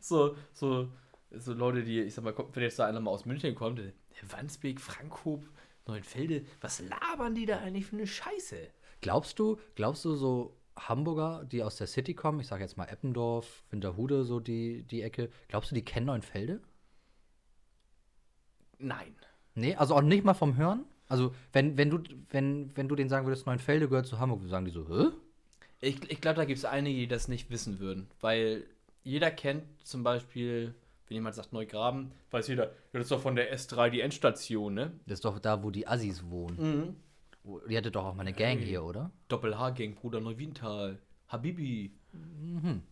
So, 0.02 0.34
so, 0.52 0.88
so 1.30 1.52
Leute, 1.52 1.84
die, 1.84 2.00
ich 2.00 2.14
sag 2.14 2.24
mal, 2.24 2.34
wenn 2.36 2.62
jetzt 2.62 2.78
da 2.78 2.86
einer 2.86 3.00
mal 3.00 3.10
aus 3.10 3.26
München 3.26 3.54
kommt, 3.54 3.78
der, 3.78 3.92
Wandsbek, 4.30 4.80
Frankhof, 4.80 5.40
Neuenfelde, 5.86 6.44
was 6.60 6.80
labern 6.80 7.34
die 7.34 7.46
da 7.46 7.58
eigentlich 7.58 7.86
für 7.86 7.96
eine 7.96 8.06
Scheiße? 8.06 8.56
Glaubst 9.00 9.38
du, 9.38 9.58
glaubst 9.74 10.04
du 10.04 10.14
so 10.14 10.56
Hamburger, 10.76 11.44
die 11.44 11.62
aus 11.62 11.76
der 11.76 11.86
City 11.86 12.14
kommen, 12.14 12.40
ich 12.40 12.46
sage 12.46 12.62
jetzt 12.62 12.76
mal 12.76 12.86
Eppendorf, 12.86 13.64
Winterhude, 13.70 14.24
so 14.24 14.40
die, 14.40 14.82
die 14.84 15.02
Ecke, 15.02 15.30
glaubst 15.48 15.70
du, 15.70 15.74
die 15.74 15.84
kennen 15.84 16.06
Neuenfelde? 16.06 16.60
Nein. 18.78 19.14
Nee, 19.54 19.74
also 19.74 19.94
auch 19.94 20.02
nicht 20.02 20.24
mal 20.24 20.34
vom 20.34 20.56
Hören? 20.56 20.84
Also, 21.08 21.34
wenn, 21.52 21.76
wenn, 21.76 21.90
du, 21.90 21.98
wenn, 22.30 22.74
wenn 22.76 22.88
du 22.88 22.94
denen 22.94 23.10
sagen 23.10 23.26
würdest, 23.26 23.46
Neuenfelde 23.46 23.88
gehört 23.88 24.06
zu 24.06 24.18
Hamburg, 24.18 24.42
sagen 24.48 24.64
die 24.64 24.70
so, 24.70 24.88
hä? 24.88 25.08
Ich, 25.80 26.10
ich 26.10 26.20
glaube, 26.20 26.36
da 26.36 26.44
gibt 26.44 26.58
es 26.58 26.64
einige, 26.64 27.00
die 27.00 27.08
das 27.08 27.26
nicht 27.26 27.50
wissen 27.50 27.80
würden, 27.80 28.08
weil 28.20 28.64
jeder 29.02 29.30
kennt 29.30 29.64
zum 29.86 30.02
Beispiel, 30.02 30.74
wenn 31.08 31.16
jemand 31.16 31.34
sagt 31.34 31.52
Neugraben, 31.52 32.12
weiß 32.30 32.48
jeder, 32.48 32.66
ja, 32.66 32.72
das 32.92 33.02
ist 33.02 33.10
doch 33.10 33.20
von 33.20 33.36
der 33.36 33.54
S3 33.56 33.90
die 33.90 34.00
Endstation, 34.00 34.74
ne? 34.74 34.92
Das 35.06 35.14
ist 35.18 35.24
doch 35.24 35.38
da, 35.38 35.62
wo 35.62 35.70
die 35.70 35.86
Assis 35.86 36.28
wohnen. 36.28 36.96
Mhm. 37.44 37.60
Die 37.68 37.76
hatte 37.76 37.90
doch 37.90 38.04
auch 38.04 38.14
mal 38.14 38.22
eine 38.22 38.34
Gang 38.34 38.58
hier, 38.58 38.84
oder? 38.84 39.10
Doppel-H-Gang, 39.28 39.94
Bruder 39.94 40.20
Neuwiental, 40.20 40.98
Habibi. 41.28 41.92
Mhm. 42.12 42.82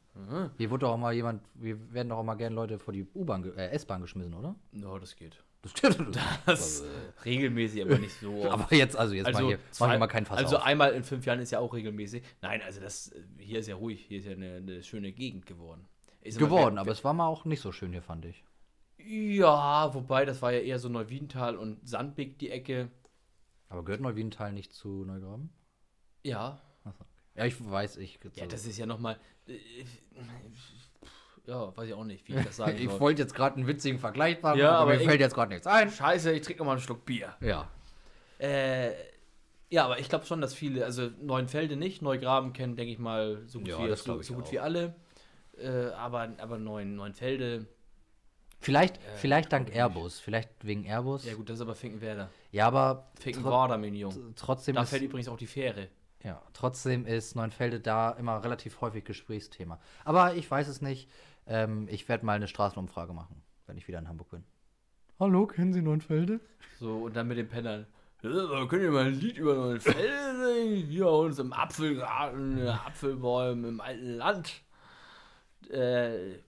Hier 0.57 0.71
wurde 0.71 0.87
doch 0.87 0.95
auch 0.95 0.99
mal 0.99 1.15
jemand, 1.15 1.43
wir 1.55 1.93
werden 1.93 2.09
doch 2.09 2.19
auch 2.19 2.25
mal 2.25 2.35
gerne 2.35 2.57
Leute 2.57 2.79
vor 2.79 2.93
die 2.93 3.07
U-Bahn, 3.15 3.45
äh, 3.57 3.69
S-Bahn 3.71 4.01
geschmissen, 4.01 4.35
oder? 4.35 4.57
Ja, 4.73 4.99
das 4.99 5.15
geht. 5.15 5.45
Das, 5.63 5.73
Das 6.47 6.85
regelmäßig, 7.25 7.83
aber 7.83 7.99
nicht 7.99 8.19
so. 8.21 8.33
oft. 8.43 8.47
aber 8.51 8.75
jetzt, 8.75 8.97
also 8.97 9.15
jetzt 9.15 9.33
mal 9.33 9.45
hier, 9.45 9.59
mach 9.79 9.93
ich 9.93 9.99
mal 9.99 10.07
keinen 10.07 10.27
Fass 10.27 10.39
also 10.39 10.57
auf. 10.57 10.65
einmal 10.65 10.93
in 10.93 11.05
fünf 11.05 11.27
Jahren 11.27 11.41
ist 11.41 11.51
ja 11.51 11.59
auch 11.59 11.75
regelmäßig. 11.75 12.23
Nein, 12.43 12.63
also 12.63 12.81
das 12.81 13.13
hier 13.39 13.61
ist 13.61 13.69
ja 13.69 13.75
ruhig, 13.75 14.05
hier 14.07 14.19
ist 14.19 14.27
ja 14.27 14.33
eine, 14.33 14.57
eine 14.57 14.83
schöne 14.83 15.13
Gegend 15.13 15.47
geworden. 15.47 15.87
Ich 16.29 16.41
mal, 16.41 16.47
Geworden, 16.47 16.75
wer- 16.77 16.81
aber 16.83 16.93
es 16.93 17.05
war 17.05 17.13
mal 17.15 17.27
auch 17.27 17.45
nicht 17.45 17.61
so 17.61 17.73
schön 17.73 17.93
hier, 17.93 18.03
fand 18.03 18.25
ich. 18.25 18.45
Ja, 18.99 19.93
wobei, 19.95 20.25
das 20.25 20.43
war 20.43 20.53
ja 20.53 20.59
eher 20.61 20.79
so 20.79 20.89
Neuwiedental 20.89 21.57
und 21.57 21.87
Sandbeck 21.89 22.39
die 22.39 22.51
Ecke. 22.51 22.91
Aber 23.69 23.85
gehört 23.85 24.01
Neuwiedental 24.01 24.53
nicht 24.53 24.73
zu 24.73 25.05
Neugraben? 25.05 25.51
Ja. 26.25 26.61
Achso. 26.85 27.05
Ja, 27.35 27.45
ich 27.45 27.55
weiß, 27.71 27.97
ich. 27.99 28.19
Ja, 28.35 28.47
das 28.47 28.67
ist 28.67 28.79
ja 28.79 28.87
nochmal. 28.87 29.19
Ja, 31.47 31.75
weiß 31.77 31.89
ich 31.89 31.95
auch 31.95 32.05
nicht, 32.05 32.29
wie 32.29 32.35
ich 32.37 32.45
das 32.45 32.57
sagen 32.57 32.77
ich 32.79 32.91
soll. 32.91 33.01
wollte 33.01 33.23
jetzt 33.23 33.35
gerade 33.35 33.57
einen 33.57 33.67
witzigen 33.67 33.99
Vergleich 33.99 34.43
machen, 34.43 34.59
Ja, 34.59 34.71
aber, 34.73 34.79
aber 34.81 34.91
mir 34.95 35.01
ich- 35.01 35.07
fällt 35.09 35.21
jetzt 35.21 35.35
gerade 35.35 35.51
nichts 35.53 35.67
ein. 35.67 35.91
Scheiße, 35.91 36.33
ich 36.33 36.43
trinke 36.43 36.59
nochmal 36.61 36.75
einen 36.77 36.83
Schluck 36.83 37.05
Bier. 37.07 37.35
Ja. 37.41 37.69
Äh, 38.39 38.93
ja, 39.71 39.85
aber 39.85 39.99
ich 39.99 40.09
glaube 40.09 40.27
schon, 40.27 40.41
dass 40.41 40.55
viele, 40.55 40.85
also 40.85 41.11
Neuenfelde 41.23 41.77
nicht, 41.77 42.03
Neugraben 42.03 42.53
kennen, 42.53 42.77
denke 42.77 42.93
ich 42.93 42.99
mal, 42.99 43.43
so 43.47 43.59
gut, 43.61 43.69
Ja, 43.69 43.83
wie, 43.83 43.89
das 43.89 44.05
so, 44.05 44.21
ich 44.21 44.27
so 44.27 44.35
gut 44.35 44.51
wie 44.53 44.59
alle. 44.59 44.95
Äh, 45.61 45.91
aber 45.97 46.29
aber 46.39 46.59
Neuen, 46.59 46.95
Neuenfelde, 46.97 47.67
Vielleicht, 48.61 48.97
Äh, 48.99 49.01
vielleicht 49.17 49.53
dank 49.53 49.73
Airbus. 49.75 50.19
Vielleicht 50.19 50.51
wegen 50.63 50.85
Airbus. 50.85 51.25
ja 51.25 51.35
gut, 51.35 51.49
das 51.49 51.57
ist 51.57 51.61
aber 51.63 51.77
Finkenwerder. 51.77 52.29
Ja, 52.51 52.67
aber 52.67 53.09
Finkenwerder, 53.21 53.79
mein 53.79 53.95
Junge. 53.95 54.15
tr- 54.17 54.33
trotzdem 54.35 54.75
Da 54.75 54.83
ist, 54.83 54.91
fährt 54.91 55.03
übrigens 55.03 55.29
auch 55.29 55.37
die 55.37 55.47
Fähre. 55.47 55.89
ja, 56.25 56.43
trotzdem 56.55 57.07
ist 57.07 57.37
Neuenfelde 57.37 57.79
da 57.79 58.11
immer 58.11 58.43
relativ 58.43 58.81
häufig 58.81 59.05
Gesprächsthema. 59.05 59.79
Aber 60.05 60.35
ich 60.35 60.51
weiß 60.51 60.67
es 60.67 60.83
nicht. 60.83 61.09
Ähm, 61.47 61.87
ich 61.89 62.09
werde 62.09 62.27
mal 62.27 62.33
eine 62.35 62.49
Straßenumfrage 62.49 63.13
machen, 63.13 63.41
wenn 63.67 63.77
ich 63.79 63.87
wieder 63.87 64.01
in 64.01 64.09
Hamburg 64.09 64.31
bin. 64.31 64.45
Hallo, 65.21 65.47
kennen 65.47 65.73
Sie 65.73 65.81
Neuenfelde? 65.81 66.41
So, 66.81 67.05
und 67.05 67.15
dann 67.17 67.29
mit 67.29 67.39
den 67.39 67.49
Pennern. 67.49 67.87
Ja, 68.23 68.67
könnt 68.67 68.83
ihr 68.83 68.91
mal 68.91 69.07
ein 69.07 69.15
Lied 69.15 69.39
über 69.39 69.55
Neuenfelde 69.55 70.45
singen? 70.45 70.87
Hier 70.89 71.09
uns 71.09 71.39
im 71.39 71.53
Apfelgarten, 71.53 72.59
äh, 72.59 72.69
Apfelbäume 72.71 73.69
im 73.69 73.81
alten 73.81 74.15
Land. 74.17 74.63
Äh, 75.71 76.39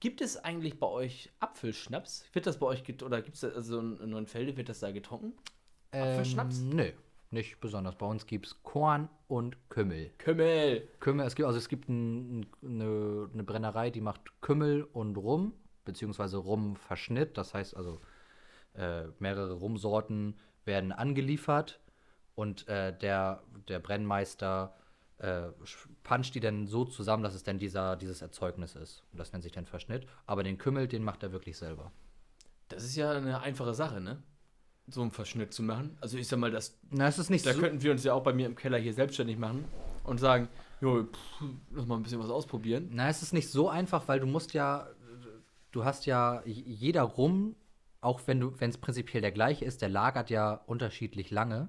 gibt 0.00 0.20
es 0.20 0.36
eigentlich 0.36 0.78
bei 0.78 0.86
euch 0.86 1.30
Apfelschnaps? 1.40 2.24
Wird 2.32 2.46
das 2.46 2.58
bei 2.58 2.66
euch, 2.66 2.84
get 2.84 3.02
oder 3.02 3.22
gibt 3.22 3.36
es 3.36 3.44
also 3.44 3.80
in 3.80 4.10
Neuenfelde, 4.10 4.56
wird 4.56 4.68
das 4.68 4.80
da 4.80 4.90
getrunken? 4.92 5.32
Apfelschnaps? 5.92 6.60
Ähm, 6.60 6.68
nö, 6.70 6.90
nicht 7.30 7.60
besonders. 7.60 7.96
Bei 7.96 8.06
uns 8.06 8.26
gibt 8.26 8.46
es 8.46 8.62
Korn 8.62 9.08
und 9.28 9.56
Kümmel. 9.68 10.10
Kümmel. 10.18 10.88
Kümmel, 11.00 11.26
es 11.26 11.34
gibt, 11.34 11.46
also 11.46 11.58
es 11.58 11.68
gibt 11.68 11.88
ein, 11.88 12.46
eine, 12.62 13.30
eine 13.32 13.44
Brennerei, 13.44 13.90
die 13.90 14.00
macht 14.00 14.20
Kümmel 14.40 14.84
und 14.84 15.16
Rum, 15.16 15.54
beziehungsweise 15.84 16.36
Rumverschnitt. 16.36 17.36
Das 17.36 17.54
heißt 17.54 17.76
also, 17.76 18.00
äh, 18.74 19.04
mehrere 19.18 19.54
Rumsorten 19.54 20.38
werden 20.64 20.92
angeliefert 20.92 21.80
und 22.34 22.68
äh, 22.68 22.96
der, 22.96 23.42
der 23.68 23.78
Brennmeister 23.78 24.76
äh, 25.18 25.48
puncht 26.02 26.34
die 26.34 26.40
dann 26.40 26.66
so 26.66 26.84
zusammen, 26.84 27.22
dass 27.22 27.34
es 27.34 27.42
dann 27.42 27.58
dieser, 27.58 27.96
dieses 27.96 28.22
Erzeugnis 28.22 28.74
ist. 28.74 29.02
Und 29.12 29.18
das 29.18 29.32
nennt 29.32 29.42
sich 29.42 29.52
dann 29.52 29.66
Verschnitt. 29.66 30.06
Aber 30.26 30.42
den 30.42 30.58
Kümmel, 30.58 30.88
den 30.88 31.02
macht 31.02 31.22
er 31.22 31.32
wirklich 31.32 31.56
selber. 31.56 31.92
Das 32.68 32.84
ist 32.84 32.96
ja 32.96 33.12
eine 33.12 33.40
einfache 33.40 33.74
Sache, 33.74 34.00
ne? 34.00 34.22
So 34.88 35.02
einen 35.02 35.10
Verschnitt 35.10 35.52
zu 35.52 35.62
machen. 35.62 35.96
Also 36.00 36.16
ich 36.18 36.28
sag 36.28 36.38
mal, 36.38 36.50
das, 36.50 36.78
Na, 36.90 37.08
es 37.08 37.18
ist 37.18 37.30
nicht 37.30 37.46
da 37.46 37.52
so. 37.52 37.60
könnten 37.60 37.82
wir 37.82 37.92
uns 37.92 38.04
ja 38.04 38.12
auch 38.12 38.22
bei 38.22 38.32
mir 38.32 38.46
im 38.46 38.54
Keller 38.56 38.78
hier 38.78 38.92
selbstständig 38.92 39.38
machen 39.38 39.64
und 40.04 40.18
sagen, 40.18 40.48
jo, 40.80 41.04
pff, 41.04 41.44
lass 41.72 41.86
mal 41.86 41.96
ein 41.96 42.02
bisschen 42.02 42.20
was 42.20 42.30
ausprobieren. 42.30 42.90
Na, 42.92 43.08
es 43.08 43.22
ist 43.22 43.32
nicht 43.32 43.50
so 43.50 43.68
einfach, 43.68 44.06
weil 44.08 44.20
du 44.20 44.26
musst 44.26 44.52
ja, 44.52 44.88
du 45.72 45.84
hast 45.84 46.06
ja 46.06 46.42
jeder 46.44 47.02
Rum, 47.02 47.56
auch 48.00 48.20
wenn 48.26 48.38
du, 48.38 48.60
wenn 48.60 48.70
es 48.70 48.78
prinzipiell 48.78 49.22
der 49.22 49.32
gleiche 49.32 49.64
ist, 49.64 49.82
der 49.82 49.88
lagert 49.88 50.30
ja 50.30 50.54
unterschiedlich 50.66 51.30
lange. 51.30 51.68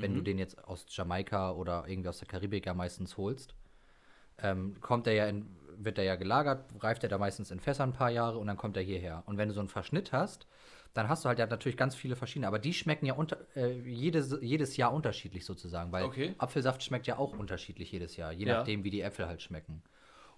Wenn 0.00 0.14
du 0.14 0.22
den 0.22 0.38
jetzt 0.38 0.62
aus 0.64 0.86
Jamaika 0.88 1.52
oder 1.52 1.84
irgendwie 1.86 2.08
aus 2.08 2.18
der 2.18 2.28
Karibik 2.28 2.66
ja 2.66 2.74
meistens 2.74 3.16
holst, 3.16 3.54
ähm, 4.38 4.80
kommt 4.80 5.06
er 5.06 5.12
ja 5.14 5.26
in, 5.26 5.46
wird 5.76 5.98
er 5.98 6.04
ja 6.04 6.16
gelagert, 6.16 6.64
reift 6.82 7.02
er 7.04 7.08
da 7.08 7.18
meistens 7.18 7.50
in 7.50 7.60
Fässern 7.60 7.90
ein 7.90 7.92
paar 7.92 8.10
Jahre 8.10 8.38
und 8.38 8.46
dann 8.46 8.56
kommt 8.56 8.76
er 8.76 8.82
hierher. 8.82 9.22
Und 9.26 9.38
wenn 9.38 9.48
du 9.48 9.54
so 9.54 9.60
einen 9.60 9.68
Verschnitt 9.68 10.12
hast, 10.12 10.46
dann 10.92 11.08
hast 11.08 11.24
du 11.24 11.28
halt 11.28 11.38
ja 11.38 11.46
natürlich 11.46 11.76
ganz 11.76 11.94
viele 11.94 12.16
verschiedene, 12.16 12.46
aber 12.46 12.58
die 12.58 12.72
schmecken 12.72 13.06
ja 13.06 13.14
unter, 13.14 13.38
äh, 13.56 13.72
jedes, 13.80 14.36
jedes 14.40 14.76
Jahr 14.76 14.92
unterschiedlich 14.92 15.44
sozusagen, 15.44 15.92
weil 15.92 16.04
Okay. 16.06 16.34
Apfelsaft 16.38 16.82
schmeckt 16.82 17.06
ja 17.06 17.18
auch 17.18 17.36
unterschiedlich 17.38 17.90
jedes 17.90 18.16
Jahr, 18.16 18.32
je 18.32 18.46
Ja. 18.46 18.58
nachdem, 18.58 18.84
wie 18.84 18.90
die 18.90 19.00
Äpfel 19.00 19.26
halt 19.26 19.42
schmecken. 19.42 19.82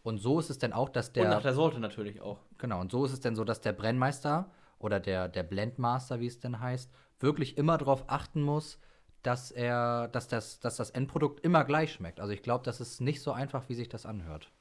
Und 0.03 0.19
so 0.19 0.39
ist 0.39 0.51
es 0.51 0.59
dann 0.59 0.73
auch, 0.73 0.89
dass 0.89 1.09
und 1.09 1.15
der, 1.17 1.31
nach 1.31 1.43
der 1.43 1.53
Sorte 1.55 1.81
natürlich 1.81 2.21
auch. 2.21 2.39
genau, 2.59 2.81
und 2.81 2.91
so 2.93 3.05
ist 3.05 3.13
es 3.13 3.21
dann 3.21 3.37
so, 3.37 3.45
dass 3.45 3.61
der 3.61 3.73
Brennmeister 3.73 4.51
oder 4.79 5.01
der, 5.01 5.29
der 5.29 5.43
Blendmaster, 5.43 6.21
wie 6.21 6.27
es 6.27 6.39
denn 6.39 6.61
heißt, 6.61 6.91
wirklich 7.19 7.59
immer 7.59 7.77
darauf 7.79 8.05
achten 8.09 8.41
muss, 8.43 8.79
dass 9.27 9.51
er, 9.51 10.07
dass 10.09 10.29
das, 10.29 10.61
dass 10.61 10.77
das 10.77 10.91
Endprodukt 10.91 11.41
immer 11.41 11.65
gleich 11.65 11.93
schmeckt. 11.93 12.21
Also 12.21 12.33
ich 12.33 12.43
glaube, 12.43 12.65
das 12.65 12.81
ist 12.81 13.01
nicht 13.01 13.21
so 13.21 13.33
einfach, 13.33 13.69
wie 13.69 13.75
sich 13.75 13.89
das 13.89 14.07
anhört. 14.07 14.53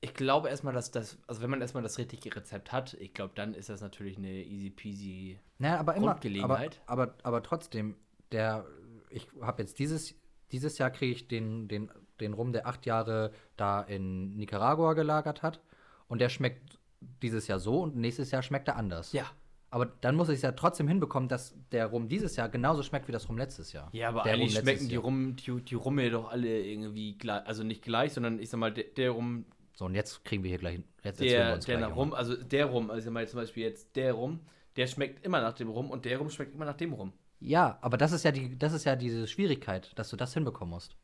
Ich 0.00 0.14
glaube 0.14 0.48
erstmal, 0.48 0.74
dass 0.74 0.90
das, 0.90 1.18
also 1.28 1.40
wenn 1.42 1.50
man 1.50 1.60
erstmal 1.60 1.84
das 1.84 1.98
richtige 1.98 2.34
Rezept 2.34 2.72
hat, 2.72 2.94
ich 2.94 3.14
glaube, 3.14 3.32
dann 3.36 3.54
ist 3.54 3.68
das 3.68 3.80
natürlich 3.80 4.16
eine 4.16 4.42
easy 4.42 4.70
peasy. 4.70 5.38
Naja, 5.58 5.78
aber 5.78 5.94
immer. 5.94 6.08
Grundgelegenheit. 6.08 6.80
Aber, 6.86 7.02
aber, 7.02 7.14
aber 7.22 7.42
trotzdem, 7.44 7.94
der, 8.32 8.66
ich 9.10 9.28
habe 9.40 9.62
jetzt 9.62 9.78
dieses, 9.78 10.16
dieses 10.50 10.78
Jahr 10.78 10.90
kriege 10.90 11.12
ich 11.12 11.28
den, 11.28 11.68
den, 11.68 11.92
den 12.18 12.32
Rum, 12.32 12.52
der 12.52 12.66
acht 12.66 12.86
Jahre 12.86 13.30
da 13.56 13.82
in 13.82 14.36
Nicaragua 14.36 14.94
gelagert 14.94 15.42
hat. 15.42 15.60
Und 16.08 16.20
der 16.20 16.28
schmeckt 16.28 16.80
dieses 17.22 17.46
Jahr 17.46 17.60
so 17.60 17.82
und 17.82 17.94
nächstes 17.94 18.32
Jahr 18.32 18.42
schmeckt 18.42 18.66
er 18.66 18.76
anders. 18.76 19.12
Ja. 19.12 19.26
Aber 19.72 19.86
dann 19.86 20.16
muss 20.16 20.28
ich 20.28 20.36
es 20.36 20.42
ja 20.42 20.52
trotzdem 20.52 20.88
hinbekommen, 20.88 21.28
dass 21.28 21.54
der 21.70 21.86
Rum 21.86 22.08
dieses 22.08 22.34
Jahr 22.34 22.48
genauso 22.48 22.82
schmeckt 22.82 23.06
wie 23.06 23.12
das 23.12 23.28
Rum 23.28 23.38
letztes 23.38 23.72
Jahr. 23.72 23.88
Ja, 23.92 24.08
aber 24.08 24.22
der 24.24 24.34
eigentlich 24.34 24.58
schmecken 24.58 24.88
die. 24.88 24.96
Rum, 24.96 25.36
die, 25.36 25.62
die 25.62 25.74
Rumme 25.76 26.10
doch 26.10 26.30
alle 26.30 26.60
irgendwie 26.64 27.16
gleich, 27.16 27.46
also 27.46 27.62
nicht 27.62 27.82
gleich, 27.82 28.12
sondern 28.12 28.40
ich 28.40 28.50
sag 28.50 28.58
mal, 28.58 28.72
der, 28.72 28.84
der 28.96 29.10
Rum, 29.12 29.44
So, 29.74 29.84
und 29.84 29.94
jetzt 29.94 30.24
kriegen 30.24 30.42
wir 30.42 30.48
hier 30.48 30.58
gleich. 30.58 30.80
Jetzt 31.04 31.20
der, 31.20 31.54
uns 31.54 31.66
der 31.66 31.78
gleich. 31.78 31.94
Rum, 31.94 32.12
also 32.12 32.36
der 32.36 32.66
Rum, 32.66 32.90
also 32.90 32.98
ich 32.98 33.04
sag 33.04 33.12
mal 33.12 33.28
zum 33.28 33.40
Beispiel 33.40 33.62
jetzt 33.62 33.94
der 33.94 34.12
Rum, 34.12 34.40
der 34.76 34.86
schmeckt 34.88 35.24
immer 35.24 35.40
nach 35.40 35.54
dem 35.54 35.68
Rum 35.68 35.90
und 35.90 36.04
der 36.04 36.18
Rum 36.18 36.30
schmeckt 36.30 36.54
immer 36.54 36.64
nach 36.64 36.76
dem 36.76 36.92
Rum. 36.92 37.12
Ja, 37.38 37.78
aber 37.80 37.96
das 37.96 38.12
ist 38.12 38.24
ja 38.24 38.32
die, 38.32 38.58
das 38.58 38.72
ist 38.72 38.84
ja 38.84 38.96
diese 38.96 39.26
Schwierigkeit, 39.26 39.92
dass 39.98 40.10
du 40.10 40.16
das 40.16 40.34
hinbekommen 40.34 40.74
musst. 40.74 40.96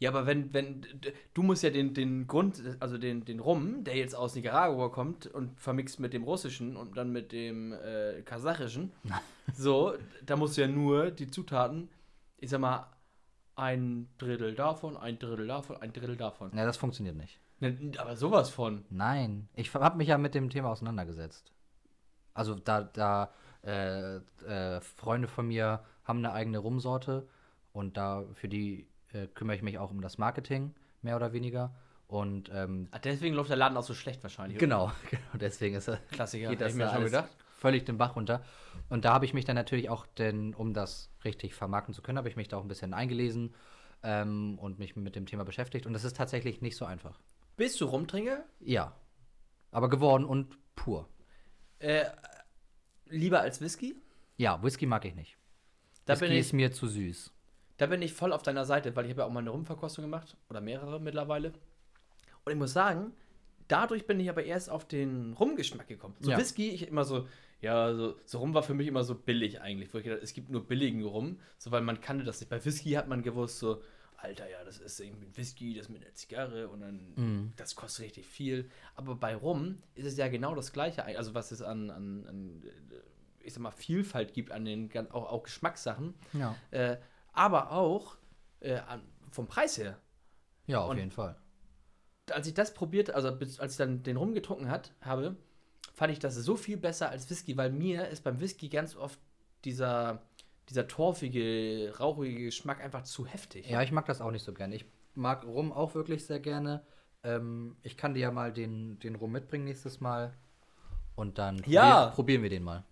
Ja, 0.00 0.08
aber 0.08 0.26
wenn, 0.26 0.52
wenn, 0.54 0.86
du 1.34 1.42
musst 1.42 1.62
ja 1.62 1.68
den, 1.68 1.92
den 1.92 2.26
Grund, 2.26 2.62
also 2.80 2.96
den, 2.96 3.26
den 3.26 3.38
Rum, 3.38 3.84
der 3.84 3.96
jetzt 3.96 4.14
aus 4.16 4.34
Nicaragua 4.34 4.88
kommt 4.88 5.26
und 5.26 5.60
vermixt 5.60 6.00
mit 6.00 6.14
dem 6.14 6.22
russischen 6.22 6.74
und 6.74 6.96
dann 6.96 7.12
mit 7.12 7.32
dem 7.32 7.74
äh, 7.74 8.22
kasachischen, 8.22 8.92
so, 9.54 9.92
da 10.24 10.36
musst 10.36 10.56
du 10.56 10.62
ja 10.62 10.68
nur 10.68 11.10
die 11.10 11.30
Zutaten, 11.30 11.90
ich 12.38 12.48
sag 12.48 12.60
mal, 12.60 12.86
ein 13.56 14.08
Drittel 14.16 14.54
davon, 14.54 14.96
ein 14.96 15.18
Drittel 15.18 15.46
davon, 15.46 15.76
ein 15.76 15.92
Drittel 15.92 16.16
davon. 16.16 16.50
Ja, 16.56 16.64
das 16.64 16.78
funktioniert 16.78 17.16
nicht. 17.16 17.38
Ne, 17.58 17.76
Aber 17.98 18.16
sowas 18.16 18.48
von. 18.48 18.86
Nein, 18.88 19.50
ich 19.54 19.74
habe 19.74 19.98
mich 19.98 20.08
ja 20.08 20.16
mit 20.16 20.34
dem 20.34 20.48
Thema 20.48 20.70
auseinandergesetzt. 20.70 21.52
Also 22.32 22.54
da, 22.54 22.80
da 22.84 23.34
äh, 23.62 24.16
äh, 24.16 24.80
Freunde 24.80 25.28
von 25.28 25.46
mir 25.46 25.84
haben 26.04 26.20
eine 26.20 26.32
eigene 26.32 26.56
Rumsorte 26.56 27.28
und 27.74 27.98
da 27.98 28.24
für 28.32 28.48
die 28.48 28.89
äh, 29.12 29.26
kümmere 29.28 29.56
ich 29.56 29.62
mich 29.62 29.78
auch 29.78 29.90
um 29.90 30.00
das 30.00 30.18
Marketing, 30.18 30.74
mehr 31.02 31.16
oder 31.16 31.32
weniger. 31.32 31.74
Und 32.06 32.50
ähm, 32.52 32.88
Ah, 32.90 32.98
deswegen 32.98 33.34
läuft 33.36 33.50
der 33.50 33.56
Laden 33.56 33.76
auch 33.76 33.82
so 33.84 33.94
schlecht 33.94 34.22
wahrscheinlich. 34.22 34.56
oder? 34.56 34.66
genau, 34.66 34.92
genau, 35.10 35.22
deswegen 35.34 35.76
ist 35.76 35.88
er 35.88 35.98
Klassiker, 36.10 36.48
geht 36.50 36.60
das 36.60 36.72
ich 36.72 36.78
mir 36.78 36.84
da 36.86 36.94
schon 36.94 37.04
gedacht. 37.04 37.30
völlig 37.58 37.84
den 37.84 37.98
Bach 37.98 38.16
runter. 38.16 38.42
Und 38.88 39.04
da 39.04 39.12
habe 39.14 39.24
ich 39.24 39.34
mich 39.34 39.44
dann 39.44 39.54
natürlich 39.56 39.88
auch, 39.88 40.06
denn, 40.06 40.54
um 40.54 40.74
das 40.74 41.10
richtig 41.24 41.54
vermarkten 41.54 41.94
zu 41.94 42.02
können, 42.02 42.18
habe 42.18 42.28
ich 42.28 42.34
mich 42.36 42.48
da 42.48 42.56
auch 42.56 42.62
ein 42.62 42.68
bisschen 42.68 42.92
eingelesen 42.94 43.54
ähm, 44.02 44.58
und 44.58 44.78
mich 44.80 44.96
mit 44.96 45.14
dem 45.14 45.26
Thema 45.26 45.44
beschäftigt. 45.44 45.86
Und 45.86 45.92
das 45.92 46.02
ist 46.04 46.16
tatsächlich 46.16 46.60
nicht 46.62 46.76
so 46.76 46.84
einfach. 46.84 47.20
Bist 47.56 47.80
du 47.80 47.84
Rumtrinker? 47.84 48.42
Ja, 48.58 48.96
aber 49.70 49.88
geworden 49.88 50.24
und 50.24 50.56
pur. 50.74 51.08
Äh, 51.78 52.06
lieber 53.06 53.40
als 53.40 53.60
Whisky? 53.60 53.94
Ja, 54.36 54.60
Whisky 54.62 54.86
mag 54.86 55.04
ich 55.04 55.14
nicht. 55.14 55.36
Da 56.06 56.14
Whisky 56.14 56.34
ich- 56.34 56.40
ist 56.40 56.52
mir 56.54 56.72
zu 56.72 56.88
süß. 56.88 57.32
Da 57.80 57.86
bin 57.86 58.02
ich 58.02 58.12
voll 58.12 58.34
auf 58.34 58.42
deiner 58.42 58.66
Seite, 58.66 58.94
weil 58.94 59.06
ich 59.06 59.10
habe 59.12 59.22
ja 59.22 59.26
auch 59.26 59.30
mal 59.32 59.40
eine 59.40 59.48
Rumverkostung 59.50 60.04
gemacht 60.04 60.36
oder 60.50 60.60
mehrere 60.60 61.00
mittlerweile. 61.00 61.52
Und 62.44 62.52
ich 62.52 62.58
muss 62.58 62.74
sagen, 62.74 63.12
dadurch 63.68 64.06
bin 64.06 64.20
ich 64.20 64.28
aber 64.28 64.44
erst 64.44 64.68
auf 64.68 64.86
den 64.86 65.32
Rumgeschmack 65.32 65.88
gekommen. 65.88 66.14
So 66.20 66.30
Ja. 66.30 66.36
Whisky, 66.36 66.68
ich 66.70 66.86
immer 66.86 67.04
so, 67.04 67.26
ja, 67.62 67.94
so, 67.94 68.16
so 68.26 68.38
Rum 68.38 68.52
war 68.52 68.62
für 68.62 68.74
mich 68.74 68.86
immer 68.86 69.02
so 69.02 69.14
billig 69.14 69.62
eigentlich. 69.62 69.94
Wo 69.94 69.98
ich 69.98 70.04
gedacht, 70.04 70.22
es 70.22 70.34
gibt 70.34 70.50
nur 70.50 70.66
billigen 70.66 71.02
Rum, 71.04 71.38
so 71.56 71.70
weil 71.70 71.80
man 71.80 72.02
kannte 72.02 72.22
das 72.24 72.38
nicht. 72.40 72.50
Bei 72.50 72.62
Whisky 72.62 72.90
hat 72.92 73.08
man 73.08 73.22
gewusst, 73.22 73.58
so, 73.60 73.82
Alter, 74.18 74.46
ja, 74.50 74.62
das 74.62 74.78
ist 74.78 75.00
irgendwie 75.00 75.28
ein 75.28 75.36
Whisky, 75.38 75.72
das 75.72 75.88
mit 75.88 76.02
einer 76.04 76.12
Zigarre 76.14 76.68
und 76.68 76.80
dann, 76.82 77.12
Mhm. 77.16 77.52
das 77.56 77.74
kostet 77.76 78.04
richtig 78.04 78.26
viel. 78.26 78.68
Aber 78.94 79.14
bei 79.16 79.34
Rum 79.34 79.78
ist 79.94 80.04
es 80.04 80.18
ja 80.18 80.28
genau 80.28 80.54
das 80.54 80.74
Gleiche, 80.74 81.02
also 81.06 81.32
was 81.32 81.50
es 81.50 81.62
an, 81.62 81.88
an, 81.88 82.26
an 82.26 82.62
äh, 82.62 82.96
ich 83.42 83.54
sag 83.54 83.62
mal, 83.62 83.70
Vielfalt 83.70 84.34
gibt 84.34 84.52
an 84.52 84.66
den, 84.66 84.90
auch, 85.12 85.30
auch 85.32 85.44
Geschmackssachen. 85.44 86.12
Ja. 86.34 86.54
Äh, 86.72 86.98
aber 87.32 87.72
auch 87.72 88.16
äh, 88.60 88.80
vom 89.30 89.46
Preis 89.46 89.78
her. 89.78 89.98
Ja, 90.66 90.80
auf 90.80 90.90
Und- 90.90 90.98
jeden 90.98 91.10
Fall. 91.10 91.36
Als 92.30 92.46
ich 92.46 92.54
das 92.54 92.74
probiert, 92.74 93.10
also 93.10 93.28
als 93.58 93.72
ich 93.72 93.76
dann 93.76 94.02
den 94.04 94.16
rumgetrunken 94.16 94.70
hat, 94.70 94.92
habe, 95.00 95.36
fand 95.94 96.12
ich 96.12 96.20
das 96.20 96.36
so 96.36 96.56
viel 96.56 96.76
besser 96.76 97.08
als 97.10 97.28
Whisky, 97.28 97.56
weil 97.56 97.70
mir 97.72 98.06
ist 98.08 98.22
beim 98.22 98.38
Whisky 98.38 98.68
ganz 98.68 98.94
oft 98.94 99.18
dieser, 99.64 100.22
dieser 100.68 100.86
torfige, 100.86 101.92
rauchige 101.98 102.44
Geschmack 102.44 102.80
einfach 102.84 103.02
zu 103.02 103.26
heftig. 103.26 103.68
Ja, 103.68 103.82
ich 103.82 103.90
mag 103.90 104.06
das 104.06 104.20
auch 104.20 104.30
nicht 104.30 104.44
so 104.44 104.52
gern. 104.54 104.70
Ich 104.72 104.84
mag 105.16 105.44
Rum 105.44 105.72
auch 105.72 105.94
wirklich 105.96 106.24
sehr 106.24 106.38
gerne. 106.38 106.84
Ähm, 107.24 107.76
ich 107.82 107.96
kann 107.96 108.14
dir 108.14 108.20
ja 108.20 108.30
mal 108.30 108.52
den, 108.52 108.98
den 109.00 109.16
Rum 109.16 109.32
mitbringen 109.32 109.64
nächstes 109.64 110.00
Mal. 110.00 110.32
Und 111.16 111.38
dann 111.38 111.60
Ja. 111.66 112.06
probier- 112.06 112.14
probieren 112.14 112.42
wir 112.44 112.50
den 112.50 112.62
mal. 112.62 112.84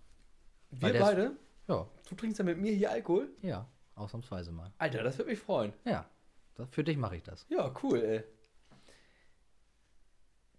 Wir 0.71 0.81
Weil 0.81 0.91
der 0.91 1.01
ist- 1.01 1.07
beide? 1.07 1.31
Ja, 1.69 1.87
Du 2.09 2.15
trinkst 2.15 2.39
ja 2.39 2.45
mit 2.45 2.57
mir 2.57 2.73
hier 2.73 2.91
Alkohol? 2.91 3.29
ja, 3.41 3.65
ausnahmsweise 3.99 4.51
mal. 4.51 4.71
Alter, 4.77 5.03
das 5.03 5.17
würde 5.17 5.31
mich 5.31 5.39
freuen. 5.39 5.73
Ja, 5.85 6.09
das, 6.55 6.67
für 6.71 6.83
dich 6.83 6.97
mache 6.97 7.17
ich 7.17 7.23
das. 7.23 7.45
Ja, 7.49 7.73
cool, 7.83 8.01
ey. 8.01 8.23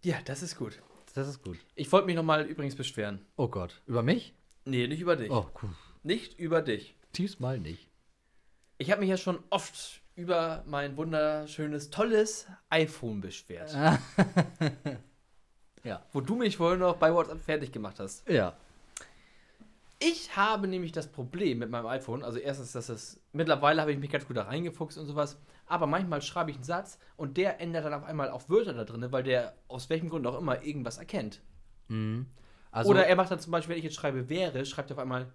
Ja, 0.03 0.19
das 0.25 0.43
ist 0.43 0.57
gut. 0.57 0.81
Das 1.15 1.27
ist 1.29 1.43
gut. 1.43 1.59
Ich 1.75 1.91
wollte 1.91 2.07
mich 2.07 2.17
nochmal 2.17 2.47
übrigens 2.47 2.77
beschweren. 2.77 3.25
Oh 3.37 3.49
Gott, 3.49 3.83
über 3.87 4.03
mich? 4.03 4.35
Nee, 4.65 4.87
nicht 4.87 5.01
über 5.01 5.17
dich. 5.17 5.31
Oh, 5.31 5.51
cool. 5.63 5.71
Nicht 6.03 6.39
über 6.39 6.63
dich. 6.63 6.97
Diesmal 7.17 7.59
nicht. 7.59 7.91
Ich 8.79 8.91
habe 8.91 9.01
mich 9.01 9.11
ja 9.11 9.17
schon 9.17 9.43
oft 9.51 10.01
über 10.15 10.63
mein 10.67 10.97
wunderschönes, 10.97 11.91
tolles 11.91 12.47
iPhone 12.69 13.21
beschwert. 13.21 13.75
Ja. 15.83 16.03
Wo 16.13 16.21
du 16.21 16.37
mich 16.37 16.57
vorhin 16.57 16.81
noch 16.81 16.97
bei 16.97 17.15
WhatsApp 17.15 17.41
fertig 17.41 17.73
gemacht 17.73 17.99
hast. 18.01 18.29
Ja. 18.29 18.57
Ich 20.03 20.35
habe 20.35 20.67
nämlich 20.67 20.93
das 20.93 21.09
Problem 21.09 21.59
mit 21.59 21.71
meinem 21.71 21.87
iPhone, 21.87 22.25
also 22.25 22.39
erstens, 22.39 22.73
dass 22.73 22.89
es, 22.89 23.23
mittlerweile 23.33 23.83
habe 23.83 23.93
ich 23.93 23.99
mich 23.99 24.11
ganz 24.11 24.27
gut 24.27 24.37
da 24.37 24.45
reingefuchst 24.45 24.97
und 24.97 25.07
sowas, 25.07 25.39
aber 25.67 25.87
manchmal 25.87 26.23
schreibe 26.23 26.51
ich 26.51 26.57
einen 26.57 26.65
Satz 26.65 26.99
und 27.17 27.37
der 27.37 27.61
ändert 27.61 27.85
dann 27.85 27.93
auf 27.93 28.05
einmal 28.05 28.31
auch 28.31 28.49
Wörter 28.49 28.73
da 28.73 28.85
drin, 28.85 29.07
weil 29.13 29.23
der 29.23 29.55
aus 29.69 29.91
welchem 29.91 30.09
Grund 30.09 30.27
auch 30.27 30.39
immer 30.39 30.63
irgendwas 30.63 30.97
erkennt. 30.97 31.43
Mhm. 31.89 32.27
Also, 32.71 32.91
Oder 32.91 33.07
er 33.07 33.15
macht 33.15 33.31
dann 33.31 33.41
zum 33.41 33.53
Beispiel, 33.53 33.73
wenn 33.73 33.79
ich 33.79 33.85
jetzt 33.85 33.97
schreibe 33.97 34.31
wäre, 34.31 34.65
schreibt 34.65 34.91
er 34.91 34.97
auf 34.97 35.03
einmal 35.03 35.33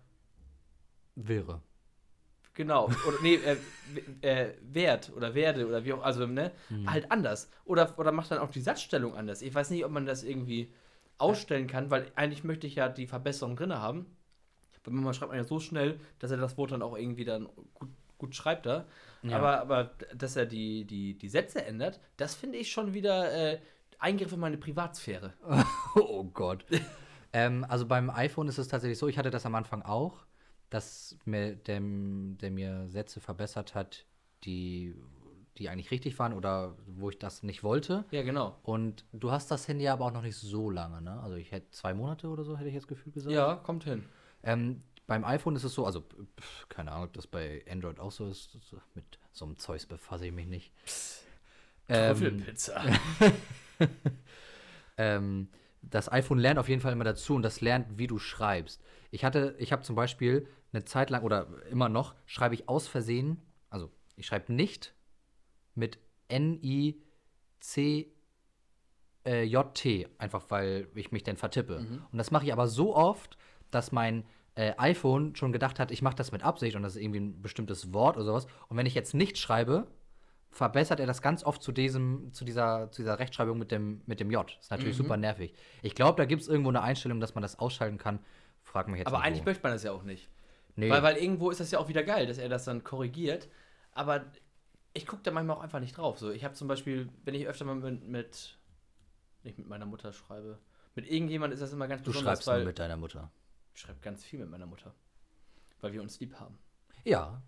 wäre. 1.14 1.62
Genau. 2.56 2.86
Oder 2.86 3.18
nee, 3.22 3.36
äh, 3.36 3.58
äh, 4.22 4.56
Wert 4.62 5.12
oder 5.16 5.36
Werde 5.36 5.68
oder 5.68 5.84
wie 5.84 5.94
auch, 5.94 6.02
also, 6.02 6.26
ne? 6.26 6.52
Halt 6.88 7.12
anders. 7.12 7.52
Oder, 7.66 8.00
oder 8.00 8.12
macht 8.12 8.32
dann 8.32 8.40
auch 8.40 8.50
die 8.50 8.62
Satzstellung 8.62 9.14
anders. 9.14 9.42
Ich 9.42 9.54
weiß 9.54 9.70
nicht, 9.70 9.86
ob 9.86 9.92
man 9.92 10.06
das 10.06 10.24
irgendwie 10.24 10.74
ausstellen 11.18 11.68
kann, 11.68 11.92
weil 11.92 12.12
eigentlich 12.16 12.44
möchte 12.44 12.66
ich 12.66 12.76
ja 12.76 12.90
die 12.90 13.08
Verbesserung 13.08 13.58
drin 13.58 13.74
haben. 13.74 14.06
Weil 14.86 14.94
manchmal 14.94 15.14
schreibt 15.14 15.32
man 15.32 15.38
ja 15.38 15.44
so 15.44 15.60
schnell, 15.60 16.00
dass 16.20 16.32
er 16.32 16.38
das 16.38 16.58
Wort 16.58 16.72
dann 16.72 16.82
auch 16.82 16.98
irgendwie 16.98 17.26
dann 17.26 17.50
gut, 17.74 17.90
gut 18.18 18.36
schreibt 18.36 18.66
da. 18.66 18.86
Ja. 19.24 19.38
Aber, 19.38 19.62
aber 19.62 19.92
dass 20.16 20.36
er 20.36 20.46
die, 20.46 20.86
die, 20.86 21.18
die 21.18 21.30
Sätze 21.30 21.66
ändert, 21.66 22.00
das 22.18 22.36
finde 22.36 22.58
ich 22.58 22.72
schon 22.72 22.94
wieder 22.94 23.32
äh, 23.32 23.60
Eingriff 24.00 24.34
in 24.34 24.40
meine 24.40 24.58
Privatsphäre. 24.58 25.34
Oh 25.96 26.26
Gott. 26.26 26.66
ähm, 27.34 27.66
also 27.68 27.86
beim 27.86 28.10
iPhone 28.10 28.48
ist 28.48 28.58
es 28.58 28.68
tatsächlich 28.68 29.00
so, 29.00 29.08
ich 29.08 29.18
hatte 29.18 29.32
das 29.32 29.46
am 29.46 29.56
Anfang 29.56 29.82
auch, 29.82 30.26
dass 30.70 31.18
mir 31.26 31.56
der, 31.56 31.80
der 31.82 32.52
mir 32.52 32.90
Sätze 32.90 33.22
verbessert 33.22 33.76
hat, 33.76 34.06
die, 34.44 34.94
die 35.58 35.70
eigentlich 35.70 35.92
richtig 35.92 36.20
waren 36.20 36.34
oder 36.34 36.76
wo 36.86 37.10
ich 37.10 37.18
das 37.18 37.44
nicht 37.44 37.64
wollte. 37.64 38.04
Ja, 38.12 38.24
genau. 38.24 38.58
Und 38.64 39.06
du 39.14 39.32
hast 39.32 39.50
das 39.52 39.68
Handy 39.68 39.88
aber 39.88 40.06
auch 40.06 40.12
noch 40.12 40.22
nicht 40.22 40.36
so 40.36 40.70
lange, 40.70 41.02
ne? 41.02 41.20
Also 41.22 41.38
ich 41.38 41.52
hätte 41.52 41.72
zwei 41.72 41.94
Monate 41.94 42.28
oder 42.28 42.44
so, 42.44 42.58
hätte 42.58 42.68
ich 42.68 42.76
jetzt 42.76 42.88
Gefühl 42.88 43.14
gesagt. 43.14 43.34
Ja, 43.34 43.56
kommt 43.56 43.86
hin. 43.86 44.04
Ähm, 44.46 44.84
beim 45.08 45.26
iPhone 45.26 45.56
ist 45.56 45.64
es 45.64 45.74
so, 45.74 45.86
also 45.86 46.02
pf, 46.02 46.70
keine 46.70 46.92
Ahnung, 46.92 47.08
ob 47.08 47.14
das 47.14 47.28
bei 47.28 47.64
Android 47.70 48.00
auch 48.00 48.12
so 48.12 48.28
ist. 48.28 48.58
Mit 48.94 49.20
so 49.32 49.46
einem 49.46 49.58
Zeugs 49.58 49.86
befasse 49.86 50.28
ich 50.28 50.32
mich 50.32 50.48
nicht. 50.48 50.72
Ähm, 51.90 52.16
Trüffelpizza. 52.16 52.84
ähm, 54.98 55.50
das 55.82 56.12
iPhone 56.12 56.40
lernt 56.40 56.60
auf 56.60 56.70
jeden 56.70 56.82
Fall 56.82 56.94
immer 56.94 57.04
dazu 57.04 57.36
und 57.36 57.44
das 57.44 57.62
lernt, 57.62 57.98
wie 57.98 58.08
du 58.08 58.18
schreibst. 58.18 58.82
Ich 59.12 59.24
hatte, 59.24 59.56
ich 59.60 59.72
habe 59.72 59.84
zum 59.84 59.96
Beispiel 59.96 60.48
eine 60.74 60.86
Zeit 60.86 61.10
lang 61.10 61.24
oder 61.24 61.48
immer 61.70 61.90
noch 61.90 62.16
schreibe 62.26 62.56
ich 62.56 62.68
aus 62.68 62.88
Versehen, 62.88 63.42
also 63.70 63.92
ich 64.16 64.26
schreibe 64.26 64.52
nicht 64.52 64.96
mit 65.76 66.00
N-I-C 66.28 68.12
äh, 69.26 69.44
J-T, 69.44 70.08
einfach 70.18 70.46
weil 70.50 70.88
ich 70.96 71.12
mich 71.12 71.24
dann 71.24 71.38
vertippe. 71.38 71.78
Und 72.12 72.18
das 72.18 72.32
mache 72.32 72.46
ich 72.46 72.54
aber 72.54 72.68
so 72.68 72.96
oft, 72.96 73.38
dass 73.70 73.92
mein 73.92 74.26
äh, 74.56 74.74
iPhone 74.78 75.36
schon 75.36 75.52
gedacht 75.52 75.80
hat, 75.80 75.92
ich 75.92 76.02
mache 76.02 76.16
das 76.16 76.32
mit 76.32 76.44
Absicht 76.44 76.76
und 76.76 76.84
das 76.84 76.96
ist 76.96 77.02
irgendwie 77.02 77.20
ein 77.20 77.42
bestimmtes 77.42 77.94
Wort 77.94 78.16
oder 78.16 78.26
sowas. 78.26 78.48
Und 78.70 78.78
wenn 78.78 78.86
ich 78.86 78.96
jetzt 78.96 79.14
nicht 79.14 79.38
schreibe, 79.38 79.88
verbessert 80.50 81.02
er 81.02 81.06
das 81.06 81.22
ganz 81.22 81.44
oft 81.44 81.62
zu 81.62 81.74
diesem, 81.74 82.32
zu 82.32 82.46
dieser, 82.46 82.90
zu 82.92 83.02
dieser 83.02 83.20
Rechtschreibung 83.20 83.60
mit 83.60 83.72
dem, 83.72 84.02
mit 84.06 84.22
dem 84.22 84.32
J. 84.32 84.50
Ist 84.60 84.72
natürlich 84.72 84.96
super 84.96 85.18
nervig. 85.18 85.54
Ich 85.82 85.96
glaube, 85.96 86.18
da 86.18 86.26
gibt 86.26 86.42
es 86.42 86.48
irgendwo 86.48 86.70
eine 86.70 86.82
Einstellung, 86.82 87.20
dass 87.20 87.36
man 87.36 87.42
das 87.42 87.60
ausschalten 87.60 87.98
kann. 87.98 88.20
Frag 88.64 88.88
mich 88.88 89.00
jetzt 89.00 89.08
Aber 89.08 89.22
eigentlich 89.22 89.42
wo. 89.42 89.50
möchte 89.50 89.64
man 89.64 89.74
das 89.74 89.84
ja 89.84 89.92
auch 89.92 90.04
nicht. 90.04 90.30
Nee. 90.78 90.90
Weil, 90.90 91.04
weil 91.04 91.18
irgendwo 91.18 91.52
ist 91.52 91.60
das 91.60 91.72
ja 91.72 91.80
auch 91.80 91.90
wieder 91.90 92.04
geil, 92.04 92.26
dass 92.26 92.38
er 92.38 92.48
das 92.48 92.64
dann 92.64 92.84
korrigiert. 92.84 93.50
Aber 93.92 94.26
ich 94.94 95.06
gucke 95.06 95.24
da 95.24 95.32
manchmal 95.32 95.58
auch 95.58 95.62
einfach 95.62 95.82
nicht 95.82 95.98
drauf. 95.98 96.18
So, 96.18 96.32
ich 96.32 96.46
habe 96.46 96.54
zum 96.54 96.70
Beispiel, 96.70 97.10
wenn 97.26 97.34
ich 97.36 97.48
öfter 97.48 97.66
mal 97.66 97.76
mit, 97.76 98.08
mit, 98.08 98.58
nicht 99.44 99.58
mit 99.58 99.68
meiner 99.68 99.86
Mutter 99.86 100.14
schreibe, 100.14 100.60
mit 100.96 101.10
irgendjemand 101.12 101.54
ist 101.54 101.62
das 101.62 101.74
immer 101.74 101.90
ganz 101.90 102.02
du 102.04 102.12
besonders, 102.12 102.38
schreibst 102.38 102.48
weil 102.48 102.60
nur 102.60 102.68
mit 102.68 102.80
deiner 102.80 102.96
Mutter. 102.96 103.30
Ich 103.76 103.82
schreibe 103.82 104.00
ganz 104.02 104.24
viel 104.24 104.40
mit 104.40 104.50
meiner 104.50 104.66
Mutter, 104.66 104.94
weil 105.82 105.94
wir 105.94 106.02
uns 106.02 106.20
lieb 106.20 106.40
haben. 106.40 106.58
Ja. 107.04 107.42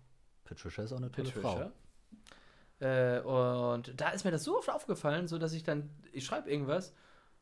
Patricia 0.44 0.84
ist 0.84 0.92
auch 0.92 0.98
eine 0.98 1.10
tolle 1.10 1.30
Patricia. 1.30 1.72
Äh, 2.80 3.20
und 3.20 4.00
da 4.00 4.10
ist 4.10 4.24
mir 4.24 4.30
das 4.30 4.44
so 4.44 4.56
oft 4.56 4.70
aufgefallen, 4.70 5.26
so 5.26 5.38
dass 5.38 5.52
ich 5.52 5.64
dann, 5.64 5.90
ich 6.12 6.24
schreibe 6.24 6.50
irgendwas 6.50 6.94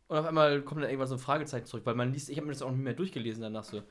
und 0.06 0.16
auf 0.16 0.24
einmal 0.24 0.62
kommt 0.62 0.82
dann 0.82 0.88
irgendwann 0.88 1.08
so 1.08 1.16
ein 1.16 1.20
Fragezeichen 1.20 1.66
zurück, 1.66 1.84
weil 1.84 1.94
man 1.94 2.12
liest, 2.12 2.30
ich 2.30 2.38
habe 2.38 2.46
mir 2.46 2.52
das 2.52 2.62
auch 2.62 2.70
nicht 2.70 2.80
mehr 2.80 2.94
durchgelesen 2.94 3.42
danach 3.42 3.64
so. 3.64 3.82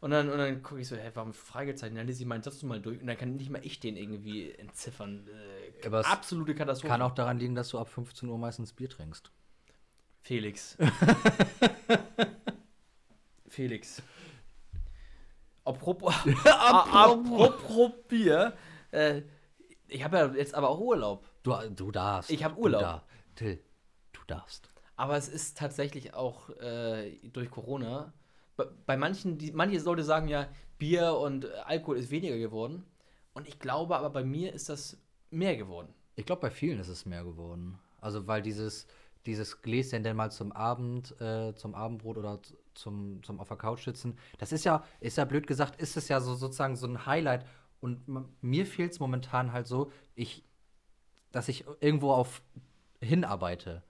Und 0.00 0.10
dann, 0.10 0.30
und 0.30 0.38
dann 0.38 0.62
gucke 0.62 0.80
ich 0.80 0.88
so, 0.88 0.96
hä, 0.96 1.10
warum 1.14 1.32
Fragezeichen? 1.32 1.94
Dann 1.94 2.06
lese 2.06 2.22
ich 2.22 2.26
meinen 2.26 2.42
Satz 2.42 2.62
mal 2.62 2.80
durch 2.80 3.00
und 3.00 3.06
dann 3.06 3.16
kann 3.16 3.36
nicht 3.36 3.50
mal 3.50 3.64
ich 3.64 3.80
den 3.80 3.96
irgendwie 3.96 4.50
entziffern. 4.52 5.28
Äh, 5.28 5.86
Aber 5.86 6.06
absolute 6.06 6.52
Frau. 6.52 6.58
Katastrophe. 6.58 6.88
Kann 6.88 7.02
auch 7.02 7.14
daran 7.14 7.38
liegen, 7.38 7.54
dass 7.54 7.68
du 7.68 7.78
ab 7.78 7.88
15 7.88 8.28
Uhr 8.28 8.38
meistens 8.38 8.72
Bier 8.72 8.88
trinkst. 8.88 9.30
Felix. 10.22 10.76
Felix. 13.48 14.02
Apropos, 15.64 16.14
apropos 16.46 17.92
Bier. 18.08 18.54
Äh, 18.90 19.22
ich 19.88 20.02
habe 20.04 20.16
ja 20.18 20.26
jetzt 20.34 20.54
aber 20.54 20.68
auch 20.70 20.80
Urlaub. 20.80 21.28
Du, 21.42 21.54
du 21.70 21.90
darfst. 21.90 22.30
Ich 22.30 22.42
hab 22.44 22.54
Du 22.56 22.62
Urlaub. 22.62 22.80
dar- 22.80 23.04
Till, 23.34 23.62
du 24.12 24.20
darfst. 24.26 24.68
Aber 24.96 25.16
es 25.16 25.28
ist 25.28 25.56
tatsächlich 25.58 26.14
auch 26.14 26.50
äh, 26.60 27.18
durch 27.32 27.50
Corona. 27.50 28.12
Bei, 28.56 28.64
bei 28.86 28.96
manchen, 28.96 29.38
die, 29.38 29.52
manche 29.52 29.78
Leute 29.80 30.04
sagen 30.04 30.28
ja, 30.28 30.48
Bier 30.78 31.14
und 31.14 31.50
Alkohol 31.66 31.98
ist 31.98 32.10
weniger 32.10 32.36
geworden. 32.38 32.84
Und 33.32 33.48
ich 33.48 33.58
glaube 33.58 33.96
aber 33.96 34.10
bei 34.10 34.24
mir 34.24 34.52
ist 34.52 34.68
das 34.68 34.98
mehr 35.30 35.56
geworden. 35.56 35.94
Ich 36.16 36.26
glaube, 36.26 36.42
bei 36.42 36.50
vielen 36.50 36.80
ist 36.80 36.88
es 36.88 37.06
mehr 37.06 37.24
geworden. 37.24 37.78
Also, 38.00 38.26
weil 38.26 38.42
dieses, 38.42 38.86
dieses 39.26 39.62
Gläschen 39.62 40.02
denn 40.02 40.16
mal 40.16 40.30
zum 40.30 40.52
Abend, 40.52 41.18
äh, 41.20 41.54
zum 41.54 41.74
Abendbrot 41.74 42.18
oder 42.18 42.40
zum, 42.74 43.22
zum 43.22 43.40
auf 43.40 43.48
der 43.48 43.56
Couch 43.56 43.84
sitzen, 43.84 44.16
das 44.38 44.52
ist 44.52 44.64
ja, 44.64 44.84
ist 45.00 45.18
ja 45.18 45.24
blöd 45.24 45.46
gesagt, 45.46 45.80
ist 45.80 45.96
es 45.96 46.08
ja 46.08 46.20
so 46.20 46.34
sozusagen 46.34 46.76
so 46.76 46.86
ein 46.86 47.06
Highlight. 47.06 47.46
Und 47.80 48.02
mir 48.42 48.66
fehlt 48.66 48.92
es 48.92 49.00
momentan 49.00 49.52
halt 49.52 49.66
so, 49.66 49.90
ich, 50.14 50.44
dass 51.32 51.48
ich 51.48 51.64
irgendwo 51.80 52.12
auf 52.12 52.42
hinarbeite. 53.00 53.82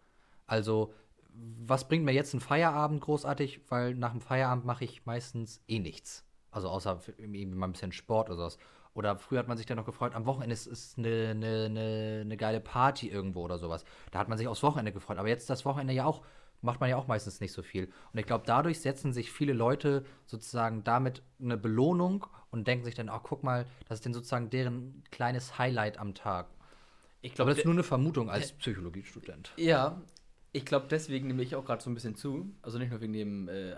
Also, 0.47 0.95
was 1.33 1.89
bringt 1.89 2.05
mir 2.05 2.13
jetzt 2.13 2.35
ein 2.35 2.41
Feierabend 2.41 3.01
großartig? 3.01 3.61
Weil 3.69 3.95
nach 3.95 4.13
dem 4.13 4.21
Feierabend 4.21 4.65
mache 4.65 4.85
ich 4.85 5.07
meistens 5.07 5.61
eh 5.69 5.79
nichts. 5.79 6.25
Also 6.51 6.69
außer 6.69 7.01
irgendwie 7.19 7.47
mal 7.47 7.67
ein 7.67 7.73
bisschen 7.73 7.93
Sport 7.93 8.29
oder 8.29 8.37
sowas. 8.37 8.59
Oder 8.95 9.17
früher 9.17 9.39
hat 9.39 9.49
man 9.49 9.57
sich 9.57 9.67
dann 9.67 9.77
noch 9.77 9.85
gefreut, 9.85 10.15
am 10.15 10.27
Wochenende 10.27 10.53
ist, 10.53 10.67
ist 10.67 10.99
eine, 10.99 11.29
eine, 11.31 11.67
eine, 11.67 12.19
eine 12.23 12.37
geile 12.37 12.61
Party 12.61 13.09
irgendwo 13.09 13.43
oder 13.43 13.59
sowas. 13.59 13.85
Da 14.11 14.19
hat 14.19 14.29
man 14.29 14.37
sich 14.37 14.49
aufs 14.49 14.63
Wochenende 14.63 14.93
gefreut. 14.93 15.19
Aber 15.19 15.29
jetzt 15.29 15.49
das 15.49 15.65
Wochenende 15.65 15.95
ja 15.95 16.05
auch, 16.05 16.23
macht 16.63 16.81
man 16.81 16.91
ja 16.91 16.97
auch 16.97 17.07
meistens 17.07 17.41
nicht 17.41 17.53
so 17.53 17.63
viel. 17.63 17.87
Und 18.13 18.19
ich 18.19 18.27
glaube, 18.27 18.45
dadurch 18.47 18.81
setzen 18.81 19.13
sich 19.13 19.31
viele 19.33 19.53
Leute 19.53 20.05
sozusagen 20.27 20.85
damit 20.85 21.23
eine 21.41 21.57
Belohnung 21.57 22.27
und 22.51 22.67
denken 22.67 22.85
sich 22.85 22.95
dann, 22.95 23.09
ach 23.09 23.23
guck 23.23 23.43
mal, 23.43 23.67
das 23.89 23.99
ist 23.99 24.05
denn 24.05 24.15
sozusagen 24.15 24.51
deren 24.51 25.03
kleines 25.11 25.59
Highlight 25.59 25.99
am 25.99 26.15
Tag. 26.15 26.49
Ich 27.23 27.35
glaube, 27.35 27.51
das 27.51 27.59
ist 27.59 27.65
nur 27.65 27.75
eine 27.75 27.83
Vermutung 27.83 28.31
als 28.31 28.53
Psychologiestudent. 28.53 29.53
Ja, 29.57 30.01
ich 30.53 30.65
glaube, 30.65 30.87
deswegen 30.91 31.29
nehme 31.29 31.43
ich 31.43 31.55
auch 31.55 31.65
gerade 31.65 31.83
so 31.83 31.91
ein 31.91 31.95
bisschen 31.95 32.15
zu. 32.17 32.53
Also 32.63 32.79
nicht 32.79 32.91
nur 32.91 33.01
wegen 33.01 33.13
dem 33.13 33.49
äh, 33.49 33.75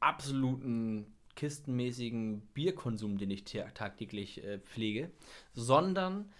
absoluten 0.00 1.06
kistenmäßigen 1.36 2.40
Bierkonsum, 2.54 3.18
den 3.18 3.30
ich 3.30 3.44
ta- 3.44 3.68
tagtäglich 3.74 4.44
äh, 4.44 4.60
pflege, 4.60 5.10
sondern 5.52 6.32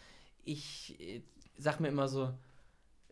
ich 0.44 0.98
äh, 1.00 1.22
sag 1.58 1.80
mir 1.80 1.88
immer 1.88 2.08
so, 2.08 2.32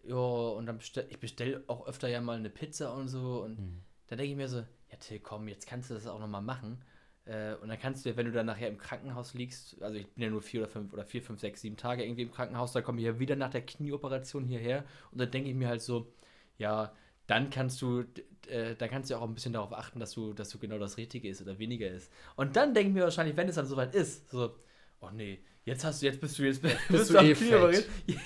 ja, 0.05 0.17
und 0.17 0.67
dann 0.67 0.79
bestell, 0.79 1.07
ich 1.09 1.19
bestelle 1.19 1.63
auch 1.67 1.87
öfter 1.87 2.09
ja 2.09 2.21
mal 2.21 2.37
eine 2.37 2.51
Pizza 2.51 2.95
und 2.95 3.09
so 3.09 3.43
und 3.43 3.83
da 4.09 4.17
denke 4.17 4.33
ich 4.33 4.37
mir 4.37 4.49
so, 4.49 4.59
ja 4.59 4.97
Till, 5.01 5.21
komm, 5.21 5.49
jetzt 5.49 5.67
kannst 5.67 5.91
du 5.91 5.95
das 5.95 6.07
auch 6.07 6.21
nochmal 6.21 6.43
machen. 6.43 6.83
Äh, 7.25 7.55
und 7.55 7.69
dann 7.69 7.79
kannst 7.79 8.05
du, 8.05 8.17
wenn 8.17 8.27
du 8.27 8.33
dann 8.33 8.47
nachher 8.47 8.69
im 8.69 8.79
Krankenhaus 8.79 9.35
liegst, 9.35 9.81
also 9.81 9.97
ich 9.97 10.09
bin 10.09 10.25
ja 10.25 10.31
nur 10.31 10.43
vier 10.43 10.63
oder 10.63 10.69
fünf 10.69 10.93
oder 10.93 11.05
vier, 11.05 11.23
fünf, 11.23 11.41
sechs, 11.41 11.61
sieben 11.61 11.77
Tage 11.77 12.05
irgendwie 12.05 12.23
im 12.23 12.33
Krankenhaus, 12.33 12.73
dann 12.73 12.83
komme 12.83 12.99
ich 12.99 13.07
ja 13.07 13.19
wieder 13.19 13.37
nach 13.37 13.51
der 13.51 13.65
Knieoperation 13.65 14.45
hierher 14.45 14.85
und 15.13 15.21
dann 15.21 15.31
denke 15.31 15.49
ich 15.49 15.55
mir 15.55 15.69
halt 15.69 15.83
so, 15.83 16.13
ja, 16.59 16.93
dann 17.29 17.51
kannst 17.51 17.81
du, 17.81 18.05
äh, 18.49 18.75
dann 18.75 18.91
kannst 18.91 19.11
du 19.11 19.17
auch 19.17 19.23
ein 19.23 19.35
bisschen 19.35 19.53
darauf 19.53 19.73
achten, 19.73 20.01
dass 20.01 20.13
du, 20.13 20.33
dass 20.33 20.51
du 20.51 20.59
genau 20.59 20.79
das 20.79 20.97
Richtige 20.97 21.29
ist 21.29 21.41
oder 21.41 21.59
weniger 21.59 21.89
ist. 21.89 22.13
Und 22.37 22.57
dann 22.57 22.75
denke 22.75 22.89
ich 22.89 22.95
mir 22.95 23.05
wahrscheinlich, 23.05 23.37
wenn 23.37 23.49
es 23.49 23.55
dann 23.55 23.67
soweit 23.67 23.95
ist, 23.95 24.29
so, 24.31 24.55
oh 25.03 25.11
nee, 25.13 25.41
jetzt 25.65 25.85
hast 25.85 26.01
du, 26.01 26.07
jetzt 26.07 26.21
bist 26.21 26.39
du, 26.39 26.45
jetzt 26.45 26.63
bist, 26.63 26.77
Bist 26.89 27.11
du 27.11 27.15
du 27.15 27.25
eh 27.25 27.35
fett. 27.35 27.89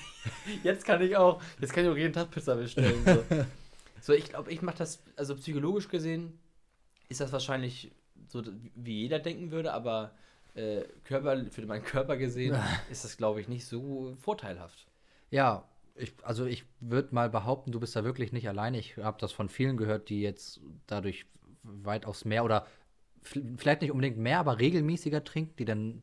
Jetzt 0.63 0.85
kann 0.85 1.01
ich 1.01 1.15
auch, 1.15 1.41
jetzt 1.61 1.71
kann 1.73 1.85
ich 1.85 1.89
auch 1.89 1.95
jeden 1.95 2.11
Tag 2.11 2.29
Pizza 2.31 2.55
bestellen. 2.55 3.01
So, 3.05 3.23
so 4.01 4.13
ich 4.13 4.27
glaube, 4.27 4.51
ich 4.51 4.61
mache 4.61 4.77
das, 4.79 5.01
also 5.15 5.35
psychologisch 5.35 5.87
gesehen 5.87 6.37
ist 7.07 7.21
das 7.21 7.31
wahrscheinlich 7.31 7.91
so, 8.27 8.43
wie 8.75 9.03
jeder 9.03 9.19
denken 9.19 9.51
würde, 9.51 9.71
aber 9.73 10.11
äh, 10.53 10.83
Körper, 11.05 11.45
für 11.49 11.65
meinen 11.65 11.83
Körper 11.83 12.17
gesehen 12.17 12.57
ist 12.91 13.05
das, 13.05 13.15
glaube 13.15 13.39
ich, 13.39 13.47
nicht 13.47 13.65
so 13.65 14.17
vorteilhaft. 14.19 14.87
Ja, 15.31 15.67
ich, 15.95 16.13
also 16.23 16.45
ich 16.45 16.65
würde 16.79 17.15
mal 17.15 17.29
behaupten, 17.29 17.71
du 17.71 17.79
bist 17.79 17.95
da 17.95 18.03
wirklich 18.03 18.31
nicht 18.33 18.49
alleine. 18.49 18.79
Ich 18.79 18.97
habe 18.97 19.17
das 19.19 19.31
von 19.31 19.49
vielen 19.49 19.77
gehört, 19.77 20.09
die 20.09 20.21
jetzt 20.21 20.59
dadurch 20.87 21.25
weitaus 21.63 22.25
mehr 22.25 22.43
oder 22.43 22.67
vielleicht 23.21 23.81
nicht 23.81 23.91
unbedingt 23.91 24.17
mehr, 24.17 24.39
aber 24.39 24.59
regelmäßiger 24.59 25.23
trinken, 25.23 25.55
die 25.57 25.65
dann, 25.65 26.01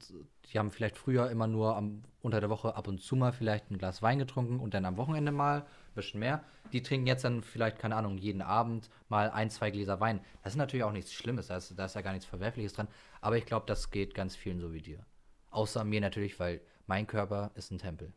die 0.52 0.58
haben 0.58 0.70
vielleicht 0.70 0.96
früher 0.98 1.30
immer 1.30 1.46
nur 1.46 1.76
am, 1.76 2.02
unter 2.22 2.40
der 2.40 2.50
Woche 2.50 2.74
ab 2.76 2.88
und 2.88 3.00
zu 3.00 3.16
mal 3.16 3.32
vielleicht 3.32 3.70
ein 3.70 3.78
Glas 3.78 4.02
Wein 4.02 4.18
getrunken 4.18 4.60
und 4.60 4.74
dann 4.74 4.84
am 4.84 4.96
Wochenende 4.96 5.32
mal 5.32 5.60
ein 5.60 5.94
bisschen 5.94 6.20
mehr. 6.20 6.44
Die 6.72 6.82
trinken 6.82 7.06
jetzt 7.06 7.24
dann 7.24 7.42
vielleicht, 7.42 7.78
keine 7.78 7.96
Ahnung, 7.96 8.18
jeden 8.18 8.42
Abend 8.42 8.90
mal 9.08 9.30
ein, 9.30 9.50
zwei 9.50 9.70
Gläser 9.70 10.00
Wein. 10.00 10.20
Das 10.42 10.52
ist 10.52 10.56
natürlich 10.56 10.84
auch 10.84 10.92
nichts 10.92 11.12
Schlimmes, 11.12 11.48
da 11.48 11.56
ist, 11.56 11.78
da 11.78 11.84
ist 11.84 11.94
ja 11.94 12.02
gar 12.02 12.12
nichts 12.12 12.26
Verwerfliches 12.26 12.72
dran. 12.72 12.88
Aber 13.20 13.36
ich 13.36 13.46
glaube, 13.46 13.66
das 13.66 13.90
geht 13.90 14.14
ganz 14.14 14.36
vielen 14.36 14.60
so 14.60 14.72
wie 14.72 14.82
dir. 14.82 15.04
Außer 15.50 15.84
mir 15.84 16.00
natürlich, 16.00 16.38
weil 16.40 16.60
mein 16.86 17.06
Körper 17.06 17.50
ist 17.54 17.70
ein 17.70 17.78
Tempel. 17.78 18.12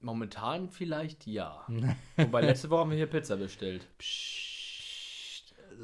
Momentan 0.00 0.70
vielleicht 0.70 1.26
ja. 1.26 1.66
Wobei 2.16 2.40
letzte 2.40 2.70
Woche 2.70 2.80
haben 2.80 2.90
wir 2.90 2.96
hier 2.96 3.06
Pizza 3.06 3.36
bestellt. 3.36 3.86
Psst, 3.98 4.49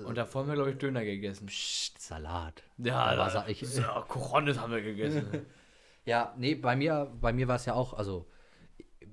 Und 0.05 0.17
davor 0.17 0.43
haben 0.43 0.49
wir, 0.49 0.55
glaube 0.55 0.71
ich, 0.73 0.79
Döner 0.79 1.05
gegessen. 1.05 1.47
Psst, 1.47 2.01
Salat. 2.01 2.63
Ja, 2.79 3.15
Da 3.15 3.35
war 3.35 3.49
ich- 3.49 3.63
ja 3.63 4.05
Coronnes 4.09 4.59
haben 4.61 4.73
wir 4.73 4.83
gegessen. 4.83 5.27
Ja, 6.05 6.33
nee, 6.39 6.55
bei 6.55 6.77
mir, 6.77 7.13
bei 7.21 7.33
mir 7.33 7.49
war 7.49 7.57
es 7.57 7.65
ja 7.65 7.75
auch, 7.75 7.93
also 7.93 8.31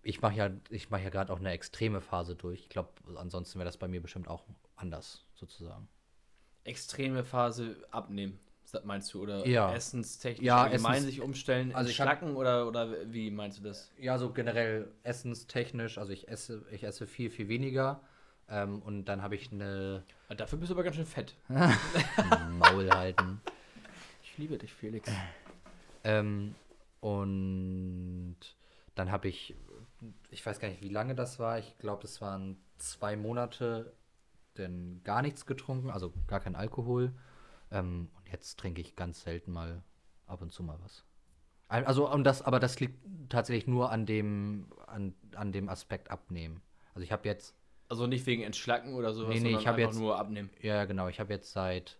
ich 0.04 0.22
mache 0.22 0.36
ja, 0.36 0.52
ich 0.70 0.92
mache 0.92 1.02
ja 1.02 1.10
gerade 1.10 1.34
auch 1.34 1.40
eine 1.40 1.50
extreme 1.50 2.02
Phase 2.02 2.36
durch. 2.36 2.60
Ich 2.60 2.70
glaube, 2.70 2.90
ansonsten 3.16 3.58
wäre 3.58 3.66
das 3.66 3.78
bei 3.78 3.88
mir 3.88 4.00
bestimmt 4.00 4.28
auch 4.28 4.46
anders, 4.76 5.26
sozusagen. 5.34 5.88
Extreme 6.66 7.24
Phase 7.24 7.78
abnehmen, 7.90 8.40
meinst 8.84 9.12
du? 9.14 9.24
Oder 9.24 9.44
Ja. 9.48 9.74
essenstechnisch 9.74 10.46
Ja, 10.46 10.66
allgemein 10.66 10.94
Essens- 10.98 11.06
sich 11.06 11.22
umstellen, 11.22 11.74
Also 11.74 11.92
Schlacken 11.92 12.36
oder, 12.36 12.68
oder 12.68 13.12
wie 13.12 13.32
meinst 13.32 13.58
du 13.58 13.64
das? 13.64 13.92
Ja, 13.98 14.20
so 14.20 14.32
generell 14.32 14.92
essenstechnisch, 15.02 15.98
also 15.98 16.14
ich 16.14 16.28
esse, 16.28 16.64
ich 16.72 16.84
esse 16.84 17.08
viel, 17.08 17.32
viel 17.32 17.48
weniger. 17.48 18.02
Ähm, 18.50 18.82
und 18.82 19.06
dann 19.06 19.22
habe 19.22 19.36
ich 19.36 19.52
eine 19.52 20.04
Ah, 20.30 20.36
Dafür 20.36 20.60
bist 20.60 20.70
du 20.70 20.76
aber 20.76 20.84
ganz 20.84 20.96
schön 20.96 21.06
fett. 21.06 21.36
Maul 22.60 22.90
halten. 22.92 23.42
Ich 24.24 24.38
liebe 24.38 24.58
dich, 24.58 24.74
Felix. 24.74 25.10
Ähm, 26.04 26.56
und 27.00 28.38
dann 28.96 29.12
habe 29.12 29.28
ich, 29.28 29.56
ich 30.32 30.46
weiß 30.46 30.60
gar 30.60 30.68
nicht, 30.70 30.82
wie 30.82 30.90
lange 30.90 31.16
das 31.16 31.40
war. 31.40 31.60
Ich 31.60 31.78
glaube, 31.78 32.02
das 32.02 32.22
waren 32.22 32.58
zwei 32.78 33.16
Monate, 33.16 33.94
denn 34.58 35.02
gar 35.04 35.22
nichts 35.22 35.46
getrunken, 35.46 35.90
also 35.90 36.14
gar 36.28 36.40
kein 36.40 36.56
Alkohol. 36.56 37.14
Ähm, 37.72 38.10
und 38.18 38.32
jetzt 38.32 38.60
trinke 38.60 38.82
ich 38.82 38.96
ganz 38.96 39.24
selten 39.24 39.52
mal 39.52 39.84
ab 40.28 40.42
und 40.42 40.52
zu 40.52 40.64
mal 40.64 40.80
was. 40.84 41.04
Also, 41.68 42.12
und 42.12 42.24
das, 42.24 42.42
aber 42.42 42.60
das 42.60 42.80
liegt 42.80 43.00
tatsächlich 43.30 43.68
nur 43.68 43.92
an 43.92 44.06
dem, 44.06 44.68
an, 44.86 45.16
an 45.36 45.52
dem 45.52 45.70
Aspekt 45.70 46.12
abnehmen. 46.12 46.62
Also 46.94 47.04
ich 47.04 47.12
habe 47.12 47.28
jetzt, 47.28 47.56
Also 47.90 48.08
nicht 48.08 48.26
wegen 48.26 48.44
Entschlacken 48.44 48.94
oder 48.96 49.14
sowas, 49.14 49.30
Nee, 49.30 49.36
nee, 49.36 49.44
sondern 49.44 49.62
ich 49.62 49.68
hab 49.68 49.76
einfach 49.76 49.90
jetzt- 49.92 50.00
nur 50.00 50.18
abnehmen. 50.18 50.50
ja 50.62 50.86
genau, 50.86 51.08
ich 51.10 51.20
habe 51.20 51.32
jetzt 51.34 51.52
seit 51.52 52.00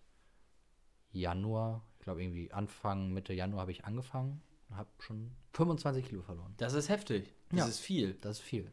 Januar, 1.12 1.82
ich 1.98 2.04
glaube 2.04 2.22
irgendwie 2.22 2.50
Anfang, 2.52 3.12
Mitte 3.12 3.32
Januar 3.32 3.62
habe 3.62 3.70
ich 3.70 3.84
angefangen 3.84 4.42
und 4.68 4.76
habe 4.76 4.88
schon 4.98 5.30
25 5.52 6.06
Kilo 6.08 6.22
verloren. 6.22 6.54
Das 6.56 6.74
ist 6.74 6.88
heftig. 6.88 7.32
Das 7.50 7.58
Ja. 7.60 7.66
ist 7.66 7.78
viel. 7.80 8.14
Das 8.20 8.38
ist 8.38 8.42
viel. 8.42 8.72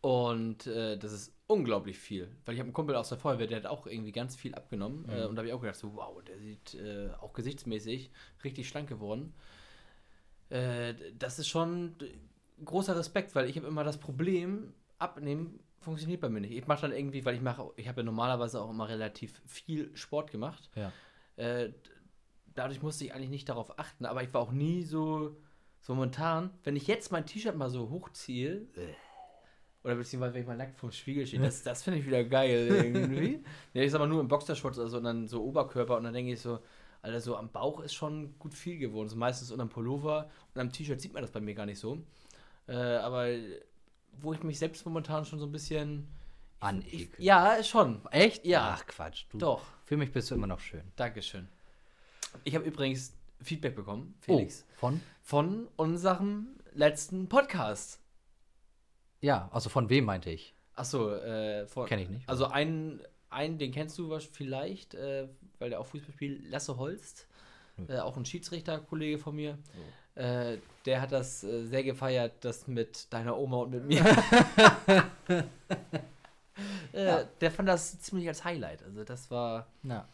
Und 0.00 0.68
äh, 0.68 0.96
das 0.96 1.12
ist 1.12 1.34
unglaublich 1.48 1.98
viel. 1.98 2.28
Weil 2.44 2.54
ich 2.54 2.60
habe 2.60 2.68
einen 2.68 2.72
Kumpel 2.74 2.94
aus 2.94 3.08
der 3.08 3.18
Feuerwehr, 3.18 3.48
der 3.48 3.56
hat 3.56 3.66
auch 3.66 3.86
irgendwie 3.88 4.12
ganz 4.12 4.36
viel 4.36 4.54
abgenommen. 4.54 5.08
Äh, 5.08 5.24
und 5.24 5.34
da 5.34 5.40
habe 5.40 5.48
ich 5.48 5.52
auch 5.54 5.60
gedacht, 5.60 5.76
so, 5.78 5.94
wow, 5.96 6.22
der 6.22 6.38
sieht 6.38 6.74
äh, 6.74 7.10
auch 7.20 7.32
gesichtsmäßig 7.32 8.12
richtig 8.44 8.68
schlank 8.68 8.88
geworden. 8.88 9.34
Äh, 10.50 10.94
das 11.18 11.38
ist 11.40 11.48
schon 11.48 11.96
großer 12.64 12.96
Respekt, 12.96 13.34
weil 13.34 13.48
ich 13.50 13.56
habe 13.56 13.66
immer 13.66 13.82
das 13.82 13.98
Problem, 13.98 14.72
abnehmen 14.98 15.58
funktioniert 15.80 16.20
bei 16.20 16.28
mir 16.28 16.40
nicht. 16.40 16.52
Ich 16.52 16.66
mache 16.66 16.82
dann 16.82 16.92
irgendwie, 16.92 17.24
weil 17.24 17.34
ich 17.34 17.40
mache, 17.40 17.70
ich 17.76 17.88
habe 17.88 18.00
ja 18.00 18.04
normalerweise 18.04 18.60
auch 18.60 18.70
immer 18.70 18.88
relativ 18.88 19.40
viel 19.46 19.90
Sport 19.96 20.30
gemacht. 20.30 20.70
Ja. 20.74 20.92
Äh, 21.36 21.72
dadurch 22.54 22.82
musste 22.82 23.04
ich 23.04 23.14
eigentlich 23.14 23.30
nicht 23.30 23.48
darauf 23.48 23.78
achten, 23.78 24.04
aber 24.04 24.22
ich 24.22 24.34
war 24.34 24.40
auch 24.40 24.52
nie 24.52 24.82
so, 24.82 25.36
so 25.80 25.94
momentan, 25.94 26.50
wenn 26.64 26.76
ich 26.76 26.86
jetzt 26.86 27.12
mein 27.12 27.26
T-Shirt 27.26 27.56
mal 27.56 27.70
so 27.70 27.90
hochziehe, 27.90 28.66
oder 29.84 29.94
beziehungsweise 29.94 30.34
wenn 30.34 30.42
ich 30.42 30.48
mal 30.48 30.56
nackt 30.56 30.76
vorm 30.76 30.92
Spiegel 30.92 31.26
stehe, 31.26 31.40
das, 31.40 31.62
das 31.62 31.84
finde 31.84 32.00
ich 32.00 32.06
wieder 32.06 32.24
geil 32.24 32.68
irgendwie. 32.68 33.44
ja, 33.74 33.82
ich 33.82 33.92
sag 33.92 34.00
mal 34.00 34.08
nur 34.08 34.20
im 34.20 34.28
Boxershorts 34.28 34.78
oder 34.78 34.88
so, 34.88 34.98
und 34.98 35.04
dann 35.04 35.28
so 35.28 35.42
Oberkörper 35.44 35.96
und 35.96 36.04
dann 36.04 36.12
denke 36.12 36.32
ich 36.32 36.40
so, 36.40 36.58
Alter, 37.00 37.20
so 37.20 37.36
am 37.36 37.50
Bauch 37.50 37.80
ist 37.80 37.94
schon 37.94 38.36
gut 38.38 38.54
viel 38.54 38.76
geworden. 38.76 39.08
So 39.08 39.16
meistens 39.16 39.52
unter 39.52 39.64
dem 39.64 39.70
Pullover 39.70 40.30
und 40.54 40.60
am 40.60 40.72
T-Shirt 40.72 41.00
sieht 41.00 41.12
man 41.12 41.22
das 41.22 41.30
bei 41.30 41.40
mir 41.40 41.54
gar 41.54 41.66
nicht 41.66 41.78
so. 41.78 42.02
Äh, 42.66 42.74
aber 42.74 43.28
wo 44.12 44.32
ich 44.32 44.42
mich 44.42 44.58
selbst 44.58 44.84
momentan 44.86 45.24
schon 45.24 45.38
so 45.38 45.46
ein 45.46 45.52
bisschen. 45.52 46.08
Anekel. 46.60 47.08
ja, 47.18 47.62
schon. 47.62 48.04
Echt? 48.10 48.44
Ja. 48.44 48.76
Ach 48.76 48.84
Quatsch. 48.86 49.26
Du, 49.30 49.38
Doch. 49.38 49.62
Für 49.84 49.96
mich 49.96 50.10
bist 50.10 50.28
du 50.30 50.34
immer 50.34 50.48
noch 50.48 50.58
schön. 50.58 50.82
Dankeschön. 50.96 51.48
Ich 52.42 52.54
habe 52.56 52.64
übrigens 52.64 53.14
Feedback 53.40 53.76
bekommen, 53.76 54.16
Felix, 54.20 54.64
Oh, 54.68 54.74
von? 54.78 55.00
von 55.22 55.68
unserem 55.76 56.58
letzten 56.72 57.28
Podcast. 57.28 58.00
Ja, 59.20 59.48
also 59.52 59.68
von 59.68 59.88
wem 59.88 60.04
meinte 60.04 60.30
ich? 60.30 60.54
Achso, 60.74 61.12
äh, 61.14 61.66
von. 61.68 61.86
Kenn 61.86 62.00
ich 62.00 62.08
nicht. 62.08 62.28
Also 62.28 62.46
einen, 62.46 63.00
einen, 63.30 63.58
den 63.58 63.70
kennst 63.72 63.96
du 63.98 64.18
vielleicht, 64.18 64.94
äh, 64.94 65.28
weil 65.60 65.70
der 65.70 65.78
auch 65.80 65.86
Fußball 65.86 66.12
spielt, 66.12 66.48
Lasse 66.50 66.76
Holst. 66.76 67.28
Äh, 67.86 67.98
auch 68.00 68.16
ein 68.16 68.24
Schiedsrichterkollege 68.24 69.18
von 69.18 69.36
mir. 69.36 69.56
Äh, 70.18 70.58
der 70.84 71.00
hat 71.00 71.12
das 71.12 71.44
äh, 71.44 71.64
sehr 71.64 71.82
gefeiert, 71.84 72.32
das 72.40 72.66
mit 72.66 73.12
deiner 73.12 73.38
Oma 73.38 73.58
und 73.58 73.70
mit 73.70 73.84
mir. 73.84 74.04
äh, 76.92 77.06
Ja. 77.06 77.24
Der 77.40 77.50
fand 77.50 77.68
das 77.68 78.00
ziemlich 78.00 78.26
als 78.28 78.44
Highlight. 78.44 78.82
Also 78.82 79.04
das 79.04 79.30
war 79.30 79.66
Ja. 79.82 80.08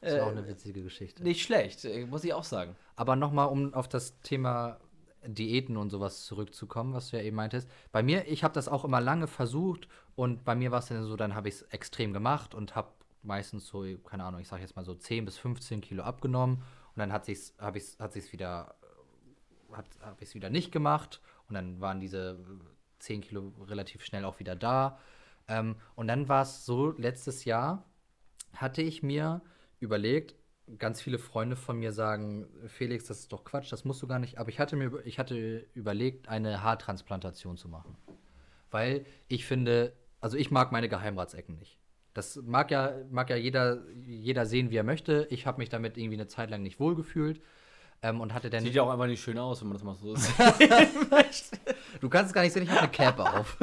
Das 0.00 0.12
äh, 0.12 0.20
war 0.20 0.26
auch 0.26 0.32
eine 0.32 0.46
witzige 0.46 0.82
Geschichte. 0.82 1.22
nicht 1.22 1.42
schlecht, 1.42 1.84
äh, 1.84 2.06
muss 2.06 2.22
ich 2.24 2.32
auch 2.32 2.44
sagen. 2.44 2.76
Aber 2.94 3.16
nochmal, 3.16 3.48
um 3.48 3.74
auf 3.74 3.88
das 3.88 4.20
Thema 4.20 4.78
Diäten 5.26 5.76
und 5.76 5.90
sowas 5.90 6.24
zurückzukommen, 6.24 6.94
was 6.94 7.10
du 7.10 7.16
ja 7.16 7.22
eben 7.22 7.36
meintest. 7.36 7.68
Bei 7.90 8.02
mir, 8.02 8.28
ich 8.28 8.44
habe 8.44 8.54
das 8.54 8.68
auch 8.68 8.84
immer 8.84 9.00
lange 9.00 9.26
versucht 9.26 9.88
und 10.14 10.44
bei 10.44 10.54
mir 10.54 10.70
war 10.70 10.78
es 10.78 10.86
dann 10.86 11.02
so, 11.02 11.16
dann 11.16 11.34
habe 11.34 11.48
ich 11.48 11.56
es 11.56 11.62
extrem 11.62 12.12
gemacht 12.12 12.54
und 12.54 12.76
habe 12.76 12.88
meistens 13.22 13.66
so, 13.66 13.84
keine 14.04 14.24
Ahnung, 14.24 14.40
ich 14.40 14.48
sage 14.48 14.62
jetzt 14.62 14.76
mal 14.76 14.84
so 14.84 14.94
10 14.94 15.24
bis 15.24 15.36
15 15.38 15.80
Kilo 15.80 16.04
abgenommen 16.04 16.56
und 16.58 16.98
dann 16.98 17.12
hat 17.12 17.24
sich's, 17.24 17.54
hab 17.58 17.74
ich's, 17.74 17.98
hat 17.98 18.12
sich's 18.12 18.32
wieder, 18.32 18.74
habe 19.72 20.16
ich 20.20 20.28
es 20.28 20.34
wieder 20.34 20.50
nicht 20.50 20.72
gemacht 20.72 21.20
und 21.48 21.54
dann 21.54 21.80
waren 21.80 22.00
diese 22.00 22.38
10 22.98 23.20
Kilo 23.20 23.52
relativ 23.66 24.04
schnell 24.04 24.24
auch 24.24 24.38
wieder 24.38 24.56
da. 24.56 24.98
Ähm, 25.46 25.76
und 25.94 26.08
dann 26.08 26.28
war 26.28 26.42
es 26.42 26.64
so, 26.64 26.92
letztes 26.96 27.44
Jahr 27.44 27.84
hatte 28.54 28.82
ich 28.82 29.02
mir 29.02 29.40
überlegt, 29.80 30.34
ganz 30.78 31.00
viele 31.00 31.18
Freunde 31.18 31.56
von 31.56 31.78
mir 31.78 31.92
sagen, 31.92 32.46
Felix, 32.66 33.06
das 33.06 33.20
ist 33.20 33.32
doch 33.32 33.44
Quatsch, 33.44 33.72
das 33.72 33.84
musst 33.84 34.02
du 34.02 34.06
gar 34.06 34.18
nicht. 34.18 34.38
Aber 34.38 34.50
ich 34.50 34.58
hatte 34.58 34.76
mir 34.76 35.00
ich 35.06 35.18
hatte 35.18 35.66
überlegt, 35.74 36.28
eine 36.28 36.62
Haartransplantation 36.62 37.56
zu 37.56 37.68
machen. 37.68 37.96
Weil 38.70 39.06
ich 39.28 39.46
finde, 39.46 39.94
also 40.20 40.36
ich 40.36 40.50
mag 40.50 40.72
meine 40.72 40.88
Geheimratsecken 40.88 41.56
nicht. 41.56 41.78
Das 42.12 42.36
mag 42.36 42.70
ja, 42.70 42.92
mag 43.10 43.30
ja 43.30 43.36
jeder, 43.36 43.82
jeder 44.04 44.44
sehen, 44.44 44.70
wie 44.70 44.76
er 44.76 44.84
möchte. 44.84 45.26
Ich 45.30 45.46
habe 45.46 45.58
mich 45.58 45.68
damit 45.68 45.96
irgendwie 45.96 46.16
eine 46.16 46.26
Zeit 46.26 46.50
lang 46.50 46.62
nicht 46.62 46.80
wohlgefühlt. 46.80 47.40
Ähm, 48.02 48.20
und 48.20 48.32
hatte 48.32 48.48
dann. 48.48 48.62
Sieht 48.62 48.74
ja 48.74 48.82
auch 48.82 48.90
einfach 48.90 49.06
nicht 49.06 49.22
schön 49.22 49.38
aus, 49.38 49.60
wenn 49.60 49.68
man 49.68 49.76
das 49.76 49.84
mal 49.84 49.94
so 49.94 50.14
sieht. 50.14 50.34
Du 52.00 52.08
kannst 52.08 52.28
es 52.28 52.34
gar 52.34 52.42
nicht 52.42 52.52
sehen, 52.52 52.62
ich 52.62 52.70
habe 52.70 52.80
eine 52.82 52.90
Cape 52.90 53.24
auf. 53.24 53.56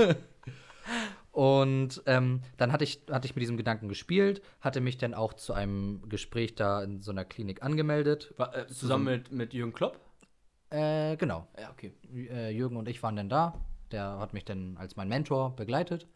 Und 1.32 2.02
ähm, 2.06 2.42
dann 2.58 2.72
hatte 2.72 2.84
ich, 2.86 3.02
hatte 3.10 3.28
ich 3.28 3.36
mit 3.36 3.42
diesem 3.42 3.58
Gedanken 3.58 3.90
gespielt, 3.90 4.42
hatte 4.62 4.80
mich 4.82 4.98
dann 4.98 5.14
auch 5.14 5.34
zu 5.34 5.54
einem 5.54 6.08
Gespräch 6.08 6.56
da 6.56 6.82
in 6.82 7.02
so 7.02 7.12
einer 7.12 7.26
Klinik 7.26 7.62
angemeldet. 7.62 8.34
War, 8.38 8.56
äh, 8.56 8.68
zusammen 8.68 9.04
mit, 9.04 9.32
mit 9.32 9.54
Jürgen 9.54 9.74
Klopp? 9.74 10.00
Äh, 10.70 11.18
genau. 11.18 11.48
Ja, 11.60 11.72
okay. 11.72 11.94
Äh, 12.14 12.52
Jürgen 12.52 12.78
und 12.78 12.88
ich 12.88 13.04
waren 13.04 13.18
dann 13.18 13.30
da. 13.30 13.60
Der 13.92 14.18
hat 14.18 14.34
mich 14.34 14.46
dann 14.46 14.78
als 14.78 14.96
mein 14.96 15.10
Mentor 15.10 15.56
begleitet. 15.56 16.08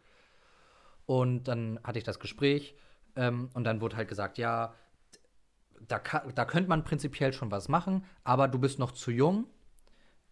Und 1.06 1.50
dann 1.50 1.80
hatte 1.84 2.00
ich 2.00 2.06
das 2.06 2.20
Gespräch. 2.20 2.76
Ähm, 3.16 3.50
und 3.54 3.66
dann 3.66 3.82
wurde 3.82 3.98
halt 3.98 4.08
gesagt, 4.08 4.38
ja, 4.38 4.74
da, 5.88 6.00
da 6.34 6.46
könnte 6.46 6.70
man 6.70 6.84
prinzipiell 6.84 7.34
schon 7.34 7.52
was 7.52 7.68
machen, 7.68 8.06
aber 8.24 8.48
du 8.48 8.60
bist 8.60 8.80
noch 8.80 8.92
zu 8.92 9.12
jung. 9.12 9.46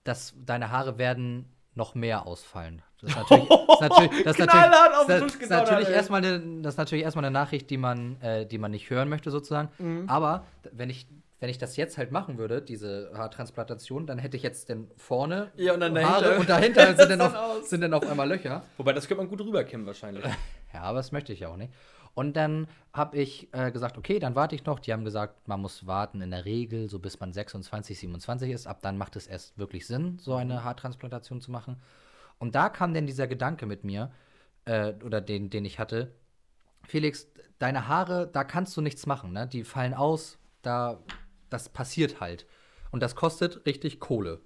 Das, 0.04 0.34
deine 0.46 0.72
Haare 0.72 0.98
werden 0.98 1.54
noch 1.76 1.96
mehr 1.96 2.26
ausfallen. 2.26 2.82
Das 3.02 3.12
ist 3.12 3.16
natürlich, 3.16 3.50
das 3.50 3.60
ist 3.60 3.82
natürlich, 3.82 4.24
das 4.24 4.32
ist 4.34 4.40
natürlich, 4.40 4.66
Knallhart 4.66 4.96
auf 4.96 5.08
den 5.08 5.22
das 5.22 5.36
ist 5.36 5.50
natürlich 5.50 5.90
erstmal 5.90 6.26
eine, 6.26 6.62
das 6.62 6.74
ist 6.74 6.78
natürlich 6.78 7.04
erstmal 7.04 7.26
eine 7.26 7.34
Nachricht, 7.34 7.70
die 7.70 7.78
man, 7.78 8.20
äh, 8.22 8.46
die 8.46 8.58
man 8.58 8.72
nicht 8.72 8.90
hören 8.90 9.10
möchte 9.10 9.32
sozusagen. 9.32 9.70
Mhm. 9.78 10.10
Aber 10.10 10.46
wenn 10.72 10.90
ich 10.90 11.08
wenn 11.40 11.50
ich 11.50 11.58
das 11.58 11.78
jetzt 11.78 11.98
halt 11.98 12.12
machen 12.12 12.38
würde, 12.38 12.62
diese 12.62 13.12
Haartransplantation, 13.16 14.08
dann 14.08 14.18
hätte 14.18 14.38
ich 14.38 14.44
jetzt 14.44 14.70
denn 14.70 14.90
vorne 14.98 15.52
Ja, 15.56 15.74
und 15.74 15.82
dann 15.82 15.96
Haare 15.96 16.24
dahinter- 16.24 16.40
und 16.40 16.50
dahinter 16.50 16.96
sind 16.98 17.10
dann, 17.12 17.22
auf, 17.22 17.64
sind 17.64 17.82
dann 17.82 17.94
auf 17.94 18.08
einmal 18.08 18.28
Löcher. 18.28 18.64
Wobei, 18.78 18.94
das 18.94 19.08
könnte 19.08 19.22
man 19.22 19.30
gut 19.30 19.42
rüberkämmen 19.42 19.86
wahrscheinlich. 19.86 20.26
Ja, 20.74 20.82
aber 20.82 20.98
das 20.98 21.12
möchte 21.12 21.34
ich 21.34 21.42
ja 21.42 21.50
auch 21.50 21.58
nicht. 21.58 21.72
Und 22.18 22.36
dann 22.36 22.68
habe 22.94 23.16
ich 23.16 23.48
äh, 23.54 23.72
gesagt, 23.72 23.96
okay, 23.96 24.18
dann 24.18 24.34
warte 24.34 24.56
ich 24.56 24.66
noch. 24.66 24.80
Die 24.80 24.92
haben 24.92 25.06
gesagt, 25.06 25.48
man 25.48 25.62
muss 25.62 25.86
warten 25.86 26.20
in 26.20 26.32
der 26.32 26.46
Regel, 26.46 26.90
so 26.90 26.98
bis 26.98 27.20
man 27.20 27.32
26, 27.32 28.00
27 28.00 28.50
ist. 28.50 28.66
Ab 28.66 28.80
dann 28.82 28.98
macht 28.98 29.16
es 29.16 29.28
erst 29.28 29.56
wirklich 29.60 29.86
Sinn, 29.86 30.18
so 30.18 30.34
eine 30.34 30.64
Haartransplantation 30.64 31.42
zu 31.42 31.52
machen. 31.52 31.80
Und 32.40 32.56
da 32.56 32.70
kam 32.70 32.96
dann 32.96 33.06
dieser 33.06 33.28
Gedanke 33.28 33.68
mit 33.68 33.84
mir, 33.84 34.12
äh, 34.66 34.94
oder 35.06 35.22
den, 35.22 35.52
den 35.52 35.64
ich 35.64 35.78
hatte, 35.78 36.12
Felix, 36.88 37.28
deine 37.60 37.88
Haare, 37.88 38.28
da 38.28 38.44
kannst 38.44 38.76
du 38.76 38.82
nichts 38.82 39.06
machen, 39.06 39.32
ne? 39.32 39.46
Die 39.46 39.64
fallen 39.64 39.94
aus, 39.94 40.40
da, 40.64 40.98
das 41.52 41.70
passiert 41.70 42.20
halt. 42.20 42.48
Und 42.90 43.04
das 43.04 43.16
kostet 43.16 43.64
richtig 43.68 44.00
Kohle. 44.00 44.42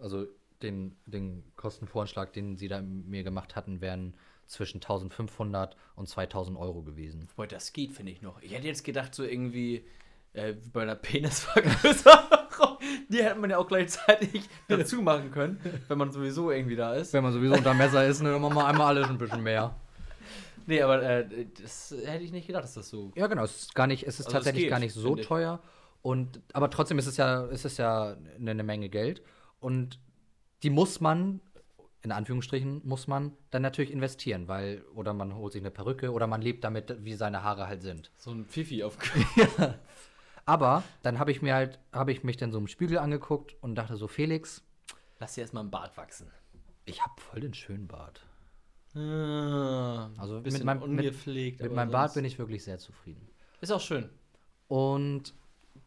Also 0.00 0.28
den, 0.62 0.96
den 1.06 1.42
Kostenvoranschlag, 1.56 2.32
den 2.32 2.56
sie 2.56 2.68
da 2.68 2.80
mir 2.80 3.24
gemacht 3.24 3.56
hatten, 3.56 3.80
wären 3.80 4.14
zwischen 4.46 4.76
1500 4.76 5.76
und 5.94 6.08
2000 6.08 6.58
Euro 6.58 6.82
gewesen. 6.82 7.28
Boah, 7.36 7.46
das 7.46 7.72
geht, 7.72 7.92
finde 7.92 8.12
ich 8.12 8.22
noch. 8.22 8.40
Ich 8.42 8.52
hätte 8.52 8.66
jetzt 8.66 8.84
gedacht, 8.84 9.14
so 9.14 9.24
irgendwie 9.24 9.84
äh, 10.32 10.54
bei 10.72 10.82
einer 10.82 10.94
Penisvergrößerung. 10.94 12.78
Die 13.08 13.22
hätte 13.22 13.38
man 13.38 13.50
ja 13.50 13.58
auch 13.58 13.68
gleichzeitig 13.68 14.48
dazu 14.68 15.02
machen 15.02 15.30
können, 15.30 15.60
wenn 15.88 15.98
man 15.98 16.12
sowieso 16.12 16.50
irgendwie 16.50 16.76
da 16.76 16.94
ist. 16.94 17.12
Wenn 17.12 17.22
man 17.22 17.32
sowieso 17.32 17.54
unter 17.54 17.74
Messer 17.74 18.06
ist, 18.06 18.22
ne, 18.22 18.32
dann 18.32 18.42
machen 18.42 18.56
wir 18.56 18.66
einmal 18.66 18.96
alles 18.96 19.08
ein 19.08 19.18
bisschen 19.18 19.42
mehr. 19.42 19.74
Nee, 20.66 20.82
aber 20.82 21.02
äh, 21.02 21.46
das 21.60 21.94
hätte 22.04 22.24
ich 22.24 22.32
nicht 22.32 22.46
gedacht, 22.46 22.64
dass 22.64 22.74
das 22.74 22.88
so. 22.88 23.12
Ja, 23.14 23.28
genau. 23.28 23.44
Es 23.44 23.62
ist 23.62 23.74
gar 23.74 23.86
nicht, 23.86 24.02
es 24.02 24.20
ist 24.20 24.26
Also 24.26 24.38
tatsächlich 24.38 24.64
geht, 24.64 24.70
gar 24.70 24.80
nicht 24.80 24.94
so 24.94 25.14
teuer. 25.16 25.60
Und, 26.02 26.40
aber 26.52 26.70
trotzdem 26.70 26.98
ist 26.98 27.06
es 27.06 27.16
ja, 27.16 27.46
ist 27.46 27.64
es 27.64 27.76
ja 27.78 28.16
eine, 28.36 28.50
eine 28.50 28.62
Menge 28.62 28.88
Geld. 28.88 29.22
Und 29.60 29.98
die 30.62 30.70
muss 30.70 31.00
man, 31.00 31.40
in 32.06 32.12
Anführungsstrichen, 32.12 32.82
muss 32.84 33.08
man 33.08 33.32
dann 33.50 33.62
natürlich 33.62 33.90
investieren, 33.90 34.46
weil, 34.48 34.82
oder 34.94 35.12
man 35.12 35.34
holt 35.34 35.52
sich 35.52 35.60
eine 35.62 35.70
Perücke 35.72 36.12
oder 36.12 36.26
man 36.28 36.40
lebt 36.40 36.62
damit, 36.64 37.04
wie 37.04 37.14
seine 37.14 37.42
Haare 37.42 37.66
halt 37.66 37.82
sind. 37.82 38.10
So 38.16 38.30
ein 38.30 38.44
Pfiffi 38.46 38.82
auf. 38.84 38.96
Aber 40.46 40.84
dann 41.02 41.18
habe 41.18 41.32
ich 41.32 41.42
mir 41.42 41.54
halt, 41.54 41.80
habe 41.92 42.12
ich 42.12 42.22
mich 42.22 42.36
dann 42.36 42.52
so 42.52 42.58
im 42.58 42.68
Spiegel 42.68 42.98
angeguckt 42.98 43.56
und 43.60 43.74
dachte 43.74 43.96
so, 43.96 44.06
Felix, 44.08 44.62
Lass 45.18 45.34
dir 45.34 45.40
erstmal 45.40 45.62
einen 45.62 45.70
Bart 45.70 45.96
wachsen. 45.96 46.30
ich 46.84 47.02
habe 47.02 47.14
voll 47.20 47.40
den 47.40 47.54
schönen 47.54 47.88
Bart. 47.88 48.20
Ah, 48.94 50.10
Also 50.18 50.40
bisschen 50.42 50.58
mit 50.60 50.64
meinem- 50.66 50.80
mit- 50.94 51.06
ungepflegt. 51.06 51.60
Mit 51.62 51.72
meinem 51.72 51.90
Bart 51.90 52.14
bin 52.14 52.24
ich 52.24 52.38
wirklich 52.38 52.62
sehr 52.64 52.78
zufrieden. 52.78 53.26
Ist 53.60 53.72
auch 53.72 53.80
schön. 53.80 54.08
Und 54.68 55.34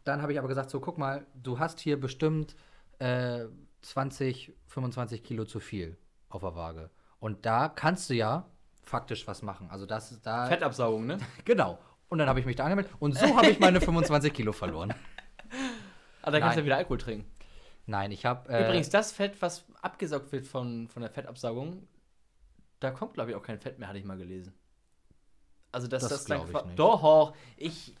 dann 0.04 0.20
habe 0.20 0.32
ich 0.32 0.38
aber 0.38 0.48
gesagt, 0.48 0.68
so 0.70 0.80
guck 0.80 0.98
mal, 0.98 1.26
du 1.34 1.58
hast 1.58 1.80
hier 1.80 1.98
bestimmt 1.98 2.56
äh, 2.98 3.46
20, 3.82 4.52
25 4.66 5.22
Kilo 5.22 5.44
zu 5.44 5.60
viel 5.60 5.96
auf 6.30 6.40
der 6.40 6.54
Waage. 6.54 6.90
Und 7.18 7.44
da 7.44 7.68
kannst 7.68 8.08
du 8.08 8.14
ja 8.14 8.46
faktisch 8.82 9.26
was 9.26 9.42
machen. 9.42 9.68
Also 9.70 9.84
das 9.86 10.10
ist 10.12 10.24
da. 10.26 10.46
Fettabsaugung, 10.46 11.06
ne? 11.06 11.18
Genau. 11.44 11.78
Und 12.08 12.18
dann 12.18 12.28
habe 12.28 12.40
ich 12.40 12.46
mich 12.46 12.56
da 12.56 12.64
angemeldet 12.64 12.92
und 12.98 13.16
so 13.16 13.36
habe 13.36 13.46
ich 13.48 13.60
meine 13.60 13.80
25 13.82 14.32
Kilo 14.32 14.52
verloren. 14.52 14.92
Ah, 16.22 16.30
da 16.30 16.40
kannst 16.40 16.58
du 16.58 16.64
wieder 16.64 16.76
Alkohol 16.76 16.98
trinken. 16.98 17.30
Nein, 17.86 18.10
ich 18.10 18.24
habe. 18.26 18.48
Äh, 18.52 18.64
Übrigens, 18.64 18.90
das 18.90 19.12
Fett, 19.12 19.40
was 19.40 19.64
abgesaugt 19.80 20.32
wird 20.32 20.46
von, 20.46 20.88
von 20.88 21.02
der 21.02 21.10
Fettabsaugung, 21.10 21.86
da 22.80 22.90
kommt, 22.90 23.14
glaube 23.14 23.30
ich, 23.30 23.36
auch 23.36 23.42
kein 23.42 23.58
Fett 23.60 23.78
mehr, 23.78 23.88
hatte 23.88 23.98
ich 23.98 24.04
mal 24.04 24.16
gelesen. 24.18 24.52
Also, 25.72 25.86
dass 25.86 26.02
Das 26.02 26.10
das, 26.10 26.24
dann 26.24 26.48
ich 26.48 26.52
nicht. 26.64 26.78
Doch, 26.78 27.34
ich, 27.56 27.94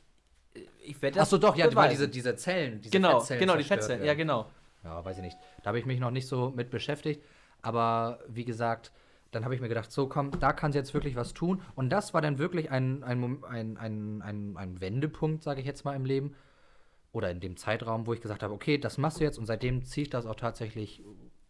ich 0.82 1.00
werde 1.02 1.16
das. 1.16 1.28
Achso, 1.28 1.38
doch, 1.38 1.54
ja, 1.56 1.66
weil 1.66 1.70
beweisen. 1.70 1.90
diese, 1.92 2.08
diese 2.08 2.36
Zellen. 2.36 2.80
Diese 2.80 2.90
Genau, 2.90 3.20
Fettzellen 3.20 3.40
genau, 3.40 3.56
die 3.56 3.64
Fettzellen. 3.64 4.00
werden. 4.00 4.06
Ja, 4.08 4.14
genau. 4.14 4.50
Ja, 4.82 5.04
weiß 5.04 5.18
ich 5.18 5.22
nicht. 5.22 5.38
Da 5.62 5.68
habe 5.68 5.78
ich 5.78 5.86
mich 5.86 6.00
noch 6.00 6.10
nicht 6.10 6.26
so 6.26 6.50
mit 6.50 6.70
beschäftigt. 6.70 7.24
Aber 7.62 8.20
wie 8.28 8.44
gesagt, 8.44 8.92
dann 9.30 9.44
habe 9.44 9.54
ich 9.54 9.60
mir 9.60 9.68
gedacht, 9.68 9.92
so 9.92 10.08
komm, 10.08 10.32
da 10.40 10.52
kannst 10.52 10.74
du 10.74 10.78
jetzt 10.80 10.94
wirklich 10.94 11.16
was 11.16 11.34
tun. 11.34 11.62
Und 11.76 11.90
das 11.90 12.14
war 12.14 12.20
dann 12.20 12.38
wirklich 12.38 12.70
ein, 12.70 13.02
ein, 13.04 13.44
ein, 13.44 13.76
ein, 13.76 14.22
ein, 14.22 14.56
ein 14.56 14.80
Wendepunkt, 14.80 15.42
sage 15.42 15.60
ich 15.60 15.66
jetzt 15.66 15.84
mal, 15.84 15.94
im 15.94 16.04
Leben. 16.04 16.34
Oder 17.12 17.30
in 17.30 17.40
dem 17.40 17.56
Zeitraum, 17.56 18.06
wo 18.06 18.12
ich 18.12 18.20
gesagt 18.20 18.42
habe, 18.42 18.54
okay, 18.54 18.78
das 18.78 18.96
machst 18.98 19.20
du 19.20 19.24
jetzt. 19.24 19.38
Und 19.38 19.46
seitdem 19.46 19.84
ziehe 19.84 20.04
ich 20.04 20.10
das 20.10 20.26
auch 20.26 20.36
tatsächlich 20.36 21.02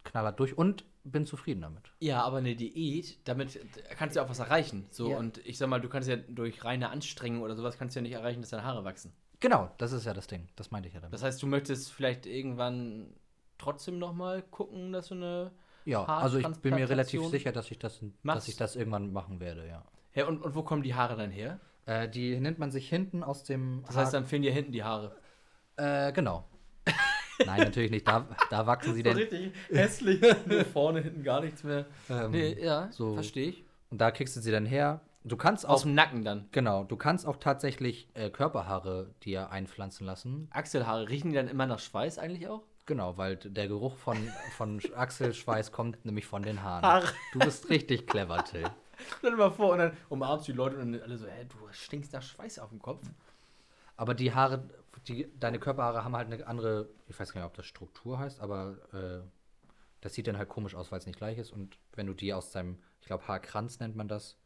knallhart 0.04 0.40
durch 0.40 0.56
und 0.56 0.84
bin 1.04 1.26
zufrieden 1.26 1.61
damit. 1.61 1.92
Ja, 2.00 2.22
aber 2.22 2.38
eine 2.38 2.54
Diät, 2.56 3.18
damit 3.28 3.61
kannst 3.96 4.16
du 4.16 4.22
auch 4.22 4.28
was 4.30 4.38
erreichen. 4.38 4.86
So, 4.90 5.11
Ja. 5.11 5.18
und 5.18 5.38
ich 5.46 5.58
sag 5.58 5.68
mal, 5.68 5.80
du 5.80 5.88
kannst 5.90 6.08
ja 6.08 6.16
durch 6.16 6.64
reine 6.64 6.88
Anstrengung 6.90 7.42
oder 7.42 7.54
sowas 7.56 7.76
kannst 7.78 7.94
du 7.94 8.00
ja 8.00 8.02
nicht 8.02 8.12
erreichen, 8.12 8.40
dass 8.40 8.50
deine 8.50 8.64
Haare 8.64 8.84
wachsen. 8.84 9.12
Genau, 9.40 9.70
das 9.78 9.92
ist 9.92 10.04
ja 10.06 10.12
das 10.14 10.26
Ding. 10.26 10.48
Das 10.56 10.70
meinte 10.70 10.88
ich 10.88 10.94
ja 10.94 11.00
damit. 11.00 11.14
Das 11.14 11.22
heißt, 11.22 11.42
du 11.42 11.46
möchtest 11.46 11.92
vielleicht 11.92 12.24
irgendwann 12.26 13.14
trotzdem 13.58 13.98
nochmal 13.98 14.42
gucken, 14.42 14.92
dass 14.92 15.08
du 15.08 15.14
eine. 15.14 15.50
Ja, 15.85 16.05
also 16.05 16.39
ich 16.39 16.47
bin 16.59 16.74
mir 16.74 16.89
relativ 16.89 17.24
sicher, 17.26 17.53
dass 17.53 17.70
ich 17.70 17.78
das, 17.78 18.01
dass 18.24 18.49
ich 18.49 18.57
das 18.57 18.76
irgendwann 18.76 19.12
machen 19.12 19.41
werde, 19.41 19.66
ja. 19.66 19.85
Ja, 20.14 20.26
und, 20.26 20.43
und 20.43 20.55
wo 20.55 20.62
kommen 20.62 20.83
die 20.83 20.95
Haare 20.95 21.16
dann 21.16 21.31
her? 21.31 21.61
Äh, 21.87 22.09
die 22.09 22.39
nimmt 22.41 22.59
man 22.59 22.70
sich 22.70 22.89
hinten 22.89 23.22
aus 23.22 23.45
dem. 23.45 23.83
Das 23.87 23.97
heißt, 23.97 24.14
dann 24.14 24.24
fehlen 24.26 24.43
dir 24.43 24.53
hinten 24.53 24.72
die 24.72 24.83
Haare. 24.85 25.16
Äh, 25.76 26.12
genau. 26.12 26.45
Nein, 27.47 27.61
natürlich 27.61 27.91
nicht. 27.91 28.07
Da, 28.07 28.26
da 28.51 28.66
wachsen 28.66 28.95
sie 28.95 29.03
denn. 29.03 29.16
richtig 29.16 29.53
hässlich. 29.70 30.20
Vorne, 30.72 31.01
hinten 31.01 31.22
gar 31.22 31.41
nichts 31.41 31.62
mehr. 31.64 31.87
Ähm, 32.11 32.33
Nee, 32.33 32.57
ja, 32.62 32.89
so- 32.93 33.14
verstehe 33.14 33.49
ich. 33.49 33.64
Und 33.91 34.01
da 34.01 34.11
kriegst 34.11 34.37
du 34.37 34.41
sie 34.41 34.53
dann 34.53 34.66
her. 34.66 35.01
Du 35.24 35.37
kannst 35.37 35.66
Aus 35.66 35.81
auch, 35.81 35.83
dem 35.83 35.95
Nacken 35.95 36.24
dann. 36.24 36.49
genau, 36.51 36.83
du 36.85 36.97
kannst 36.97 37.26
auch 37.26 37.37
tatsächlich 37.37 38.09
äh, 38.14 38.31
Körperhaare 38.31 39.14
dir 39.22 39.51
einpflanzen 39.51 40.07
lassen. 40.07 40.49
Achselhaare, 40.51 41.09
riechen 41.09 41.31
die 41.31 41.37
dann 41.37 41.49
immer 41.49 41.66
nach 41.66 41.78
Schweiß 41.78 42.18
eigentlich 42.18 42.49
auch? 42.49 42.62
Genau, 42.91 43.16
weil 43.16 43.36
der 43.36 43.68
Geruch 43.68 43.97
von, 43.99 44.16
von 44.57 44.80
Achselschweiß 44.97 45.70
kommt 45.70 46.05
nämlich 46.05 46.26
von 46.26 46.43
den 46.43 46.61
Haaren. 46.64 46.82
Haare. 46.82 47.07
Du 47.32 47.38
bist 47.38 47.70
richtig 47.70 48.09
clever, 48.09 48.43
Till. 48.45 48.68
Stell 49.18 49.30
dir 49.30 49.36
mal 49.36 49.53
vor, 49.53 49.74
und 49.74 49.78
dann 49.78 49.97
umarmst 50.09 50.49
du 50.49 50.53
die 50.53 50.59
Leute 50.59 50.76
und 50.76 50.95
dann 50.95 51.03
alle 51.03 51.16
so, 51.16 51.28
hä, 51.28 51.47
du 51.49 51.57
stinkst 51.70 52.12
nach 52.12 52.22
Schweiß 52.22 52.59
auf 52.59 52.70
dem 52.70 52.82
Kopf. 52.82 53.05
Aber 53.97 54.14
die 54.14 54.34
Haare, 54.34 54.68
die, 55.07 55.30
deine 55.38 55.61
Körperhaare 55.61 56.03
haben 56.03 56.16
halt 56.16 56.32
eine 56.32 56.45
andere, 56.49 56.88
ich 57.07 57.16
weiß 57.16 57.32
gar 57.32 57.43
nicht, 57.43 57.47
ob 57.47 57.55
das 57.55 57.66
Struktur 57.66 58.18
heißt, 58.18 58.41
aber 58.41 58.78
äh, 58.93 59.20
das 60.01 60.14
sieht 60.14 60.26
dann 60.26 60.36
halt 60.36 60.49
komisch 60.49 60.74
aus, 60.74 60.91
weil 60.91 60.99
es 60.99 61.07
nicht 61.07 61.16
gleich 61.16 61.38
ist. 61.38 61.53
Und 61.53 61.78
wenn 61.95 62.09
du 62.09 62.12
die 62.12 62.34
aus 62.34 62.51
deinem, 62.51 62.76
ich 63.03 63.07
glaube, 63.07 63.28
Haarkranz 63.28 63.78
nennt 63.78 63.95
man 63.95 64.09
das, 64.09 64.36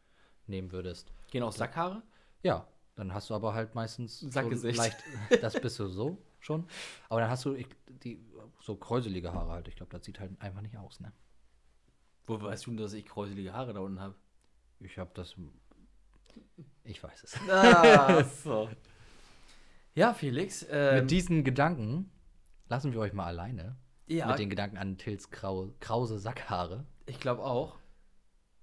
nehmen 0.46 0.70
würdest, 0.70 1.14
Gehen 1.30 1.42
auch 1.42 1.52
Sackhaare? 1.52 2.02
Ja, 2.42 2.68
dann 2.94 3.14
hast 3.14 3.30
du 3.30 3.34
aber 3.34 3.54
halt 3.54 3.74
meistens 3.74 4.20
Sackgesicht. 4.20 4.76
so 4.76 4.82
leicht, 4.82 5.02
das 5.40 5.58
bist 5.58 5.78
du 5.78 5.86
so 5.86 6.18
schon. 6.44 6.66
Aber 7.08 7.20
dann 7.20 7.30
hast 7.30 7.44
du 7.44 7.54
ich, 7.54 7.66
die 7.88 8.18
so 8.60 8.76
kräuselige 8.76 9.32
Haare 9.32 9.50
halt. 9.52 9.68
Ich 9.68 9.76
glaube, 9.76 9.90
das 9.96 10.04
sieht 10.04 10.20
halt 10.20 10.32
einfach 10.40 10.60
nicht 10.60 10.76
aus, 10.76 11.00
ne? 11.00 11.12
Wo 12.26 12.40
weißt 12.40 12.66
du 12.66 12.70
denn, 12.70 12.78
dass 12.78 12.92
ich 12.94 13.04
kräuselige 13.04 13.52
Haare 13.52 13.72
da 13.74 13.80
unten 13.80 14.00
habe? 14.00 14.14
Ich 14.80 14.98
habe 14.98 15.10
das, 15.14 15.36
ich 16.84 17.02
weiß 17.02 17.22
es. 17.22 17.38
Ah, 17.50 18.24
so. 18.44 18.68
Ja, 19.94 20.12
Felix. 20.14 20.66
Ähm, 20.70 21.00
Mit 21.02 21.10
diesen 21.10 21.44
Gedanken 21.44 22.10
lassen 22.68 22.92
wir 22.92 23.00
euch 23.00 23.12
mal 23.12 23.26
alleine. 23.26 23.76
ja, 24.06 24.26
Mit 24.26 24.38
den 24.38 24.50
Gedanken 24.50 24.76
an 24.78 24.98
Tills 24.98 25.30
grau, 25.30 25.70
krause 25.80 26.18
Sackhaare. 26.18 26.84
ich 27.06 27.20
glaube 27.20 27.42
auch. 27.44 27.78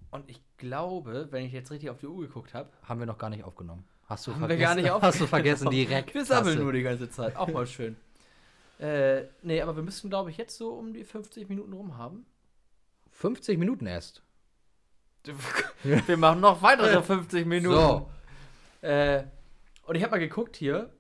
Und 0.10 0.30
ich 0.30 0.42
glaube, 0.58 1.28
wenn 1.32 1.46
ich 1.46 1.54
jetzt 1.54 1.72
richtig 1.72 1.90
auf 1.90 2.00
die 2.00 2.08
Uhr 2.08 2.22
geguckt 2.28 2.54
habe, 2.54 2.70
Haben 2.84 3.00
wir 3.00 3.06
noch 3.06 3.18
gar 3.18 3.30
nicht 3.30 3.44
aufgenommen. 3.46 3.86
Hast 4.12 4.28
du 4.28 4.36
haben 4.36 4.50
wir 4.50 4.58
gar 4.58 4.76
nicht. 4.76 4.90
Hast 4.90 5.22
du 5.22 5.26
vergessen 5.26 5.70
direkt. 5.72 6.14
Wir 6.14 6.26
sammeln 6.26 6.60
nur 6.60 6.74
die 6.74 6.82
ganze 6.84 7.10
Zeit. 7.10 7.34
Auch 7.38 7.48
mal 7.48 7.66
schön. 7.66 7.96
Äh, 8.78 9.24
nee, 9.42 9.62
aber 9.62 9.76
wir 9.78 9.84
müssten, 9.84 10.10
glaube 10.10 10.32
ich, 10.32 10.38
jetzt 10.38 10.58
so 10.58 10.74
um 10.74 10.94
die 10.94 11.06
50 11.06 11.48
Minuten 11.48 11.72
rum 11.72 11.98
haben. 11.98 12.26
50 13.12 13.58
Minuten 13.58 13.86
erst. 13.88 14.22
Wir 15.84 16.18
machen 16.18 16.42
noch 16.42 16.62
weitere 16.62 17.02
50 17.04 17.46
Minuten. 17.46 17.76
So. 17.76 18.10
Äh, 18.82 19.24
und 19.86 19.96
ich 19.96 20.02
habe 20.04 20.12
mal 20.12 20.18
geguckt 20.20 20.56
hier, 20.56 20.92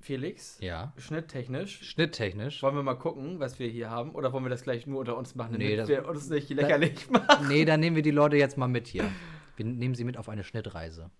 Felix, 0.00 0.58
Ja. 0.60 0.92
schnitttechnisch. 0.98 1.80
Schnitttechnisch. 1.88 2.62
Wollen 2.62 2.74
wir 2.74 2.82
mal 2.82 2.94
gucken, 2.98 3.38
was 3.40 3.58
wir 3.58 3.68
hier 3.68 3.88
haben? 3.90 4.14
Oder 4.14 4.32
wollen 4.32 4.44
wir 4.44 4.50
das 4.50 4.62
gleich 4.64 4.86
nur 4.86 4.98
unter 5.00 5.16
uns 5.16 5.34
machen, 5.34 5.54
Nee, 5.56 5.76
damit 5.76 5.78
das- 5.80 5.88
wir 5.88 6.08
uns 6.08 6.28
nicht 6.28 6.50
lächerlich 6.50 7.08
machen? 7.10 7.48
nee, 7.48 7.64
dann 7.64 7.80
nehmen 7.80 7.96
wir 7.96 8.02
die 8.02 8.10
Leute 8.10 8.36
jetzt 8.36 8.58
mal 8.58 8.66
mit 8.68 8.86
hier. 8.88 9.04
Wir 9.56 9.64
nehmen 9.66 9.94
sie 9.94 10.04
mit 10.04 10.16
auf 10.16 10.28
eine 10.28 10.42
Schnittreise. 10.42 11.10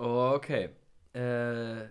Okay. 0.00 0.70
Äh, 1.12 1.82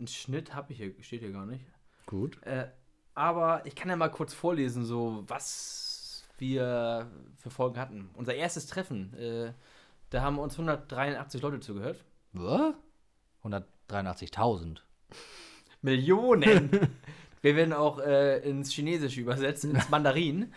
ein 0.00 0.06
Schnitt 0.06 0.54
habe 0.54 0.72
ich 0.72 0.78
hier, 0.78 0.94
steht 1.02 1.20
hier 1.20 1.32
gar 1.32 1.44
nicht. 1.44 1.64
Gut. 2.06 2.42
Äh, 2.44 2.68
aber 3.14 3.66
ich 3.66 3.74
kann 3.74 3.90
ja 3.90 3.96
mal 3.96 4.08
kurz 4.08 4.32
vorlesen, 4.32 4.84
so 4.86 5.22
was 5.26 6.24
wir 6.38 7.10
für 7.36 7.50
Folgen 7.50 7.78
hatten. 7.78 8.10
Unser 8.14 8.34
erstes 8.34 8.66
Treffen, 8.66 9.12
äh, 9.14 9.52
da 10.08 10.22
haben 10.22 10.38
uns 10.38 10.54
183 10.54 11.42
Leute 11.42 11.60
zugehört. 11.60 12.02
Was? 12.32 12.74
183.000. 13.44 14.78
Millionen! 15.82 16.70
wir 17.42 17.56
werden 17.56 17.74
auch 17.74 17.98
äh, 17.98 18.38
ins 18.48 18.70
Chinesische 18.72 19.20
übersetzt, 19.20 19.64
ins 19.64 19.88
Mandarin. 19.90 20.52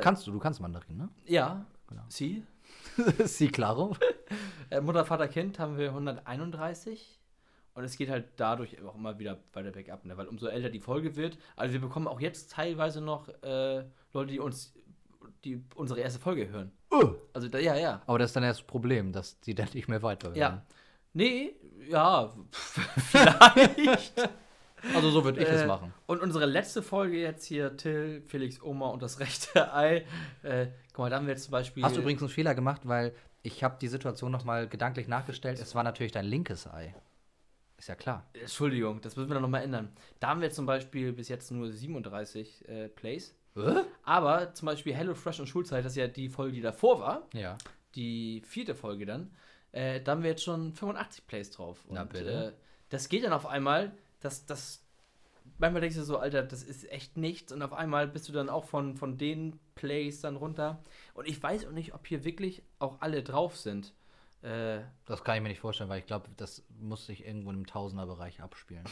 Kannst 0.00 0.26
du, 0.26 0.32
du 0.32 0.40
kannst 0.40 0.60
Mandarin, 0.60 0.96
ne? 0.96 1.08
ja, 1.26 1.64
Genau. 1.86 2.02
sie. 2.08 2.42
Sie, 3.24 3.48
claro. 3.48 3.96
Äh, 4.70 4.80
Mutter, 4.80 5.04
Vater, 5.04 5.28
Kind 5.28 5.58
haben 5.58 5.76
wir 5.78 5.88
131. 5.88 7.18
Und 7.74 7.84
es 7.84 7.96
geht 7.96 8.10
halt 8.10 8.28
dadurch 8.36 8.82
auch 8.82 8.96
immer 8.96 9.18
wieder 9.18 9.38
weiter 9.52 9.70
bergab, 9.70 10.04
ne? 10.04 10.16
weil 10.16 10.26
umso 10.26 10.46
älter 10.46 10.70
die 10.70 10.80
Folge 10.80 11.16
wird, 11.16 11.38
also 11.56 11.72
wir 11.72 11.80
bekommen 11.80 12.08
auch 12.08 12.20
jetzt 12.20 12.50
teilweise 12.50 13.00
noch 13.00 13.28
äh, 13.42 13.84
Leute, 14.12 14.32
die 14.32 14.40
uns 14.40 14.74
die 15.44 15.64
unsere 15.74 16.00
erste 16.00 16.18
Folge 16.20 16.48
hören. 16.48 16.72
Uh. 16.92 17.14
Also 17.32 17.48
da, 17.48 17.58
ja, 17.58 17.76
ja. 17.76 18.02
Aber 18.06 18.18
das 18.18 18.30
ist 18.30 18.36
dann 18.36 18.42
erst 18.42 18.60
das 18.60 18.66
Problem, 18.66 19.12
dass 19.12 19.40
die 19.40 19.54
dann 19.54 19.68
nicht 19.72 19.88
mehr 19.88 20.02
weiterhören. 20.02 20.38
Ja. 20.38 20.62
Nee, 21.12 21.54
ja, 21.88 22.32
vielleicht. 22.52 24.28
Also 24.94 25.10
so 25.10 25.24
würde 25.24 25.42
ich 25.42 25.48
es 25.48 25.62
Äh, 25.62 25.66
machen. 25.66 25.92
Und 26.06 26.20
unsere 26.20 26.46
letzte 26.46 26.82
Folge 26.82 27.18
jetzt 27.18 27.44
hier, 27.46 27.76
Till, 27.76 28.22
Felix, 28.26 28.60
Oma 28.62 28.88
und 28.88 29.02
das 29.02 29.20
rechte 29.20 29.72
Ei. 29.74 30.04
Äh, 30.42 30.68
guck 30.92 30.98
mal, 31.00 31.10
da 31.10 31.16
haben 31.16 31.26
wir 31.26 31.32
jetzt 31.34 31.44
zum 31.44 31.52
Beispiel. 31.52 31.82
Hast 31.82 31.96
du 31.96 32.00
übrigens 32.00 32.22
einen 32.22 32.28
Fehler 32.30 32.54
gemacht, 32.54 32.82
weil 32.84 33.14
ich 33.42 33.62
habe 33.64 33.76
die 33.80 33.88
Situation 33.88 34.30
noch 34.32 34.44
mal 34.44 34.68
gedanklich 34.68 35.08
nachgestellt. 35.08 35.58
Es 35.60 35.74
war 35.74 35.82
natürlich 35.82 36.12
dein 36.12 36.26
linkes 36.26 36.66
Ei. 36.66 36.94
Ist 37.78 37.88
ja 37.88 37.94
klar. 37.94 38.26
Entschuldigung, 38.34 39.00
das 39.00 39.16
müssen 39.16 39.30
wir 39.30 39.34
dann 39.34 39.42
nochmal 39.42 39.62
ändern. 39.62 39.90
Da 40.20 40.28
haben 40.28 40.42
wir 40.42 40.50
zum 40.50 40.66
Beispiel 40.66 41.12
bis 41.14 41.28
jetzt 41.28 41.50
nur 41.50 41.70
37 41.72 42.68
äh, 42.68 42.88
Plays. 42.88 43.34
Hä? 43.54 43.80
Aber 44.02 44.52
zum 44.52 44.66
Beispiel 44.66 44.94
Hello 44.94 45.14
Fresh 45.14 45.40
und 45.40 45.46
Schulzeit, 45.46 45.84
das 45.84 45.92
ist 45.92 45.96
ja 45.96 46.06
die 46.06 46.28
Folge, 46.28 46.52
die 46.54 46.60
davor 46.60 47.00
war, 47.00 47.22
Ja. 47.32 47.56
die 47.94 48.42
vierte 48.46 48.74
Folge 48.74 49.06
dann, 49.06 49.30
äh, 49.72 50.00
da 50.02 50.12
haben 50.12 50.22
wir 50.22 50.30
jetzt 50.30 50.44
schon 50.44 50.74
85 50.74 51.26
Plays 51.26 51.50
drauf. 51.50 51.78
Na 51.88 52.02
Und, 52.02 52.10
bitte. 52.12 52.30
Äh, 52.48 52.52
das 52.90 53.08
geht 53.08 53.24
dann 53.24 53.32
auf 53.32 53.46
einmal, 53.46 53.92
das, 54.20 54.46
das, 54.46 54.84
manchmal 55.58 55.80
denkst 55.80 55.96
du 55.96 56.04
so, 56.04 56.18
Alter, 56.18 56.42
das 56.42 56.62
ist 56.62 56.90
echt 56.90 57.16
nichts 57.16 57.52
und 57.52 57.62
auf 57.62 57.72
einmal 57.72 58.06
bist 58.06 58.28
du 58.28 58.32
dann 58.32 58.48
auch 58.48 58.64
von, 58.64 58.96
von 58.96 59.18
den 59.18 59.58
Plays 59.74 60.20
dann 60.20 60.36
runter. 60.36 60.82
Und 61.14 61.26
ich 61.26 61.42
weiß 61.42 61.66
auch 61.66 61.72
nicht, 61.72 61.94
ob 61.94 62.06
hier 62.06 62.24
wirklich 62.24 62.62
auch 62.78 63.00
alle 63.00 63.22
drauf 63.22 63.56
sind. 63.56 63.94
Äh, 64.42 64.80
Das 65.06 65.24
kann 65.24 65.36
ich 65.36 65.42
mir 65.42 65.48
nicht 65.48 65.60
vorstellen, 65.60 65.90
weil 65.90 66.00
ich 66.00 66.06
glaube, 66.06 66.28
das 66.36 66.62
muss 66.78 67.06
sich 67.06 67.26
irgendwo 67.26 67.50
im 67.50 67.66
Tausenderbereich 67.66 68.40
abspielen. 68.40 68.84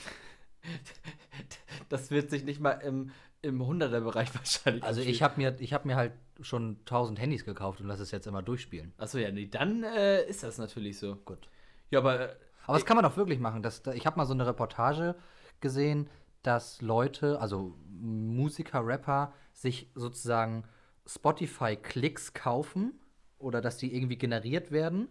das 1.89 2.11
wird 2.11 2.31
sich 2.31 2.45
nicht 2.45 2.61
mal 2.61 2.73
im, 2.73 3.11
im 3.43 3.63
100er-Bereich 3.63 4.35
wahrscheinlich 4.35 4.85
Also 4.85 5.01
ich 5.01 5.23
habe 5.23 5.41
mir, 5.41 5.57
ich 5.61 5.73
hab 5.73 5.85
mir 5.85 5.97
halt 5.97 6.13
schon 6.41 6.79
1000 6.81 7.19
Handys 7.19 7.45
gekauft 7.45 7.81
und 7.81 7.87
lass 7.87 8.01
es 8.01 8.11
jetzt 8.11 8.27
immer 8.27 8.43
durchspielen. 8.43 8.93
Achso, 8.99 9.19
ja, 9.19 9.31
nee, 9.31 9.47
dann 9.47 9.83
äh, 9.83 10.25
ist 10.25 10.43
das 10.43 10.59
natürlich 10.59 10.99
so. 10.99 11.17
Gut. 11.17 11.49
Ja, 11.91 12.01
aber 12.01 12.31
äh, 12.31 12.37
Aber 12.69 12.79
das 12.79 12.87
kann 12.87 12.97
man 12.97 13.05
doch 13.05 13.17
wirklich 13.17 13.41
machen. 13.41 13.63
Das, 13.63 13.83
da- 13.83 13.93
ich 13.95 14.07
habe 14.07 14.17
mal 14.17 14.27
so 14.27 14.35
eine 14.35 14.47
Reportage 14.47 15.17
gesehen, 15.61 16.09
dass 16.43 16.81
Leute, 16.83 17.41
also 17.41 17.75
Musiker, 18.01 18.87
Rapper, 18.87 19.33
sich 19.53 19.91
sozusagen 19.95 20.65
Spotify-Klicks 21.07 22.35
kaufen 22.35 22.93
oder 23.39 23.61
dass 23.61 23.77
die 23.77 23.95
irgendwie 23.95 24.17
generiert 24.19 24.71
werden. 24.71 25.09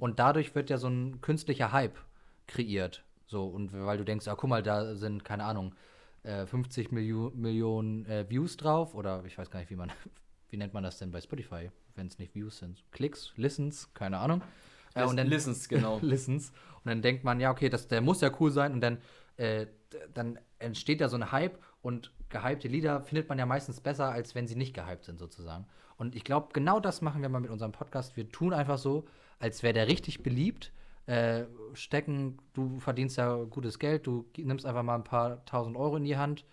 Und 0.00 0.18
dadurch 0.18 0.54
wird 0.54 0.70
ja 0.70 0.78
so 0.78 0.88
ein 0.88 1.20
künstlicher 1.20 1.72
Hype 1.72 1.98
kreiert. 2.46 3.04
So, 3.26 3.46
und 3.46 3.72
weil 3.72 3.98
du 3.98 4.04
denkst, 4.04 4.28
ah, 4.28 4.34
guck 4.36 4.48
mal, 4.50 4.62
da 4.62 4.94
sind, 4.94 5.24
keine 5.24 5.44
Ahnung, 5.44 5.74
äh, 6.22 6.46
50 6.46 6.92
Millio 6.92 7.32
Millionen 7.34 8.06
äh, 8.06 8.28
Views 8.30 8.56
drauf 8.56 8.94
oder 8.94 9.24
ich 9.24 9.36
weiß 9.36 9.50
gar 9.50 9.60
nicht, 9.60 9.70
wie 9.70 9.76
man, 9.76 9.90
wie 10.50 10.56
nennt 10.56 10.74
man 10.74 10.82
das 10.84 10.98
denn 10.98 11.10
bei 11.10 11.20
Spotify, 11.20 11.70
wenn 11.96 12.06
es 12.06 12.18
nicht 12.18 12.34
Views 12.34 12.58
sind? 12.58 12.84
Klicks, 12.92 13.32
Listens, 13.36 13.92
keine 13.94 14.18
Ahnung. 14.18 14.42
Äh, 14.96 15.04
und 15.04 15.16
dann, 15.16 15.28
Listens, 15.28 15.68
genau. 15.68 15.98
Listens. 16.02 16.50
Und 16.84 16.86
dann 16.86 17.02
denkt 17.02 17.24
man, 17.24 17.40
ja, 17.40 17.50
okay, 17.50 17.68
das, 17.68 17.88
der 17.88 18.00
muss 18.00 18.20
ja 18.20 18.30
cool 18.40 18.50
sein. 18.50 18.72
Und 18.72 18.80
dann, 18.80 18.98
äh, 19.36 19.66
dann 20.14 20.38
entsteht 20.58 21.00
da 21.00 21.08
so 21.08 21.16
ein 21.16 21.32
Hype 21.32 21.58
und 21.82 22.12
gehypte 22.28 22.68
Lieder 22.68 23.02
findet 23.02 23.28
man 23.28 23.38
ja 23.38 23.46
meistens 23.46 23.80
besser, 23.80 24.10
als 24.10 24.34
wenn 24.34 24.46
sie 24.46 24.56
nicht 24.56 24.74
gehypt 24.74 25.04
sind, 25.04 25.18
sozusagen. 25.18 25.66
Und 25.96 26.14
ich 26.14 26.24
glaube, 26.24 26.48
genau 26.52 26.80
das 26.80 27.00
machen 27.02 27.22
wir 27.22 27.28
mal 27.28 27.40
mit 27.40 27.50
unserem 27.50 27.72
Podcast. 27.72 28.16
Wir 28.16 28.30
tun 28.30 28.52
einfach 28.52 28.78
so, 28.78 29.06
als 29.38 29.62
wäre 29.62 29.74
der 29.74 29.86
richtig 29.88 30.22
beliebt. 30.22 30.72
Äh, 31.06 31.44
stecken, 31.74 32.38
du 32.52 32.80
verdienst 32.80 33.16
ja 33.16 33.36
gutes 33.44 33.78
Geld, 33.78 34.06
du 34.08 34.26
nimmst 34.36 34.66
einfach 34.66 34.82
mal 34.82 34.96
ein 34.96 35.04
paar 35.04 35.44
tausend 35.44 35.76
Euro 35.76 35.96
in 35.96 36.04
die 36.04 36.16
Hand 36.16 36.44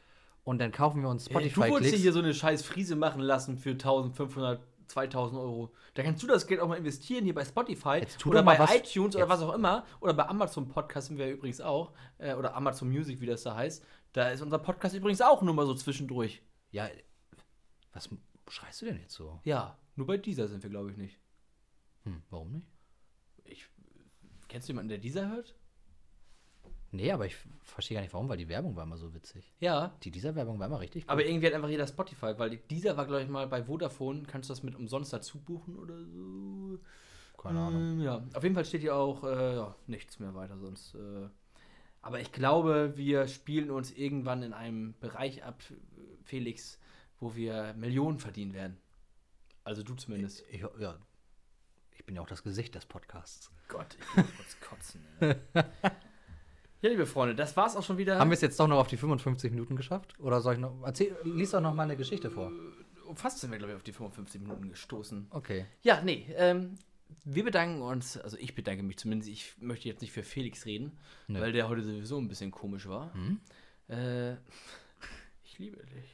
und 0.44 0.60
dann 0.60 0.72
kaufen 0.72 1.02
wir 1.02 1.10
uns 1.10 1.28
Hey, 1.28 1.34
du 1.34 1.40
wolltest 1.40 1.56
Spotify-Klicks. 1.56 2.02
hier 2.02 2.14
so 2.14 2.20
eine 2.20 2.34
scheiß 2.36 2.64
Friese 2.64 2.96
machen 2.96 3.22
lassen 3.22 3.58
für 3.58 3.72
1500, 3.72 4.62
2000 4.94 5.40
Euro. 5.40 5.74
Da 5.96 6.04
kannst 6.04 6.22
du 6.24 6.28
das 6.28 6.46
Geld 6.48 6.60
auch 6.62 6.68
mal 6.68 6.78
investieren 6.78 7.24
hier 7.26 7.34
bei 7.34 7.44
Spotify 7.46 7.98
Jetzt 8.00 8.26
oder 8.26 8.44
bei 8.44 8.56
iTunes 8.76 9.16
oder 9.16 9.26
jetzt- 9.26 9.30
was 9.30 9.42
auch 9.42 9.54
immer. 9.54 9.86
Oder 10.02 10.14
bei 10.14 10.28
Amazon 10.28 10.68
Podcast 10.70 11.08
sind 11.08 11.18
wir 11.18 11.28
ja 11.28 11.34
übrigens 11.34 11.62
auch. 11.62 11.94
Äh, 12.20 12.36
oder 12.36 12.56
Amazon 12.56 12.90
Music, 12.90 13.20
wie 13.22 13.26
das 13.26 13.44
da 13.44 13.56
heißt. 13.56 13.86
Da 14.14 14.30
ist 14.30 14.42
unser 14.42 14.60
Podcast 14.60 14.96
übrigens 14.96 15.22
auch 15.22 15.42
nur 15.42 15.54
mal 15.54 15.66
so 15.66 15.74
zwischendurch. 15.74 16.42
ja, 16.72 16.88
was 17.94 18.10
schreist 18.48 18.82
du 18.82 18.86
denn 18.88 19.00
jetzt 19.00 19.14
so? 19.14 19.40
Ja, 19.44 19.78
nur 19.96 20.08
bei 20.08 20.18
dieser 20.18 20.48
sind 20.48 20.64
wir, 20.64 20.70
glaube 20.70 20.92
ich, 20.92 20.98
nicht. 20.98 21.20
Hm, 22.04 22.22
warum 22.30 22.52
nicht? 22.52 22.68
Ich, 23.46 23.68
kennst 24.48 24.68
du 24.68 24.72
jemanden, 24.74 24.90
der 24.90 24.98
dieser 24.98 25.30
hört? 25.30 25.56
Nee, 26.94 27.12
aber 27.12 27.26
ich 27.26 27.36
verstehe 27.64 27.96
gar 27.96 28.02
nicht 28.04 28.14
warum, 28.14 28.30
weil 28.30 28.38
die 28.38 28.48
Werbung 28.48 28.76
war 28.76 28.84
immer 28.84 28.98
so 28.98 29.16
witzig. 29.16 29.52
Ja. 29.60 29.96
Die 30.04 30.12
dieser 30.12 30.36
Werbung 30.36 30.60
war 30.60 30.68
immer 30.68 30.80
richtig. 30.80 31.10
Aber 31.10 31.26
irgendwie 31.26 31.48
hat 31.48 31.54
einfach 31.54 31.70
jeder 31.70 31.88
Spotify, 31.88 32.38
weil 32.38 32.58
dieser 32.70 32.96
war, 32.96 33.08
glaube 33.08 33.24
ich, 33.24 33.30
mal 33.30 33.48
bei 33.48 33.64
Vodafone. 33.64 34.24
Kannst 34.28 34.50
du 34.50 34.54
das 34.54 34.62
mit 34.62 34.76
umsonst 34.76 35.12
dazu 35.12 35.40
buchen 35.40 35.76
oder 35.76 36.06
so? 36.06 36.78
Keine 37.42 37.60
Ahnung. 37.60 37.82
Ähm, 37.82 38.02
ja, 38.02 38.24
auf 38.36 38.44
jeden 38.44 38.54
Fall 38.54 38.64
steht 38.64 38.82
hier 38.82 38.96
auch 38.96 39.24
äh, 39.24 39.56
ja, 39.56 39.76
nichts 39.88 40.20
mehr 40.20 40.36
weiter 40.36 40.60
sonst. 40.60 40.94
Äh, 40.94 41.30
aber 42.04 42.20
ich 42.20 42.32
glaube, 42.32 42.94
wir 42.96 43.28
spielen 43.28 43.72
uns 43.72 43.92
irgendwann 43.92 44.44
in 44.44 44.54
einem 44.54 44.94
Bereich 45.00 45.44
ab, 45.44 45.64
Felix, 46.24 46.80
wo 47.20 47.34
wir 47.34 47.74
Millionen 47.74 48.20
verdienen 48.20 48.54
werden. 48.54 48.78
Also 49.64 49.82
du 49.82 49.96
zumindest. 49.96 50.44
Ich, 50.52 50.64
ja, 50.80 50.96
ich 51.92 52.06
bin 52.06 52.16
ja 52.16 52.22
auch 52.22 52.28
das 52.28 52.44
Gesicht 52.44 52.76
des 52.76 52.86
Podcasts. 52.86 53.52
Gott, 53.68 53.98
ich 54.00 54.18
will 54.18 54.26
kurz 54.38 54.60
kotzen. 54.60 55.02
ja, 56.84 56.90
liebe 56.90 57.06
Freunde, 57.06 57.34
das 57.34 57.56
war's 57.56 57.78
auch 57.78 57.84
schon 57.84 57.98
wieder. 57.98 58.20
Haben 58.20 58.30
wir 58.30 58.36
es 58.36 58.42
jetzt 58.42 58.60
doch 58.60 58.68
noch 58.68 58.78
auf 58.78 58.88
die 58.88 58.98
55 58.98 59.52
Minuten 59.52 59.78
geschafft? 59.78 60.20
Oder 60.20 60.42
soll 60.42 60.56
ich 60.56 60.60
noch. 60.60 60.74
Erzähl, 60.84 61.16
lies 61.24 61.52
doch 61.52 61.62
noch 61.62 61.74
mal 61.74 61.84
eine 61.84 61.96
Geschichte 61.96 62.30
vor. 62.30 62.52
Fast 63.16 63.40
sind 63.40 63.52
wir, 63.52 63.58
glaube 63.58 63.72
ich, 63.72 63.78
auf 63.78 63.84
die 63.84 63.94
55 63.94 64.42
Minuten 64.42 64.68
gestoßen. 64.68 65.28
Okay. 65.30 65.66
Ja, 65.82 66.02
nee, 66.02 66.28
ähm, 66.36 66.78
wir 67.24 67.46
bedanken 67.46 67.82
uns, 67.82 68.18
also 68.18 68.38
ich 68.38 68.54
bedanke 68.54 68.84
mich 68.84 68.98
zumindest, 68.98 69.32
ich 69.32 69.54
möchte 69.60 69.88
jetzt 69.88 70.02
nicht 70.02 70.12
für 70.12 70.24
Felix 70.24 70.66
reden, 70.66 70.98
Nö. 71.28 71.40
weil 71.40 71.54
der 71.54 71.70
heute 71.70 71.84
sowieso 71.84 72.18
ein 72.18 72.28
bisschen 72.28 72.52
komisch 72.52 72.86
war. 72.86 73.14
Hm? 73.14 73.40
Äh, 73.88 74.34
ich 75.46 75.58
liebe 75.60 75.78
dich. 75.86 76.14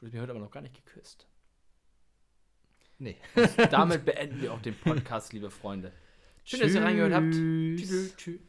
Du 0.00 0.06
hast 0.06 0.12
mir 0.14 0.22
heute 0.22 0.30
aber 0.30 0.40
noch 0.40 0.50
gar 0.50 0.62
nicht 0.62 0.74
geküsst. 0.74 1.26
Nee. 2.98 3.16
Damit 3.70 4.06
beenden 4.06 4.40
wir 4.40 4.54
auch 4.54 4.62
den 4.62 4.74
Podcast, 4.74 5.34
liebe 5.34 5.50
Freunde. 5.50 5.92
Schön, 6.44 6.60
dass 6.60 6.72
ihr 6.72 6.82
reingehört 6.82 7.12
habt. 7.12 7.32
Tschüss. 7.34 8.16
Tschüss. 8.16 8.40